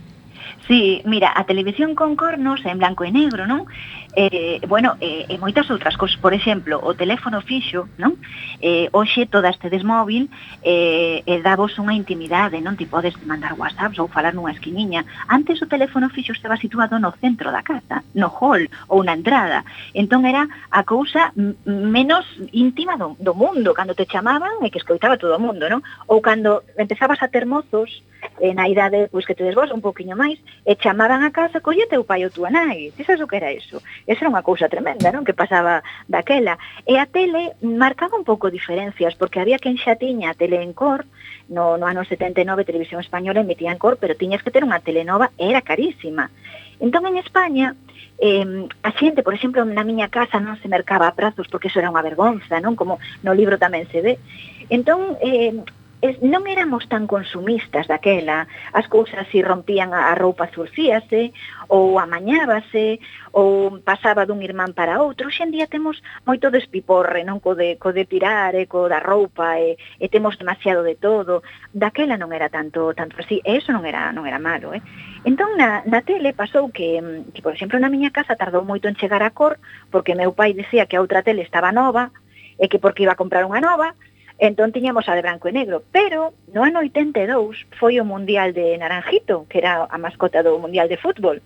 Sí, 0.68 1.00
mira, 1.04 1.32
a 1.34 1.44
televisión 1.44 1.96
con 1.96 2.14
cornos 2.14 2.60
en 2.64 2.78
blanco 2.78 3.02
e 3.02 3.10
negro, 3.10 3.48
non? 3.48 3.66
eh, 4.18 4.60
bueno, 4.66 4.96
eh, 5.00 5.30
e 5.30 5.38
moitas 5.38 5.70
outras 5.70 5.94
cousas. 5.94 6.18
Por 6.18 6.34
exemplo, 6.34 6.82
o 6.82 6.90
teléfono 6.98 7.38
fixo, 7.38 7.86
non? 8.02 8.18
Eh, 8.58 8.90
hoxe 8.90 9.30
todas 9.30 9.54
tedes 9.62 9.86
móvil 9.86 10.26
eh, 10.66 11.22
e 11.22 11.38
davos 11.38 11.78
unha 11.78 11.94
intimidade, 11.94 12.58
non? 12.58 12.74
Ti 12.74 12.90
podes 12.90 13.14
mandar 13.22 13.54
whatsapps 13.54 14.02
ou 14.02 14.10
falar 14.10 14.34
nunha 14.34 14.50
esquiniña. 14.50 15.06
Antes 15.30 15.62
o 15.62 15.70
teléfono 15.70 16.10
fixo 16.10 16.34
estaba 16.34 16.58
situado 16.58 16.98
no 16.98 17.14
centro 17.22 17.54
da 17.54 17.62
casa, 17.62 18.02
no 18.18 18.26
hall 18.26 18.66
ou 18.90 19.06
na 19.06 19.14
entrada. 19.14 19.62
Entón 19.94 20.26
era 20.26 20.50
a 20.74 20.82
cousa 20.82 21.30
menos 21.62 22.26
íntima 22.50 22.98
do, 22.98 23.14
do 23.22 23.38
mundo, 23.38 23.70
cando 23.70 23.94
te 23.94 24.10
chamaban 24.10 24.58
e 24.66 24.74
que 24.74 24.82
escoitaba 24.82 25.14
todo 25.14 25.38
o 25.38 25.42
mundo, 25.42 25.70
non? 25.70 25.78
Ou 26.10 26.18
cando 26.18 26.66
empezabas 26.74 27.22
a 27.22 27.30
ter 27.30 27.46
mozos, 27.46 28.02
eh, 28.42 28.50
na 28.50 28.66
idade 28.66 29.06
pois, 29.14 29.22
que 29.22 29.38
tedes 29.38 29.54
vos 29.54 29.70
un 29.70 29.78
poquinho 29.78 30.18
máis, 30.18 30.42
e 30.66 30.74
chamaban 30.74 31.22
a 31.22 31.30
casa, 31.30 31.62
colle 31.62 31.86
teu 31.86 32.02
pai 32.02 32.26
ou 32.26 32.34
tua 32.34 32.50
nai, 32.50 32.90
ti 32.98 33.06
sabes 33.06 33.22
o 33.22 33.30
que 33.30 33.38
era 33.38 33.54
iso? 33.54 33.78
Esa 34.08 34.24
era 34.24 34.32
unha 34.32 34.40
cousa 34.40 34.72
tremenda, 34.72 35.12
non? 35.12 35.20
Que 35.20 35.36
pasaba 35.36 35.84
daquela. 36.08 36.56
E 36.88 36.96
a 36.96 37.04
tele 37.04 37.52
marcaba 37.60 38.16
un 38.16 38.24
pouco 38.24 38.48
diferencias, 38.48 39.12
porque 39.20 39.36
había 39.36 39.60
quen 39.60 39.76
xa 39.76 40.00
tiña 40.00 40.32
a 40.32 40.38
tele 40.38 40.64
en 40.64 40.72
cor, 40.72 41.04
no, 41.52 41.76
no 41.76 41.84
ano 41.84 42.08
79 42.08 42.64
Televisión 42.64 43.04
Española 43.04 43.44
emitía 43.44 43.68
en 43.68 43.76
cor, 43.76 44.00
pero 44.00 44.16
tiñas 44.16 44.40
que 44.40 44.48
ter 44.48 44.64
unha 44.64 44.80
telenova 44.80 45.28
e 45.36 45.52
era 45.52 45.60
carísima. 45.60 46.32
Entón, 46.80 47.04
en 47.04 47.20
España, 47.20 47.76
eh, 48.16 48.64
a 48.80 48.90
xente, 48.96 49.20
por 49.20 49.36
exemplo, 49.36 49.60
na 49.68 49.84
miña 49.84 50.08
casa 50.08 50.40
non 50.40 50.56
se 50.56 50.72
mercaba 50.72 51.04
a 51.04 51.12
prazos 51.12 51.44
porque 51.52 51.68
eso 51.68 51.76
era 51.76 51.92
unha 51.92 52.00
vergonza, 52.00 52.64
non? 52.64 52.80
Como 52.80 52.96
no 53.20 53.36
libro 53.36 53.60
tamén 53.60 53.84
se 53.92 54.00
ve. 54.00 54.16
Entón, 54.72 55.20
eh, 55.20 55.52
es, 56.00 56.22
non 56.22 56.46
éramos 56.46 56.86
tan 56.86 57.10
consumistas 57.10 57.90
daquela, 57.90 58.46
as 58.70 58.86
cousas 58.86 59.26
si 59.34 59.42
rompían 59.42 59.90
a, 59.90 60.10
a 60.10 60.14
roupa 60.14 60.46
zurcíase, 60.54 61.34
ou 61.66 61.98
amañábase, 61.98 63.02
ou 63.34 63.82
pasaba 63.82 64.22
dun 64.22 64.38
irmán 64.46 64.78
para 64.78 65.02
outro, 65.02 65.26
hoxendía 65.26 65.66
temos 65.66 65.98
moito 66.22 66.54
despiporre, 66.54 67.26
non? 67.26 67.42
Co 67.42 67.58
de, 67.58 67.74
co 67.82 67.90
de 67.90 68.06
tirar, 68.06 68.54
e 68.54 68.70
co 68.70 68.86
da 68.86 69.02
roupa, 69.02 69.58
e, 69.58 69.74
e 69.98 70.06
temos 70.06 70.38
demasiado 70.38 70.86
de 70.86 70.94
todo, 70.94 71.42
daquela 71.74 72.14
non 72.14 72.30
era 72.30 72.46
tanto 72.46 72.94
tanto 72.94 73.18
así, 73.18 73.42
e 73.42 73.58
eso 73.58 73.74
non 73.74 73.82
era, 73.82 74.14
non 74.14 74.22
era 74.22 74.38
malo, 74.38 74.70
eh? 74.70 74.82
Entón, 75.26 75.58
na, 75.58 75.82
na 75.82 76.06
tele 76.06 76.30
pasou 76.30 76.70
que, 76.70 77.02
que, 77.34 77.42
por 77.42 77.58
exemplo, 77.58 77.74
na 77.82 77.90
miña 77.90 78.14
casa 78.14 78.38
tardou 78.38 78.62
moito 78.62 78.86
en 78.86 78.94
chegar 78.94 79.26
a 79.26 79.34
cor, 79.34 79.58
porque 79.90 80.14
meu 80.14 80.30
pai 80.30 80.54
decía 80.54 80.86
que 80.86 80.94
a 80.94 81.02
outra 81.02 81.26
tele 81.26 81.42
estaba 81.42 81.74
nova, 81.74 82.14
e 82.58 82.66
que 82.66 82.78
porque 82.78 83.02
iba 83.02 83.14
a 83.14 83.20
comprar 83.20 83.46
unha 83.46 83.62
nova, 83.62 83.94
Entón 84.38 84.70
tiñamos 84.70 85.08
a 85.10 85.18
de 85.18 85.22
branco 85.22 85.50
e 85.50 85.52
negro, 85.52 85.82
pero 85.90 86.30
no 86.54 86.62
ano 86.62 86.78
82 86.86 87.66
foi 87.74 87.98
o 87.98 88.06
Mundial 88.06 88.54
de 88.54 88.78
Naranjito, 88.78 89.50
que 89.50 89.58
era 89.58 89.90
a 89.90 89.98
mascota 89.98 90.46
do 90.46 90.62
Mundial 90.62 90.86
de 90.86 90.94
Fútbol. 90.94 91.42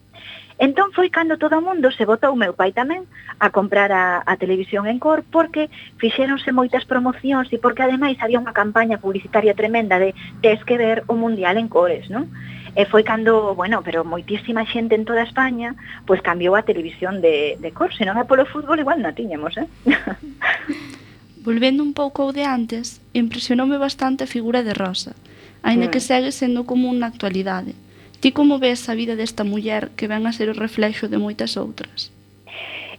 Entón 0.61 0.93
foi 0.93 1.09
cando 1.09 1.41
todo 1.41 1.57
o 1.57 1.65
mundo 1.65 1.89
se 1.89 2.05
botou 2.05 2.37
meu 2.37 2.53
pai 2.53 2.77
tamén 2.77 3.09
a 3.41 3.49
comprar 3.49 3.89
a, 3.97 4.21
a 4.29 4.37
televisión 4.37 4.85
en 4.85 5.01
cor 5.01 5.25
porque 5.25 5.73
fixéronse 5.97 6.53
moitas 6.53 6.85
promocións 6.85 7.49
e 7.49 7.57
porque 7.57 7.81
ademais 7.81 8.21
había 8.21 8.37
unha 8.37 8.53
campaña 8.53 9.01
publicitaria 9.01 9.57
tremenda 9.57 9.97
de 9.97 10.13
tes 10.45 10.61
que 10.69 10.77
ver 10.77 11.09
o 11.09 11.17
Mundial 11.17 11.57
en 11.57 11.73
cores, 11.73 12.13
non? 12.13 12.29
E 12.77 12.85
foi 12.85 13.09
cando, 13.09 13.57
bueno, 13.57 13.81
pero 13.81 14.05
moitísima 14.05 14.69
xente 14.69 14.93
en 15.01 15.09
toda 15.09 15.25
España 15.25 15.73
pois 16.05 16.21
cambiou 16.21 16.61
a 16.61 16.69
televisión 16.69 17.25
de, 17.25 17.57
de 17.57 17.71
cor, 17.73 17.89
senón 17.97 18.21
a 18.21 18.29
polo 18.29 18.45
fútbol 18.45 18.85
igual 18.85 19.01
non 19.01 19.17
tiñemos, 19.17 19.57
eh? 19.57 19.65
Volvendo 21.43 21.83
un 21.83 21.91
pouco 21.91 22.23
ao 22.23 22.31
de 22.31 22.47
antes, 22.47 23.03
impresionoume 23.19 23.75
bastante 23.75 24.23
a 24.23 24.31
figura 24.31 24.63
de 24.63 24.79
Rosa, 24.79 25.19
aínda 25.67 25.91
que 25.91 25.99
segue 25.99 26.31
sendo 26.31 26.63
común 26.63 27.03
na 27.03 27.11
actualidade. 27.11 27.75
Ti 28.23 28.31
como 28.31 28.63
ves 28.63 28.87
a 28.87 28.95
vida 28.95 29.19
desta 29.19 29.43
muller 29.43 29.91
que 29.99 30.07
ven 30.07 30.23
a 30.31 30.33
ser 30.33 30.55
o 30.55 30.55
reflexo 30.55 31.11
de 31.11 31.19
moitas 31.19 31.59
outras? 31.59 32.15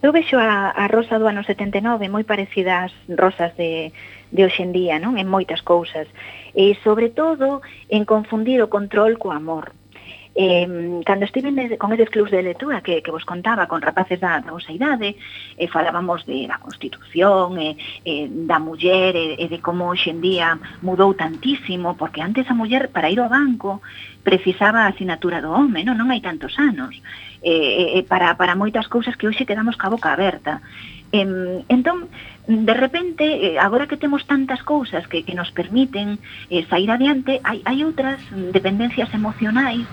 Eu 0.04 0.12
vexo 0.12 0.36
a, 0.36 0.76
a 0.76 0.92
Rosa 0.92 1.16
do 1.16 1.32
ano 1.32 1.48
79 1.48 2.12
moi 2.12 2.28
parecida 2.28 2.84
ás 2.84 2.92
rosas 3.08 3.56
de, 3.56 3.96
de 4.36 4.42
hoxendía, 4.44 5.00
non? 5.00 5.16
En 5.16 5.32
moitas 5.32 5.64
cousas. 5.64 6.12
E, 6.52 6.76
sobre 6.84 7.16
todo, 7.16 7.64
en 7.88 8.04
confundir 8.04 8.60
o 8.60 8.68
control 8.68 9.16
co 9.16 9.32
amor. 9.32 9.72
Eh, 10.36 11.02
cando 11.06 11.26
estive 11.26 11.78
con 11.78 11.94
eses 11.94 12.10
clubs 12.10 12.32
de 12.32 12.42
lectura 12.42 12.82
que, 12.82 13.04
que 13.04 13.12
vos 13.12 13.24
contaba 13.24 13.68
con 13.68 13.86
rapaces 13.86 14.20
da, 14.20 14.42
da 14.42 14.50
vosa 14.50 14.74
idade, 14.74 15.16
eh, 15.58 15.68
falábamos 15.68 16.26
de 16.26 16.48
da 16.50 16.58
Constitución, 16.58 17.62
eh, 17.62 17.78
eh, 18.04 18.26
da 18.32 18.58
muller 18.58 19.14
e 19.14 19.38
eh, 19.38 19.48
de 19.48 19.62
como 19.62 19.94
hoxendía 19.94 20.58
mudou 20.82 21.14
tantísimo, 21.14 21.94
porque 21.94 22.26
antes 22.26 22.50
a 22.50 22.58
muller 22.58 22.90
para 22.90 23.14
ir 23.14 23.22
ao 23.22 23.30
banco 23.30 23.86
precisaba 24.26 24.90
a 24.90 24.90
asinatura 24.90 25.38
do 25.38 25.54
home, 25.54 25.86
non, 25.86 26.02
non 26.02 26.10
hai 26.10 26.18
tantos 26.18 26.58
anos, 26.58 26.98
eh, 27.46 28.02
eh, 28.02 28.04
para, 28.08 28.34
para 28.34 28.58
moitas 28.58 28.90
cousas 28.90 29.14
que 29.14 29.30
hoxe 29.30 29.46
quedamos 29.46 29.78
ca 29.78 29.94
boca 29.94 30.10
aberta. 30.18 30.66
Eh, 31.14 31.62
entón, 31.70 32.10
de 32.48 32.74
repente, 32.74 33.54
eh, 33.54 33.60
agora 33.62 33.86
que 33.86 34.02
temos 34.02 34.26
tantas 34.26 34.66
cousas 34.66 35.06
que, 35.06 35.22
que 35.22 35.38
nos 35.38 35.54
permiten 35.54 36.18
eh, 36.50 36.66
sair 36.66 36.90
adiante, 36.90 37.38
hai, 37.46 37.62
hai 37.70 37.86
outras 37.86 38.18
dependencias 38.50 39.14
emocionais 39.14 39.86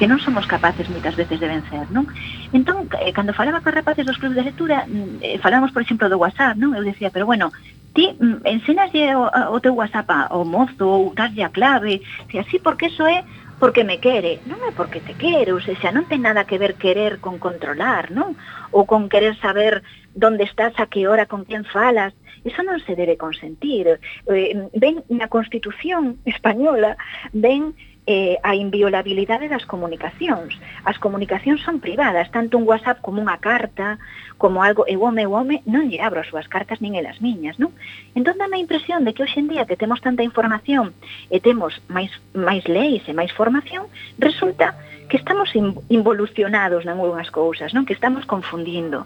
que 0.00 0.08
non 0.08 0.16
somos 0.16 0.48
capaces 0.48 0.88
moitas 0.88 1.12
veces 1.12 1.36
de 1.36 1.44
vencer, 1.44 1.84
non? 1.92 2.08
Entón, 2.56 2.88
eh, 3.04 3.12
cando 3.12 3.36
falaba 3.36 3.60
con 3.60 3.76
rapaces 3.76 4.08
dos 4.08 4.16
clubes 4.16 4.40
de 4.40 4.48
lectura, 4.48 4.88
mm, 4.88 5.20
eh, 5.20 5.36
falamos, 5.44 5.76
por 5.76 5.84
exemplo, 5.84 6.08
do 6.08 6.16
WhatsApp, 6.16 6.56
non? 6.56 6.72
Eu 6.72 6.80
decía, 6.80 7.12
pero 7.12 7.28
bueno, 7.28 7.52
ti 7.92 8.16
mm, 8.16 8.40
ensénaslle 8.48 9.12
o, 9.12 9.28
o 9.28 9.60
teu 9.60 9.76
WhatsApp 9.76 10.08
ao 10.32 10.48
mozo 10.48 10.88
ou 10.88 11.12
darlle 11.12 11.44
a 11.44 11.52
clave, 11.52 12.00
e 12.32 12.34
así 12.40 12.56
porque 12.56 12.88
eso 12.88 13.04
é 13.04 13.28
porque 13.60 13.84
me 13.84 14.00
quere, 14.00 14.40
non 14.48 14.56
é 14.64 14.72
porque 14.72 15.04
te 15.04 15.12
quero, 15.20 15.60
ou 15.60 15.64
sea, 15.68 15.92
non 15.92 16.08
ten 16.08 16.24
nada 16.24 16.48
que 16.48 16.56
ver 16.56 16.80
querer 16.80 17.20
con 17.20 17.36
controlar, 17.36 18.08
non? 18.08 18.40
Ou 18.72 18.88
con 18.88 19.12
querer 19.12 19.36
saber 19.36 19.84
onde 20.16 20.48
estás, 20.48 20.72
a 20.80 20.88
que 20.88 21.04
hora, 21.04 21.28
con 21.28 21.44
quen 21.44 21.68
falas, 21.68 22.16
Eso 22.40 22.64
non 22.64 22.80
se 22.80 22.96
debe 22.96 23.20
consentir. 23.20 24.00
Eh, 24.24 24.56
mm, 24.56 24.72
ven 24.80 25.04
na 25.12 25.28
Constitución 25.28 26.16
española, 26.24 26.96
ven 27.36 27.76
eh, 28.06 28.38
a 28.42 28.54
inviolabilidade 28.54 29.48
das 29.48 29.64
comunicacións. 29.68 30.56
As 30.84 30.96
comunicacións 30.98 31.60
son 31.62 31.80
privadas, 31.80 32.30
tanto 32.32 32.56
un 32.56 32.64
WhatsApp 32.64 33.00
como 33.04 33.20
unha 33.20 33.36
carta, 33.38 34.00
como 34.40 34.64
algo 34.64 34.88
eu 34.88 35.04
home, 35.04 35.22
eu 35.22 35.32
home, 35.36 35.60
non 35.68 35.92
lle 35.92 36.00
abro 36.00 36.24
as 36.24 36.28
súas 36.32 36.48
cartas 36.48 36.80
nin 36.80 36.96
elas 36.96 37.20
miñas, 37.20 37.60
non? 37.60 37.76
Entón 38.16 38.40
dame 38.40 38.56
a 38.56 38.64
impresión 38.64 39.04
de 39.04 39.12
que 39.12 39.22
hoxe 39.22 39.40
en 39.40 39.52
día 39.52 39.68
que 39.68 39.76
temos 39.76 40.00
tanta 40.00 40.24
información 40.24 40.96
e 41.28 41.38
temos 41.44 41.76
máis, 41.92 42.10
máis 42.32 42.64
leis 42.64 43.04
e 43.04 43.12
máis 43.12 43.30
formación, 43.36 43.86
resulta 44.16 44.74
que 45.10 45.18
estamos 45.18 45.52
involucionados 45.90 46.86
en 46.86 46.94
algunhas 46.96 47.28
cousas, 47.28 47.74
non? 47.76 47.84
Que 47.84 47.92
estamos 47.92 48.24
confundindo. 48.24 49.04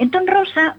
Entón 0.00 0.26
Rosa 0.26 0.74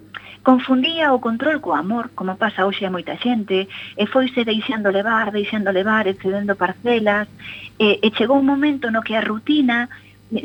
confundía 0.45 1.09
o 1.09 1.19
control 1.19 1.57
co 1.57 1.73
amor, 1.73 2.13
como 2.13 2.37
pasa 2.37 2.69
hoxe 2.69 2.85
a 2.85 2.93
moita 2.93 3.17
xente, 3.17 3.65
e 3.97 4.03
foise 4.05 4.45
deixando 4.45 4.93
levar, 4.93 5.33
deixando 5.33 5.73
levar, 5.73 6.05
excedendo 6.05 6.53
parcelas, 6.53 7.25
e, 7.81 7.97
e 8.05 8.07
chegou 8.13 8.37
un 8.37 8.45
momento 8.45 8.93
no 8.93 9.01
que 9.01 9.17
a 9.17 9.25
rutina 9.25 9.89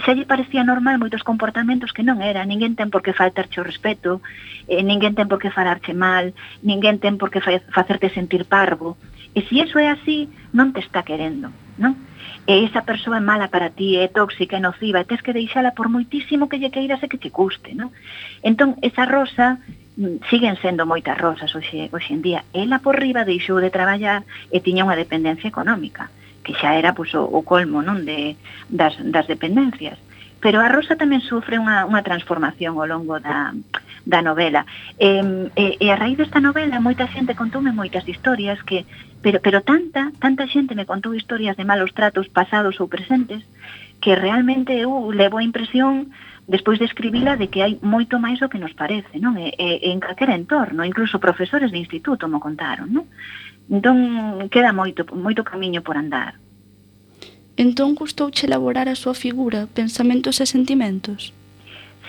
xa 0.05 0.12
lle 0.12 0.28
parecía 0.28 0.64
normal 0.64 1.01
moitos 1.01 1.24
comportamentos 1.24 1.92
que 1.92 2.05
non 2.05 2.20
era, 2.20 2.44
ninguén 2.44 2.76
ten 2.76 2.92
por 2.92 3.01
que 3.05 3.16
faltarche 3.16 3.61
o 3.61 3.68
respeto, 3.68 4.20
eh, 4.68 4.84
ninguén 4.84 5.16
ten 5.16 5.28
por 5.28 5.40
que 5.40 5.53
falarche 5.53 5.92
mal, 5.92 6.32
ninguén 6.64 7.01
ten 7.01 7.16
por 7.20 7.28
que 7.32 7.44
fa 7.44 7.61
facerte 7.72 8.12
sentir 8.12 8.44
parvo. 8.44 8.96
E 9.32 9.40
se 9.46 9.62
iso 9.62 9.78
é 9.78 9.88
así, 9.88 10.28
non 10.53 10.72
te 10.76 10.80
está 10.84 11.01
querendo, 11.05 11.48
non? 11.80 11.96
E 12.44 12.66
esa 12.68 12.84
persoa 12.84 13.20
é 13.20 13.24
mala 13.24 13.48
para 13.48 13.72
ti, 13.72 13.96
é 13.96 14.09
tóxica, 14.09 14.57
é 14.57 14.64
nociva, 14.64 15.01
e 15.01 15.09
tens 15.09 15.24
que 15.24 15.32
deixala 15.32 15.72
por 15.72 15.88
moitísimo 15.88 16.48
que 16.48 16.61
lle 16.61 16.74
queiras 16.74 17.01
e 17.01 17.09
que 17.09 17.20
te 17.20 17.32
custe, 17.32 17.72
non? 17.72 17.88
Entón, 18.44 18.76
esa 18.84 19.09
rosa 19.09 19.61
Mm, 20.01 20.16
siguen 20.30 20.57
sendo 20.64 20.88
moitas 20.88 21.12
rosas 21.20 21.53
hoxe, 21.53 21.92
hoxe 21.92 22.16
en 22.16 22.22
día. 22.24 22.40
Ela 22.57 22.80
por 22.80 22.96
riba 22.96 23.28
deixou 23.28 23.61
de 23.61 23.68
traballar 23.68 24.24
e 24.48 24.64
tiña 24.64 24.88
unha 24.88 24.96
dependencia 24.96 25.53
económica, 25.53 26.09
que 26.40 26.57
xa 26.57 26.72
era 26.72 26.96
pois, 26.96 27.12
o, 27.12 27.28
o 27.28 27.44
colmo 27.44 27.84
non 27.84 28.09
de, 28.09 28.40
das, 28.72 28.96
das 28.96 29.28
dependencias. 29.28 30.01
Pero 30.40 30.64
a 30.64 30.72
Rosa 30.72 30.96
tamén 30.96 31.20
sufre 31.20 31.61
unha, 31.61 31.84
unha 31.84 32.01
transformación 32.01 32.80
ao 32.80 32.88
longo 32.88 33.20
da, 33.20 33.53
da 34.09 34.24
novela. 34.24 34.64
E, 34.96 35.20
e, 35.53 35.76
e 35.76 35.86
a 35.92 36.01
raíz 36.01 36.16
desta 36.16 36.40
novela 36.40 36.80
moita 36.80 37.05
xente 37.12 37.36
contoume 37.36 37.76
moitas 37.76 38.09
historias 38.09 38.57
que 38.64 38.88
pero 39.20 39.44
pero 39.44 39.61
tanta, 39.61 40.16
tanta 40.16 40.48
xente 40.48 40.72
me 40.72 40.88
contou 40.88 41.12
historias 41.12 41.61
de 41.61 41.68
malos 41.68 41.92
tratos 41.92 42.32
pasados 42.32 42.80
ou 42.80 42.88
presentes 42.88 43.44
que 44.01 44.16
realmente 44.16 44.72
eu 44.80 45.12
levo 45.12 45.36
a 45.36 45.44
impresión 45.44 46.09
despois 46.47 46.78
de 46.78 46.86
describila 46.86 47.36
de 47.36 47.49
que 47.49 47.62
hai 47.62 47.78
moito 47.82 48.18
máis 48.18 48.41
do 48.41 48.49
que 48.49 48.62
nos 48.62 48.72
parece, 48.72 49.18
non? 49.18 49.36
E, 49.36 49.53
e, 49.57 49.93
en 49.93 50.01
calquer 50.01 50.30
entorno, 50.30 50.84
incluso 50.84 51.20
profesores 51.20 51.70
de 51.72 51.78
instituto 51.78 52.28
mo 52.28 52.41
contaron, 52.41 52.88
non? 52.93 53.07
Entón, 53.70 54.49
queda 54.51 54.72
moito, 54.74 55.07
moito 55.14 55.45
camiño 55.47 55.82
por 55.82 55.95
andar. 55.97 56.41
Entón, 57.61 57.95
custouche 57.95 58.47
elaborar 58.49 58.88
a 58.88 58.99
súa 58.99 59.14
figura, 59.14 59.68
pensamentos 59.70 60.41
e 60.41 60.47
sentimentos? 60.47 61.36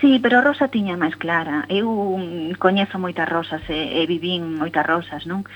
Sí, 0.02 0.18
pero 0.18 0.42
Rosa 0.42 0.66
tiña 0.66 0.98
máis 0.98 1.14
clara. 1.14 1.62
Eu 1.70 2.18
coñezo 2.58 2.98
moitas 2.98 3.30
rosas 3.30 3.62
e, 3.70 4.02
e 4.02 4.10
vivín 4.10 4.58
moitas 4.58 4.82
rosas, 4.82 5.22
non? 5.30 5.46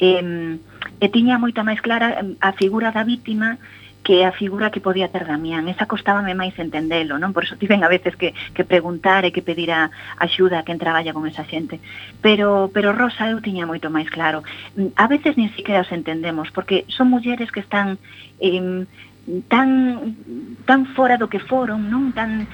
E, 0.00 0.48
e 0.96 1.06
tiña 1.12 1.36
moita 1.36 1.60
máis 1.60 1.84
clara 1.84 2.24
a 2.40 2.50
figura 2.56 2.96
da 2.96 3.04
vítima 3.04 3.60
que 4.02 4.24
a 4.24 4.32
figura 4.32 4.70
que 4.70 4.80
podía 4.80 5.08
ter 5.08 5.26
Damián. 5.26 5.68
Esa 5.68 5.86
costábame 5.86 6.32
máis 6.32 6.56
entendelo, 6.56 7.20
non? 7.20 7.36
Por 7.36 7.44
eso 7.44 7.60
tiven 7.60 7.84
a 7.84 7.92
veces 7.92 8.16
que, 8.16 8.32
que 8.56 8.64
preguntar 8.64 9.28
e 9.28 9.34
que 9.34 9.44
pedir 9.44 9.70
a 9.70 9.92
axuda 10.16 10.60
a 10.60 10.66
quen 10.66 10.80
traballa 10.80 11.12
con 11.12 11.28
esa 11.28 11.44
xente. 11.44 11.80
Pero, 12.24 12.72
pero 12.72 12.96
Rosa 12.96 13.28
eu 13.28 13.44
tiña 13.44 13.68
moito 13.68 13.92
máis 13.92 14.08
claro. 14.08 14.40
A 14.96 15.06
veces 15.06 15.36
nin 15.36 15.52
siquiera 15.52 15.84
os 15.84 15.92
entendemos, 15.92 16.48
porque 16.50 16.88
son 16.88 17.12
mulleres 17.12 17.52
que 17.52 17.60
están 17.60 18.00
eh, 18.40 18.88
tan 19.48 20.16
tan 20.66 20.86
fora 20.96 21.18
do 21.18 21.28
que 21.28 21.38
foron, 21.38 21.90
non? 21.90 22.12
Tan 22.16 22.48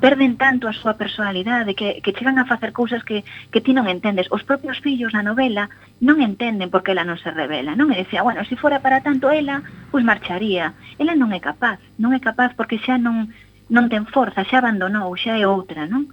perden 0.00 0.36
tanto 0.38 0.68
a 0.68 0.76
súa 0.76 0.94
personalidade 0.94 1.74
que 1.74 2.00
que 2.00 2.14
chegan 2.14 2.38
a 2.38 2.48
facer 2.48 2.72
cousas 2.72 3.02
que 3.02 3.26
que 3.50 3.60
ti 3.60 3.74
non 3.74 3.90
entendes. 3.90 4.30
Os 4.30 4.46
propios 4.46 4.78
fillos 4.80 5.12
na 5.12 5.26
novela 5.26 5.68
non 6.00 6.22
entenden 6.22 6.70
por 6.70 6.80
que 6.86 6.94
ela 6.94 7.04
non 7.04 7.18
se 7.20 7.30
revela, 7.34 7.74
non? 7.74 7.92
E 7.92 7.98
decía, 7.98 8.22
bueno, 8.22 8.40
se 8.46 8.54
si 8.54 8.56
fora 8.56 8.80
para 8.80 9.02
tanto 9.02 9.28
ela, 9.28 9.60
pois 9.90 10.06
marcharía. 10.06 10.72
Ela 10.96 11.18
non 11.18 11.34
é 11.34 11.40
capaz, 11.42 11.82
non 11.98 12.14
é 12.14 12.20
capaz 12.22 12.54
porque 12.54 12.80
xa 12.80 12.96
non 12.96 13.34
non 13.66 13.90
ten 13.90 14.06
forza, 14.06 14.46
xa 14.46 14.62
abandonou, 14.62 15.12
xa 15.18 15.34
é 15.34 15.44
outra, 15.44 15.90
non? 15.90 16.08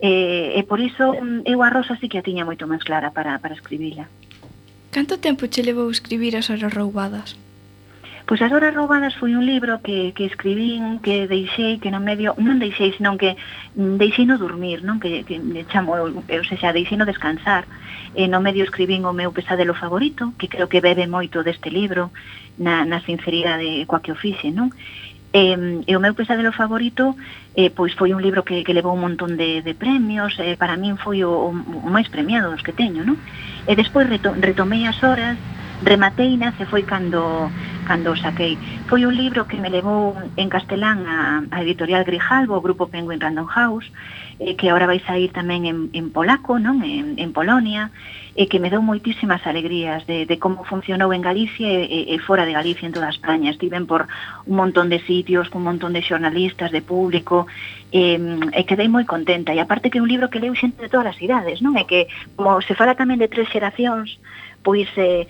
E, 0.00 0.56
e 0.58 0.60
por 0.66 0.80
iso 0.80 1.14
eu 1.44 1.62
a 1.62 1.68
Rosa 1.70 1.94
sí 2.00 2.08
que 2.08 2.18
a 2.18 2.26
tiña 2.26 2.48
moito 2.48 2.66
máis 2.66 2.82
clara 2.82 3.12
para, 3.12 3.38
para 3.38 3.54
escribila. 3.54 4.08
Canto 4.90 5.18
tempo 5.18 5.46
che 5.46 5.62
levou 5.62 5.90
escribir 5.90 6.34
as 6.34 6.48
horas 6.50 6.72
roubadas? 6.72 7.36
Pois 8.26 8.40
As 8.40 8.52
horas 8.52 8.74
roubadas 8.74 9.12
foi 9.20 9.36
un 9.36 9.44
libro 9.44 9.84
que, 9.84 10.16
que 10.16 10.24
escribín, 10.24 10.98
que 11.04 11.28
deixei, 11.28 11.76
que 11.76 11.92
non 11.92 12.00
medio, 12.00 12.32
non 12.40 12.56
deixei, 12.56 12.96
senón 12.96 13.20
que 13.20 13.36
deixei 13.76 14.24
no 14.24 14.40
dormir, 14.40 14.80
non? 14.80 14.96
Que, 14.96 15.28
que 15.28 15.36
chamo, 15.68 15.92
eu, 15.92 16.08
eu 16.24 16.40
xa, 16.40 16.72
deixei 16.72 16.96
no 16.96 17.04
descansar. 17.04 17.68
E 18.16 18.24
no 18.24 18.40
medio 18.40 18.64
escribín 18.64 19.04
o 19.04 19.12
meu 19.12 19.28
pesadelo 19.28 19.76
favorito, 19.76 20.32
que 20.40 20.48
creo 20.48 20.72
que 20.72 20.80
bebe 20.80 21.04
moito 21.04 21.44
deste 21.44 21.68
libro, 21.68 22.16
na, 22.56 22.88
na 22.88 23.04
sinceridade 23.04 23.84
coa 23.84 24.00
que 24.00 24.12
o 24.12 24.16
fixe, 24.16 24.48
non? 24.48 24.72
E, 25.28 25.84
e 25.84 25.92
o 25.92 26.00
meu 26.00 26.16
pesadelo 26.16 26.56
favorito 26.56 27.20
eh, 27.52 27.68
pois 27.68 27.92
foi 27.92 28.16
un 28.16 28.24
libro 28.24 28.40
que, 28.40 28.64
que 28.64 28.72
levou 28.72 28.96
un 28.96 29.04
montón 29.04 29.36
de, 29.36 29.60
de 29.60 29.76
premios, 29.76 30.32
eh, 30.40 30.56
para 30.56 30.80
min 30.80 30.96
foi 30.96 31.28
o, 31.28 31.52
o, 31.52 31.52
o 31.52 31.88
máis 31.92 32.08
premiado 32.08 32.48
dos 32.48 32.64
que 32.64 32.72
teño, 32.72 33.04
non? 33.04 33.20
E 33.68 33.76
despois 33.76 34.08
reto, 34.08 34.32
retomei 34.32 34.88
as 34.88 34.96
horas, 35.04 35.36
remateina 35.82 36.54
se 36.56 36.66
foi 36.66 36.82
cando 36.82 37.50
cando 37.84 38.12
o 38.12 38.16
saquei. 38.16 38.56
Foi 38.88 39.04
un 39.04 39.14
libro 39.14 39.46
que 39.46 39.60
me 39.60 39.70
levou 39.70 40.16
en 40.36 40.48
castelán 40.48 41.04
a, 41.06 41.44
a 41.50 41.62
editorial 41.62 42.04
Grijalbo, 42.04 42.56
o 42.56 42.64
grupo 42.64 42.88
Penguin 42.88 43.20
Random 43.20 43.46
House, 43.46 43.86
eh, 44.40 44.56
que 44.56 44.68
agora 44.72 44.88
vai 44.88 44.98
sair 45.04 45.30
tamén 45.30 45.68
en, 45.68 45.78
en 45.92 46.10
polaco, 46.10 46.58
non 46.58 46.80
en, 46.82 47.20
en 47.20 47.30
Polonia, 47.36 47.92
e 48.34 48.44
eh, 48.44 48.46
que 48.48 48.58
me 48.58 48.72
dou 48.72 48.82
moitísimas 48.82 49.44
alegrías 49.46 50.02
de, 50.08 50.26
de 50.26 50.36
como 50.40 50.64
funcionou 50.64 51.12
en 51.14 51.22
Galicia 51.22 51.68
e, 51.68 52.10
e 52.10 52.16
fora 52.18 52.48
de 52.48 52.56
Galicia 52.56 52.88
en 52.88 52.96
toda 52.96 53.12
España. 53.12 53.52
Estiven 53.52 53.86
por 53.86 54.08
un 54.48 54.56
montón 54.56 54.88
de 54.88 54.98
sitios, 55.04 55.52
con 55.52 55.62
un 55.62 55.76
montón 55.76 55.92
de 55.92 56.02
xornalistas, 56.02 56.72
de 56.72 56.82
público, 56.82 57.46
e, 57.92 58.16
eh, 58.16 58.58
e 58.58 58.62
quedei 58.64 58.88
moi 58.88 59.04
contenta. 59.04 59.54
E 59.54 59.60
aparte 59.60 59.92
que 59.92 60.00
é 60.00 60.04
un 60.04 60.10
libro 60.10 60.32
que 60.32 60.42
leu 60.42 60.56
xente 60.56 60.80
de 60.80 60.90
todas 60.90 61.14
as 61.14 61.20
idades, 61.20 61.60
non? 61.60 61.76
É 61.76 61.84
que, 61.84 62.08
como 62.34 62.58
se 62.64 62.74
fala 62.74 62.98
tamén 62.98 63.20
de 63.20 63.28
tres 63.30 63.46
xeracións, 63.52 64.18
pois 64.64 64.88
eh, 64.96 65.28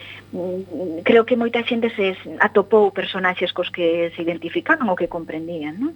creo 1.03 1.27
que 1.27 1.37
moita 1.37 1.67
xente 1.67 1.91
se 1.93 2.15
atopou 2.39 2.95
personaxes 2.95 3.51
cos 3.51 3.69
que 3.69 4.15
se 4.15 4.23
identificaban 4.23 4.87
ou 4.87 4.97
que 4.97 5.11
comprendían, 5.11 5.75
non? 5.77 5.93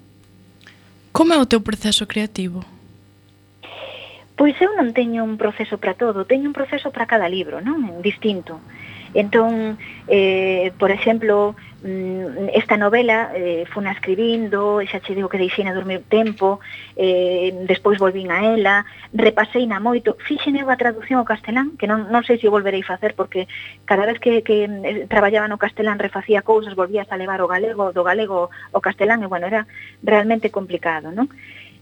Como 1.14 1.32
é 1.32 1.38
o 1.38 1.46
teu 1.46 1.62
proceso 1.62 2.04
creativo? 2.04 2.66
Pois 4.34 4.54
eu 4.58 4.74
non 4.74 4.90
teño 4.90 5.22
un 5.22 5.38
proceso 5.38 5.78
para 5.78 5.94
todo, 5.94 6.26
teño 6.26 6.50
un 6.50 6.54
proceso 6.54 6.90
para 6.90 7.06
cada 7.06 7.30
libro, 7.30 7.62
non? 7.62 8.02
Distinto. 8.02 8.58
Entón, 9.14 9.78
eh, 10.06 10.70
por 10.76 10.90
exemplo, 10.90 11.56
Mm, 11.80 12.48
esta 12.54 12.76
novela 12.76 13.30
eh, 13.36 13.64
funa 13.70 13.92
escribindo, 13.92 14.82
xa 14.82 14.98
che 14.98 15.14
digo 15.14 15.30
que 15.30 15.38
deixeina 15.38 15.70
dormir 15.70 16.02
tempo, 16.10 16.58
eh, 16.98 17.54
despois 17.70 18.02
volvín 18.02 18.34
a 18.34 18.42
ela, 18.42 18.82
repaseina 19.14 19.78
moito, 19.78 20.18
fixen 20.26 20.58
eu 20.58 20.66
a 20.74 20.80
traducción 20.82 21.22
ao 21.22 21.30
castelán, 21.30 21.78
que 21.78 21.86
non, 21.86 22.10
non 22.10 22.26
sei 22.26 22.34
se 22.42 22.50
o 22.50 22.54
volverei 22.54 22.82
facer, 22.82 23.14
porque 23.14 23.46
cada 23.86 24.10
vez 24.10 24.18
que, 24.18 24.42
que 24.42 24.66
eh, 24.66 25.06
traballaba 25.06 25.46
no 25.46 25.62
castelán 25.62 26.02
refacía 26.02 26.42
cousas, 26.42 26.74
volvías 26.74 27.06
a 27.14 27.20
levar 27.20 27.38
o 27.46 27.46
galego, 27.46 27.94
do 27.94 28.02
galego 28.02 28.50
ao 28.74 28.82
castelán, 28.82 29.22
e 29.22 29.30
bueno, 29.30 29.46
era 29.46 29.70
realmente 30.02 30.50
complicado, 30.50 31.14
non? 31.14 31.30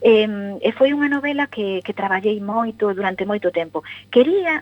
Eh, 0.05 0.29
e 0.61 0.71
foi 0.77 0.93
unha 0.93 1.09
novela 1.09 1.49
que, 1.49 1.81
que 1.81 1.97
traballei 1.97 2.37
moito 2.37 2.93
durante 2.93 3.25
moito 3.25 3.49
tempo. 3.49 3.81
Quería 4.13 4.61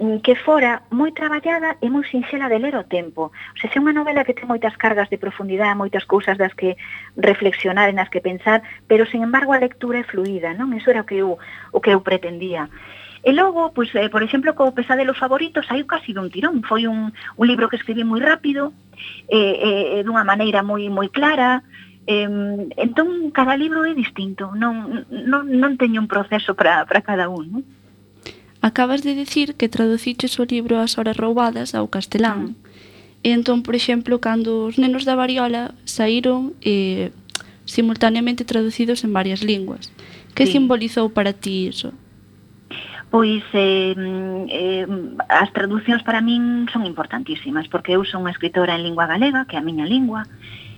Mm, 0.00 0.24
que 0.24 0.34
fora 0.34 0.80
moi 0.88 1.12
traballada 1.12 1.76
e 1.84 1.92
moi 1.92 2.00
sinxela 2.08 2.48
de 2.48 2.56
ler 2.56 2.72
o 2.72 2.88
tempo. 2.88 3.28
O 3.28 3.56
sea, 3.60 3.68
é 3.68 3.76
unha 3.76 3.92
novela 3.92 4.24
que 4.24 4.32
ten 4.32 4.48
moitas 4.48 4.72
cargas 4.80 5.12
de 5.12 5.20
profundidade, 5.20 5.76
moitas 5.76 6.08
cousas 6.08 6.40
das 6.40 6.56
que 6.56 6.72
reflexionar 7.20 7.92
e 7.92 7.92
nas 7.92 8.08
que 8.08 8.24
pensar, 8.24 8.64
pero, 8.88 9.04
sen 9.04 9.20
embargo, 9.20 9.52
a 9.52 9.60
lectura 9.60 10.00
é 10.00 10.08
fluida, 10.08 10.56
non? 10.56 10.72
Eso 10.72 10.88
era 10.88 11.04
o 11.04 11.08
que 11.08 11.20
eu, 11.20 11.36
o 11.36 11.78
que 11.84 11.92
eu 11.92 12.00
pretendía. 12.00 12.72
E 13.20 13.36
logo, 13.36 13.76
pois, 13.76 13.92
eh, 13.92 14.08
por 14.08 14.24
exemplo, 14.24 14.56
co 14.56 14.72
Pesadelo 14.72 15.12
Favorito 15.12 15.60
saiu 15.60 15.84
casi 15.84 16.16
dun 16.16 16.32
tirón. 16.32 16.64
Foi 16.64 16.88
un, 16.88 17.12
un 17.12 17.44
libro 17.44 17.68
que 17.68 17.76
escribí 17.76 18.00
moi 18.00 18.24
rápido, 18.24 18.72
eh, 19.28 20.00
eh, 20.00 20.00
dunha 20.00 20.24
maneira 20.24 20.64
moi 20.64 20.88
moi 20.88 21.12
clara, 21.12 21.60
Eh, 22.10 22.26
entón, 22.80 23.30
cada 23.30 23.54
libro 23.60 23.84
é 23.84 23.92
distinto, 23.94 24.50
non, 24.56 25.04
non, 25.12 25.46
non 25.46 25.76
teño 25.76 26.00
un 26.00 26.08
proceso 26.08 26.56
para 26.56 26.88
cada 27.04 27.28
un. 27.28 27.44
Non? 27.60 27.62
Acabas 28.60 29.02
de 29.02 29.14
decir 29.14 29.54
que 29.54 29.72
traduciches 29.72 30.38
o 30.38 30.44
libro 30.44 30.76
As 30.76 30.98
horas 31.00 31.16
roubadas 31.16 31.74
ao 31.74 31.88
castelán. 31.88 32.56
E 33.24 33.32
entón, 33.32 33.64
por 33.64 33.76
exemplo, 33.76 34.20
cando 34.20 34.68
os 34.68 34.76
nenos 34.76 35.04
da 35.08 35.16
variola 35.16 35.72
saíron 35.84 36.52
eh, 36.60 37.12
simultaneamente 37.64 38.44
traducidos 38.44 39.04
en 39.04 39.12
varias 39.12 39.40
linguas. 39.40 39.92
Que 40.36 40.44
sí. 40.44 40.60
simbolizou 40.60 41.08
para 41.08 41.32
ti 41.32 41.72
iso? 41.72 41.92
Pois 43.10 43.42
eh, 43.52 43.96
eh, 44.48 44.86
as 45.28 45.50
traduccións 45.56 46.04
para 46.04 46.20
min 46.22 46.68
son 46.70 46.86
importantísimas 46.86 47.66
porque 47.66 47.96
eu 47.96 48.04
son 48.06 48.22
unha 48.22 48.32
escritora 48.32 48.76
en 48.76 48.86
lingua 48.86 49.08
galega, 49.08 49.48
que 49.48 49.56
é 49.56 49.60
a 49.60 49.66
miña 49.66 49.82
lingua, 49.82 50.28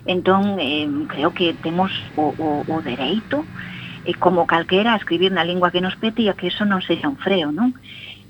entón 0.09 0.57
eh, 0.59 0.89
creo 1.13 1.31
que 1.37 1.53
temos 1.61 1.93
o, 2.17 2.33
o, 2.35 2.49
o 2.67 2.77
dereito 2.81 3.45
e 4.05 4.13
como 4.19 4.47
calquera 4.47 4.93
a 4.93 5.01
escribir 5.01 5.31
na 5.31 5.47
lingua 5.47 5.71
que 5.71 5.85
nos 5.85 5.97
pete 5.97 6.27
e 6.27 6.31
a 6.31 6.37
que 6.39 6.51
eso 6.51 6.65
non 6.67 6.83
sexa 6.83 7.11
un 7.11 7.19
freo, 7.19 7.55
non? 7.55 7.75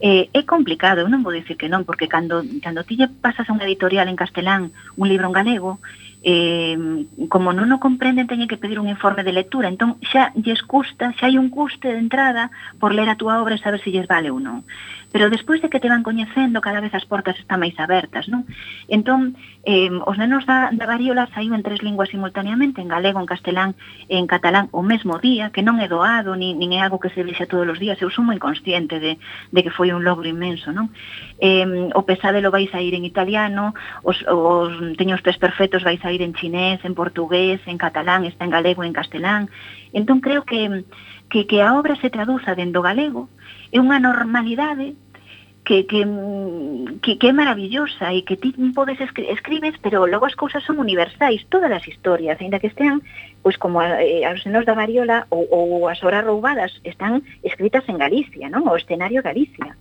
Eh, 0.02 0.28
é 0.34 0.42
complicado, 0.42 1.06
eu 1.06 1.08
non 1.08 1.22
vou 1.22 1.30
dicir 1.30 1.54
que 1.54 1.70
non, 1.70 1.86
porque 1.86 2.10
cando, 2.10 2.42
cando 2.58 2.82
ti 2.82 2.98
lle 2.98 3.06
pasas 3.06 3.46
a 3.46 3.54
unha 3.54 3.64
editorial 3.70 4.10
en 4.10 4.18
castelán 4.18 4.74
un 4.98 5.06
libro 5.06 5.30
en 5.30 5.36
galego, 5.38 5.78
eh, 6.26 6.74
como 7.30 7.54
non 7.54 7.70
o 7.70 7.78
comprenden, 7.78 8.26
teñen 8.26 8.50
que 8.50 8.58
pedir 8.58 8.82
un 8.82 8.90
informe 8.90 9.22
de 9.22 9.30
lectura. 9.30 9.70
Entón, 9.70 10.02
xa 10.02 10.34
lles 10.34 10.62
custa, 10.66 11.14
xa 11.18 11.30
hai 11.30 11.38
un 11.38 11.50
custe 11.54 11.90
de 11.94 12.02
entrada 12.02 12.50
por 12.82 12.90
ler 12.94 13.06
a 13.10 13.18
túa 13.18 13.38
obra 13.38 13.54
e 13.54 13.62
saber 13.62 13.78
se 13.78 13.94
lles 13.94 14.10
vale 14.10 14.30
ou 14.30 14.42
non 14.42 14.66
pero 15.12 15.28
despois 15.28 15.60
de 15.60 15.68
que 15.68 15.78
te 15.78 15.88
van 15.88 16.02
coñecendo 16.02 16.60
cada 16.60 16.80
vez 16.80 16.92
as 16.96 17.04
portas 17.04 17.36
están 17.38 17.60
máis 17.60 17.76
abertas, 17.76 18.32
non? 18.32 18.48
Entón, 18.88 19.36
eh, 19.68 19.92
os 19.92 20.16
nenos 20.16 20.48
da, 20.48 20.72
da 20.72 20.88
variola 20.88 21.28
saíu 21.36 21.52
en 21.52 21.60
tres 21.60 21.84
linguas 21.84 22.08
simultaneamente, 22.08 22.80
en 22.80 22.88
galego, 22.88 23.20
en 23.20 23.28
castelán 23.28 23.76
e 24.08 24.16
en 24.16 24.26
catalán 24.26 24.72
o 24.72 24.80
mesmo 24.80 25.20
día, 25.20 25.52
que 25.52 25.60
non 25.60 25.76
é 25.84 25.86
doado, 25.86 26.32
nin, 26.32 26.56
nin 26.56 26.72
é 26.72 26.80
algo 26.80 26.96
que 26.96 27.12
se 27.12 27.20
vexa 27.20 27.44
todos 27.44 27.68
os 27.68 27.78
días, 27.78 28.00
eu 28.00 28.08
sou 28.08 28.24
moi 28.24 28.40
consciente 28.40 28.96
de, 28.98 29.20
de 29.52 29.60
que 29.60 29.70
foi 29.70 29.92
un 29.92 30.00
logro 30.00 30.24
inmenso, 30.24 30.72
non? 30.72 30.88
Eh, 31.36 31.92
o 31.92 32.02
pesadelo 32.08 32.48
vai 32.48 32.64
sair 32.72 32.96
en 32.96 33.04
italiano, 33.04 33.76
os, 34.00 34.16
os 34.24 34.72
teño 34.96 35.14
os 35.14 35.22
tres 35.22 35.36
perfectos 35.36 35.84
vai 35.84 36.00
sair 36.00 36.24
en 36.24 36.32
chinés, 36.32 36.80
en 36.88 36.96
portugués, 36.96 37.60
en 37.68 37.76
catalán, 37.76 38.24
está 38.24 38.48
en 38.48 38.54
galego 38.56 38.80
e 38.80 38.88
en 38.88 38.96
castelán. 38.96 39.52
Entón 39.92 40.24
creo 40.24 40.48
que 40.48 40.88
que, 41.32 41.46
que 41.46 41.62
a 41.62 41.74
obra 41.80 41.96
se 41.96 42.10
traduza 42.10 42.54
dentro 42.54 42.84
galego 42.84 43.28
é 43.72 43.80
unha 43.80 43.96
normalidade 43.96 44.92
que, 45.64 45.86
que, 45.86 46.04
que, 47.02 47.16
que 47.16 47.28
é 47.28 47.32
maravillosa 47.32 48.12
e 48.12 48.22
que 48.26 48.36
ti 48.36 48.50
podes 48.74 48.98
escri 48.98 49.30
escribes, 49.30 49.78
pero 49.78 50.06
logo 50.06 50.26
as 50.26 50.34
cousas 50.34 50.64
son 50.66 50.82
universais, 50.82 51.46
todas 51.50 51.70
as 51.70 51.86
historias, 51.86 52.40
ainda 52.40 52.58
que 52.58 52.66
estean, 52.66 53.02
pois 53.42 53.56
como 53.56 53.78
a, 53.78 54.02
eh, 54.02 54.26
aos 54.26 54.42
senos 54.42 54.66
da 54.66 54.74
variola 54.74 55.26
ou, 55.30 55.46
ou 55.50 55.88
as 55.88 56.02
horas 56.02 56.26
roubadas, 56.26 56.74
están 56.82 57.22
escritas 57.46 57.86
en 57.86 57.98
Galicia, 57.98 58.50
non? 58.50 58.66
O 58.66 58.74
escenario 58.74 59.22
Galicia. 59.22 59.78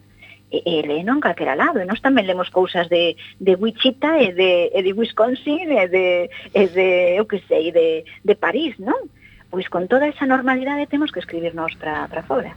E, 0.51 0.61
e 0.67 0.84
leno 0.84 1.17
en 1.17 1.23
calquera 1.23 1.55
lado, 1.55 1.82
e 1.82 1.88
nós 1.88 2.03
tamén 2.03 2.29
lemos 2.29 2.53
cousas 2.53 2.86
de, 2.86 3.17
de 3.41 3.55
Wichita 3.57 4.21
e 4.21 4.36
de, 4.38 4.69
e 4.69 4.79
de 4.86 4.91
Wisconsin 4.93 5.65
e 5.65 5.88
de, 5.89 6.29
e 6.53 6.63
de, 6.69 7.17
eu 7.17 7.25
que 7.25 7.41
sei, 7.49 7.71
de, 7.73 8.05
de 8.21 8.36
París, 8.36 8.77
non? 8.77 9.09
Pois 9.49 9.65
con 9.65 9.89
toda 9.89 10.05
esa 10.05 10.29
normalidade 10.29 10.91
temos 10.91 11.09
que 11.09 11.23
escribirnos 11.23 11.73
para 11.82 12.21
fora. 12.27 12.53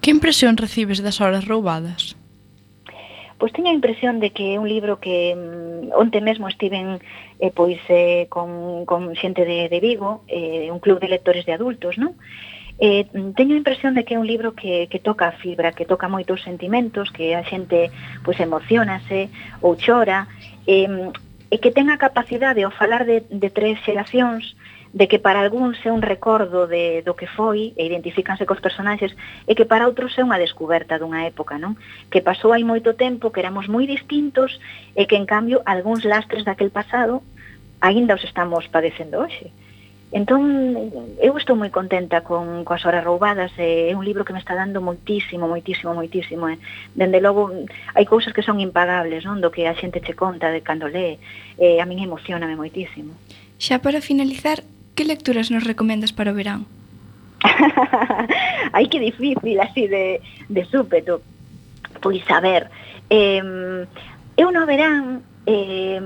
Que 0.00 0.10
impresión 0.10 0.56
recibes 0.56 1.02
das 1.04 1.20
horas 1.20 1.44
roubadas? 1.44 2.16
Pois 3.36 3.52
teño 3.52 3.68
a 3.68 3.76
impresión 3.76 4.20
de 4.20 4.32
que 4.32 4.56
é 4.56 4.60
un 4.60 4.68
libro 4.68 5.00
que 5.00 5.32
mm, 5.36 5.92
onte 5.96 6.20
mesmo 6.20 6.48
estiven 6.48 7.00
eh, 7.40 7.52
pois 7.52 7.80
eh, 7.88 8.28
con, 8.28 8.84
con 8.84 9.16
xente 9.16 9.44
de, 9.44 9.68
de 9.68 9.80
Vigo, 9.80 10.24
eh, 10.28 10.68
un 10.68 10.80
club 10.80 11.00
de 11.00 11.08
lectores 11.08 11.44
de 11.44 11.56
adultos, 11.56 11.96
non? 11.96 12.16
Eh, 12.80 13.08
mm, 13.12 13.36
teño 13.36 13.56
a 13.56 13.60
impresión 13.60 13.92
de 13.92 14.04
que 14.04 14.16
é 14.16 14.20
un 14.20 14.28
libro 14.28 14.56
que, 14.56 14.88
que 14.88 15.00
toca 15.00 15.28
a 15.28 15.36
fibra, 15.36 15.76
que 15.76 15.88
toca 15.88 16.08
moitos 16.08 16.44
sentimentos, 16.44 17.12
que 17.12 17.36
a 17.36 17.44
xente 17.44 17.92
pois 18.24 18.40
emocionase 18.40 19.28
ou 19.60 19.76
chora, 19.76 20.28
eh, 20.68 20.88
mm, 20.88 21.12
e 21.52 21.56
que 21.60 21.72
ten 21.72 21.92
a 21.92 22.00
capacidade 22.00 22.64
ao 22.64 22.72
falar 22.72 23.04
de, 23.04 23.24
de 23.28 23.48
tres 23.52 23.80
xeracións 23.84 24.56
de 24.92 25.06
que 25.06 25.22
para 25.22 25.40
algúns 25.40 25.78
é 25.86 25.90
un 25.94 26.02
recordo 26.02 26.66
de, 26.66 27.02
do 27.06 27.14
que 27.14 27.30
foi 27.30 27.72
e 27.78 27.86
identifícanse 27.86 28.42
cos 28.46 28.58
personaxes 28.58 29.14
e 29.46 29.54
que 29.54 29.64
para 29.64 29.86
outros 29.86 30.18
é 30.18 30.22
unha 30.26 30.42
descoberta 30.42 30.98
dunha 30.98 31.22
época, 31.30 31.62
non? 31.62 31.78
Que 32.10 32.18
pasou 32.18 32.50
hai 32.50 32.66
moito 32.66 32.98
tempo, 32.98 33.30
que 33.30 33.38
éramos 33.38 33.70
moi 33.70 33.86
distintos 33.86 34.58
e 34.98 35.06
que, 35.06 35.14
en 35.14 35.30
cambio, 35.30 35.62
algúns 35.62 36.02
lastres 36.02 36.42
daquel 36.42 36.74
pasado 36.74 37.22
aínda 37.78 38.18
os 38.18 38.26
estamos 38.26 38.66
padecendo 38.66 39.22
hoxe. 39.22 39.54
Entón, 40.10 40.42
eu 41.22 41.38
estou 41.38 41.54
moi 41.54 41.70
contenta 41.70 42.26
con 42.26 42.66
coas 42.66 42.82
horas 42.82 43.06
roubadas, 43.06 43.54
é 43.62 43.94
un 43.94 44.02
libro 44.02 44.26
que 44.26 44.34
me 44.34 44.42
está 44.42 44.58
dando 44.58 44.82
moitísimo, 44.82 45.46
moitísimo, 45.46 45.94
moitísimo. 45.94 46.50
Eh. 46.50 46.58
Dende 46.98 47.22
logo, 47.22 47.46
hai 47.94 48.04
cousas 48.10 48.34
que 48.34 48.42
son 48.42 48.58
impagables, 48.58 49.22
non? 49.22 49.38
Do 49.38 49.54
que 49.54 49.70
a 49.70 49.74
xente 49.78 50.02
che 50.02 50.18
conta 50.18 50.50
de 50.50 50.66
cando 50.66 50.90
lee, 50.90 51.22
eh, 51.62 51.78
a 51.78 51.86
min 51.86 52.02
emocioname 52.02 52.58
moitísimo. 52.58 53.14
Xa 53.54 53.78
para 53.78 54.02
finalizar, 54.02 54.66
que 55.00 55.06
lecturas 55.06 55.50
nos 55.50 55.64
recomendas 55.64 56.12
para 56.12 56.28
o 56.28 56.36
verán? 56.36 56.68
Ai, 58.76 58.84
que 58.92 59.00
difícil 59.00 59.56
así 59.56 59.88
de, 59.88 60.20
de 60.52 60.62
súpeto. 60.68 61.24
Pois 62.04 62.20
a 62.28 62.44
ver, 62.44 62.68
eh, 63.08 63.40
eu 64.36 64.52
no 64.52 64.68
verán 64.68 65.24
eh, 65.48 65.96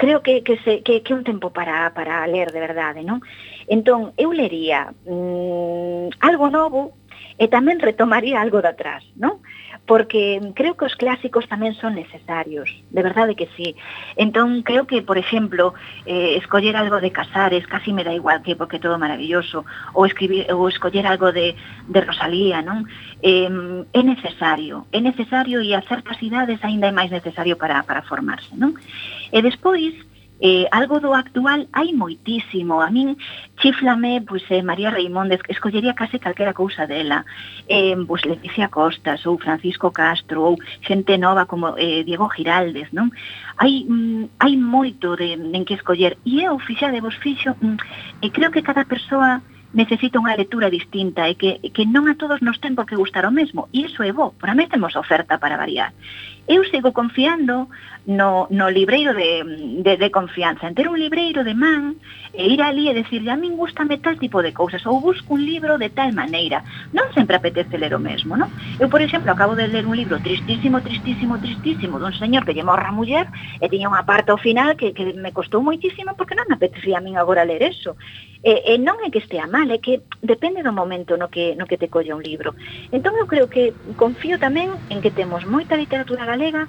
creo 0.00 0.24
que, 0.24 0.40
que, 0.40 0.56
se, 0.64 0.80
que, 0.80 1.04
que 1.04 1.12
un 1.12 1.28
tempo 1.28 1.52
para, 1.52 1.92
para 1.92 2.24
ler 2.24 2.56
de 2.56 2.60
verdade, 2.64 3.04
non? 3.04 3.20
Entón, 3.68 4.16
eu 4.16 4.32
lería 4.32 4.96
mm, 5.04 6.16
algo 6.24 6.48
novo 6.48 6.96
e 7.36 7.52
tamén 7.52 7.84
retomaría 7.84 8.40
algo 8.40 8.64
de 8.64 8.72
atrás, 8.72 9.04
non? 9.20 9.44
porque 9.92 10.40
creo 10.54 10.74
que 10.74 10.86
os 10.88 10.96
clásicos 10.96 11.44
tamén 11.52 11.76
son 11.76 11.92
necesarios, 11.92 12.64
de 12.88 13.02
verdade 13.04 13.36
que 13.36 13.52
sí. 13.52 13.76
Entón, 14.16 14.64
creo 14.64 14.88
que, 14.88 15.04
por 15.04 15.20
exemplo, 15.20 15.76
eh, 16.08 16.40
escoller 16.40 16.80
algo 16.80 16.96
de 16.96 17.12
Casares 17.12 17.68
casi 17.68 17.92
me 17.92 18.00
da 18.00 18.16
igual 18.16 18.40
que 18.40 18.56
porque 18.56 18.80
todo 18.80 18.96
maravilloso, 18.96 19.68
ou, 19.92 20.08
escribir, 20.08 20.48
ou 20.48 20.64
escoller 20.64 21.04
algo 21.04 21.28
de, 21.28 21.52
de 21.92 22.00
Rosalía, 22.00 22.64
non? 22.64 22.88
Eh, 23.20 23.52
é 23.92 24.00
necesario, 24.00 24.88
é 24.96 25.00
necesario 25.04 25.60
e 25.60 25.76
a 25.76 25.84
certas 25.84 26.16
idades 26.24 26.64
aínda 26.64 26.88
é 26.88 26.96
máis 26.96 27.12
necesario 27.12 27.60
para, 27.60 27.84
para 27.84 28.00
formarse, 28.00 28.48
non? 28.56 28.72
E 29.28 29.44
despois, 29.44 29.92
eh, 30.42 30.66
algo 30.72 30.98
do 30.98 31.14
actual 31.14 31.70
hai 31.72 31.94
moitísimo. 31.94 32.82
A 32.82 32.90
min 32.90 33.14
chiflame, 33.62 34.20
pois, 34.26 34.42
eh, 34.50 34.62
María 34.62 34.90
Reimóndez, 34.90 35.40
escollería 35.48 35.94
case 35.94 36.18
calquera 36.18 36.52
cousa 36.52 36.84
dela. 36.90 37.24
Eh, 37.68 37.94
pois, 38.08 38.26
Leticia 38.26 38.66
Costas, 38.68 39.24
ou 39.24 39.38
Francisco 39.38 39.94
Castro, 39.94 40.42
ou 40.42 40.54
xente 40.82 41.14
nova 41.16 41.46
como 41.46 41.78
eh, 41.78 42.02
Diego 42.02 42.26
Giraldez, 42.28 42.90
non? 42.90 43.14
Hai, 43.54 43.86
mm, 43.86 44.42
hai 44.42 44.54
moito 44.58 45.14
de, 45.14 45.38
en 45.38 45.62
que 45.64 45.78
escoller. 45.78 46.18
E 46.26 46.42
eu, 46.42 46.58
fixa 46.58 46.90
de 46.90 46.98
vos 46.98 47.14
fixo, 47.22 47.54
mm, 47.62 47.78
e 48.20 48.26
creo 48.34 48.50
que 48.50 48.66
cada 48.66 48.82
persoa 48.84 49.40
necesita 49.72 50.20
unha 50.20 50.36
lectura 50.36 50.68
distinta 50.68 51.24
e 51.28 51.34
que, 51.34 51.58
que 51.72 51.88
non 51.88 52.04
a 52.04 52.14
todos 52.14 52.44
nos 52.44 52.60
ten 52.60 52.76
por 52.76 52.84
que 52.84 52.98
gustar 52.98 53.24
o 53.24 53.32
mesmo. 53.32 53.72
E 53.72 53.88
iso 53.88 54.04
é 54.04 54.12
bo, 54.12 54.36
por 54.36 54.52
a 54.52 54.54
temos 54.68 54.98
oferta 54.98 55.40
para 55.40 55.56
variar. 55.56 55.96
Eu 56.48 56.64
sigo 56.64 56.92
confiando 56.92 57.68
no, 58.06 58.48
no 58.50 58.68
libreiro 58.68 59.14
de, 59.14 59.82
de, 59.82 59.96
de 59.96 60.10
confianza, 60.10 60.66
en 60.66 60.74
ter 60.74 60.88
un 60.88 60.98
libreiro 60.98 61.44
de 61.44 61.54
man 61.54 61.96
e 62.34 62.48
ir 62.48 62.62
ali 62.62 62.90
e 62.90 62.94
decirle 62.94 63.30
a 63.30 63.36
min 63.36 63.54
gustame 63.56 63.98
tal 63.98 64.18
tipo 64.18 64.42
de 64.42 64.52
cousas 64.52 64.82
ou 64.86 65.00
busco 65.00 65.34
un 65.34 65.44
libro 65.46 65.78
de 65.78 65.90
tal 65.90 66.10
maneira. 66.12 66.64
Non 66.90 67.06
sempre 67.14 67.38
apetece 67.38 67.78
ler 67.78 67.94
o 67.94 68.02
mesmo, 68.02 68.34
non? 68.34 68.50
Eu, 68.82 68.90
por 68.90 68.98
exemplo, 68.98 69.30
acabo 69.30 69.54
de 69.54 69.70
ler 69.70 69.86
un 69.86 69.94
libro 69.94 70.18
tristísimo, 70.18 70.82
tristísimo, 70.82 71.38
tristísimo 71.38 72.02
dun 72.02 72.16
señor 72.18 72.42
que 72.42 72.56
lle 72.56 72.66
morra 72.66 72.90
a 72.90 72.96
muller 72.96 73.30
e 73.62 73.70
tiña 73.70 73.92
unha 73.92 74.02
parte 74.02 74.34
ao 74.34 74.40
final 74.40 74.74
que, 74.74 74.90
que 74.90 75.14
me 75.14 75.30
costou 75.30 75.62
moitísimo 75.62 76.18
porque 76.18 76.34
non 76.34 76.48
me 76.50 76.58
apetecía 76.58 76.98
a 76.98 77.04
min 77.04 77.14
agora 77.14 77.46
ler 77.46 77.62
eso. 77.62 77.94
E, 78.42 78.74
e 78.74 78.78
non 78.82 78.98
é 79.06 79.08
que 79.14 79.22
estea 79.22 79.46
mal, 79.46 79.70
é 79.70 79.78
que 79.78 80.02
depende 80.18 80.66
do 80.66 80.74
momento 80.74 81.14
no 81.14 81.30
que, 81.30 81.54
no 81.54 81.70
que 81.70 81.78
te 81.78 81.86
colla 81.86 82.18
un 82.18 82.26
libro. 82.26 82.58
Entón, 82.90 83.14
eu 83.14 83.30
creo 83.30 83.46
que 83.46 83.70
confío 83.94 84.34
tamén 84.42 84.74
en 84.90 84.98
que 84.98 85.14
temos 85.14 85.46
moita 85.46 85.78
literatura 85.78 86.26
galega 86.32 86.64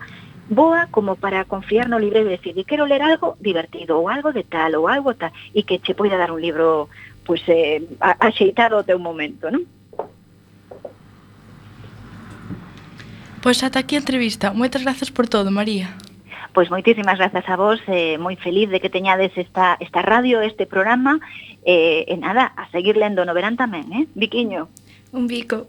boa 0.50 0.92
como 0.92 1.16
para 1.16 1.48
confiar 1.48 1.88
no 1.88 2.00
libro 2.04 2.20
e 2.20 2.28
decir, 2.28 2.54
quero 2.68 2.84
ler 2.84 3.02
algo 3.02 3.40
divertido 3.40 3.96
ou 3.96 4.12
algo 4.12 4.36
de 4.36 4.44
tal 4.44 4.76
ou 4.76 4.92
algo 4.92 5.16
tal 5.16 5.32
e 5.56 5.64
que 5.64 5.80
che 5.80 5.96
poida 5.96 6.20
dar 6.20 6.36
un 6.36 6.44
libro 6.44 6.92
pois 7.24 7.42
pues, 7.48 7.56
eh, 7.56 7.80
axeitado 8.20 8.76
ao 8.76 8.84
teu 8.84 9.00
momento, 9.00 9.48
non? 9.48 9.64
Pois 13.44 13.60
pues 13.60 13.64
ata 13.64 13.80
aquí 13.80 13.96
a 13.96 14.04
entrevista. 14.04 14.56
Moitas 14.56 14.84
grazas 14.84 15.12
por 15.12 15.28
todo, 15.28 15.52
María. 15.52 15.96
Pois 16.56 16.70
pues 16.70 16.72
moitísimas 16.72 17.18
grazas 17.18 17.44
a 17.48 17.56
vos, 17.56 17.80
eh, 17.88 18.20
moi 18.20 18.36
feliz 18.40 18.70
de 18.70 18.80
que 18.80 18.92
teñades 18.92 19.32
esta, 19.36 19.76
esta 19.80 20.04
radio, 20.04 20.40
este 20.44 20.68
programa, 20.68 21.20
eh, 21.66 22.06
e 22.08 22.16
nada, 22.20 22.52
a 22.56 22.70
seguir 22.72 22.96
lendo 22.96 23.26
no 23.26 23.34
verán 23.34 23.58
tamén, 23.58 23.88
eh? 23.92 24.06
Biquiño. 24.16 24.70
Un 25.12 25.28
bico. 25.28 25.66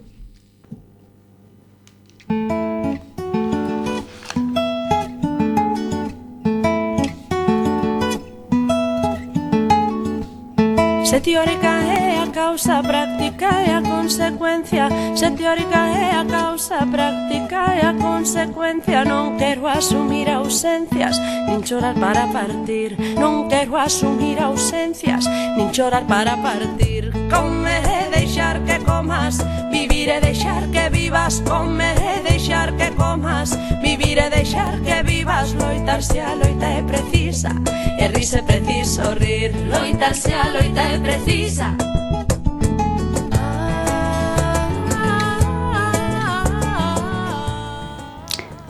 Se 11.15 11.21
teórica 11.21 11.69
é 11.81 12.19
a 12.19 12.27
causa, 12.27 12.83
práctica 12.83 13.45
é 13.45 13.73
a 13.73 13.81
consecuencia. 13.81 14.89
Se 15.15 15.31
teórica 15.31 15.87
é 15.87 16.11
a 16.11 16.25
causa, 16.25 16.85
práctica 16.85 17.71
é 17.71 17.87
a 17.87 17.93
consecuencia. 17.93 19.07
Non 19.07 19.39
quero 19.39 19.63
asumir 19.63 20.27
ausencias, 20.27 21.15
nin 21.47 21.63
chorar 21.63 21.95
para 21.95 22.27
partir. 22.35 22.99
Non 23.15 23.47
quero 23.47 23.79
asumir 23.79 24.43
ausencias, 24.43 25.23
nin 25.55 25.71
chorar 25.71 26.03
para 26.03 26.35
partir. 26.35 27.15
Come 27.31 27.79
e 27.79 28.11
deixar 28.11 28.59
que 28.67 28.83
comas, 28.83 29.39
vivir 29.71 30.11
e 30.11 30.19
deixar 30.19 30.67
que 30.67 30.91
vivas. 30.91 31.39
Come 31.47 31.95
e 31.95 32.27
deixar 32.27 32.75
que 32.75 32.91
comas, 32.99 33.55
vivir 33.79 34.19
e 34.19 34.27
deixar 34.27 34.83
que 34.83 34.99
vivas. 35.07 35.55
Loitarse 35.55 36.19
a 36.19 36.35
loita 36.35 36.67
é 36.67 36.83
precisa, 36.83 37.55
e 37.95 38.03
rise 38.11 38.43
preciso 38.43 39.15
rir. 39.15 39.55
Loitarse 39.71 40.35
a 40.35 40.51
loita 40.51 40.83
é 40.83 40.99
precisa 40.99 41.04
precisa. 41.05 41.77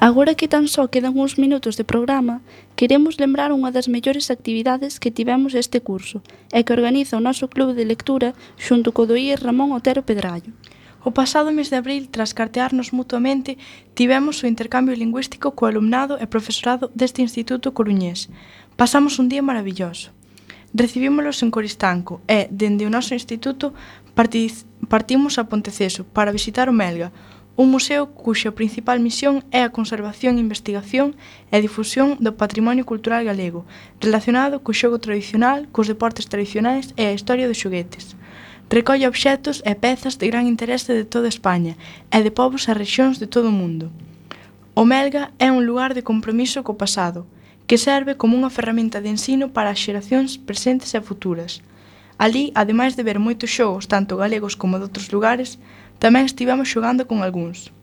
Agora 0.01 0.35
que 0.35 0.47
tan 0.47 0.67
só 0.67 0.91
quedan 0.91 1.15
uns 1.17 1.39
minutos 1.39 1.79
de 1.79 1.87
programa, 1.87 2.43
queremos 2.75 3.17
lembrar 3.23 3.55
unha 3.55 3.71
das 3.71 3.87
mellores 3.87 4.27
actividades 4.29 4.99
que 4.99 5.15
tivemos 5.15 5.55
este 5.55 5.79
curso 5.79 6.19
e 6.51 6.61
que 6.67 6.75
organiza 6.75 7.15
o 7.15 7.23
noso 7.23 7.47
club 7.47 7.71
de 7.73 7.87
lectura 7.87 8.35
xunto 8.59 8.91
co 8.91 9.07
do 9.07 9.15
IES 9.15 9.39
Ramón 9.39 9.71
Otero 9.71 10.03
Pedrallo. 10.03 10.51
O 11.07 11.15
pasado 11.15 11.55
mes 11.55 11.71
de 11.71 11.79
abril, 11.79 12.11
tras 12.11 12.35
cartearnos 12.35 12.91
mutuamente, 12.91 13.57
tivemos 13.95 14.43
o 14.43 14.49
intercambio 14.51 14.93
lingüístico 14.93 15.55
co 15.55 15.65
alumnado 15.65 16.19
e 16.19 16.27
profesorado 16.27 16.91
deste 16.91 17.23
Instituto 17.23 17.71
Coruñés. 17.71 18.27
Pasamos 18.75 19.17
un 19.23 19.31
día 19.31 19.41
maravilloso. 19.41 20.14
Recibímolos 20.75 21.41
en 21.41 21.51
Coristanco 21.55 22.19
e, 22.27 22.51
dende 22.51 22.83
o 22.83 22.91
noso 22.91 23.15
instituto, 23.15 23.71
partimos 24.91 25.39
a 25.39 25.47
Ponteceso 25.47 26.03
para 26.03 26.35
visitar 26.35 26.67
o 26.67 26.75
Melga, 26.75 27.15
un 27.55 27.71
museo 27.71 28.11
cuxa 28.11 28.51
principal 28.51 28.99
misión 28.99 29.47
é 29.55 29.63
a 29.63 29.71
conservación, 29.71 30.35
investigación 30.35 31.15
e 31.47 31.63
difusión 31.63 32.19
do 32.19 32.35
patrimonio 32.35 32.83
cultural 32.83 33.23
galego, 33.23 33.63
relacionado 34.03 34.59
co 34.59 34.75
xogo 34.75 34.99
tradicional, 34.99 35.71
cos 35.71 35.87
deportes 35.87 36.27
tradicionais 36.27 36.91
e 36.99 37.07
a 37.07 37.15
historia 37.15 37.47
dos 37.47 37.55
xoguetes. 37.63 38.19
Recolle 38.67 39.07
obxectos 39.07 39.63
e 39.63 39.79
pezas 39.79 40.19
de 40.19 40.27
gran 40.27 40.43
interese 40.43 40.91
de 40.91 41.07
toda 41.07 41.31
España 41.31 41.79
e 42.11 42.19
de 42.19 42.35
povos 42.35 42.67
e 42.67 42.75
rexións 42.75 43.15
de 43.15 43.31
todo 43.31 43.47
o 43.47 43.55
mundo. 43.55 43.95
O 44.75 44.83
Melga 44.83 45.31
é 45.39 45.47
un 45.55 45.63
lugar 45.63 45.95
de 45.95 46.03
compromiso 46.03 46.67
co 46.67 46.75
pasado, 46.75 47.23
que 47.67 47.77
serve 47.77 48.15
como 48.15 48.37
unha 48.37 48.53
ferramenta 48.53 49.01
de 49.01 49.09
ensino 49.09 49.49
para 49.55 49.73
as 49.73 49.81
xeracións 49.81 50.37
presentes 50.37 50.93
e 50.93 51.01
futuras. 51.01 51.65
Alí, 52.17 52.53
ademais 52.55 52.95
de 52.95 53.03
ver 53.03 53.19
moitos 53.19 53.51
xogos, 53.51 53.89
tanto 53.91 54.15
galegos 54.15 54.55
como 54.55 54.77
de 54.79 54.87
outros 54.87 55.11
lugares, 55.11 55.59
tamén 55.99 56.29
estivemos 56.29 56.71
xogando 56.71 57.09
con 57.09 57.25
algúns. 57.25 57.73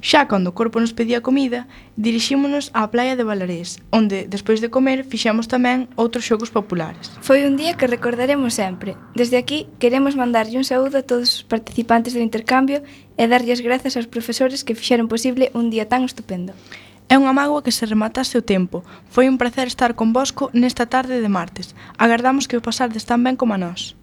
Xa 0.00 0.30
cando 0.30 0.54
o 0.54 0.56
corpo 0.56 0.78
nos 0.78 0.94
pedía 0.94 1.26
comida, 1.26 1.66
dirixímonos 1.98 2.70
á 2.70 2.86
playa 2.94 3.18
de 3.18 3.26
Valarés, 3.26 3.82
onde, 3.90 4.30
despois 4.30 4.62
de 4.62 4.70
comer, 4.70 5.02
fixemos 5.02 5.50
tamén 5.50 5.90
outros 5.98 6.22
xogos 6.22 6.54
populares. 6.54 7.10
Foi 7.18 7.42
un 7.42 7.58
día 7.58 7.74
que 7.74 7.90
recordaremos 7.90 8.54
sempre. 8.54 8.94
Desde 9.18 9.34
aquí, 9.34 9.66
queremos 9.82 10.14
mandarlle 10.14 10.54
un 10.54 10.62
saúdo 10.62 11.02
a 11.02 11.06
todos 11.06 11.42
os 11.42 11.42
participantes 11.42 12.14
do 12.14 12.22
intercambio 12.22 12.86
e 13.18 13.26
darlle 13.26 13.50
as 13.50 13.58
grazas 13.58 13.98
aos 13.98 14.06
profesores 14.06 14.62
que 14.62 14.78
fixeron 14.78 15.10
posible 15.10 15.50
un 15.50 15.66
día 15.66 15.90
tan 15.90 16.06
estupendo. 16.06 16.54
É 17.08 17.16
unha 17.16 17.32
mágoa 17.32 17.64
que 17.64 17.72
se 17.72 17.88
rematase 17.88 18.36
o 18.36 18.44
tempo. 18.44 18.84
Foi 19.08 19.32
un 19.32 19.40
placer 19.40 19.66
estar 19.66 19.96
convosco 19.96 20.52
nesta 20.52 20.84
tarde 20.84 21.24
de 21.24 21.32
martes. 21.32 21.72
Agardamos 21.96 22.44
que 22.44 22.60
o 22.60 22.64
pasardes 22.64 23.08
tan 23.08 23.24
ben 23.24 23.34
como 23.40 23.56
a 23.56 23.58
nós. 23.58 23.97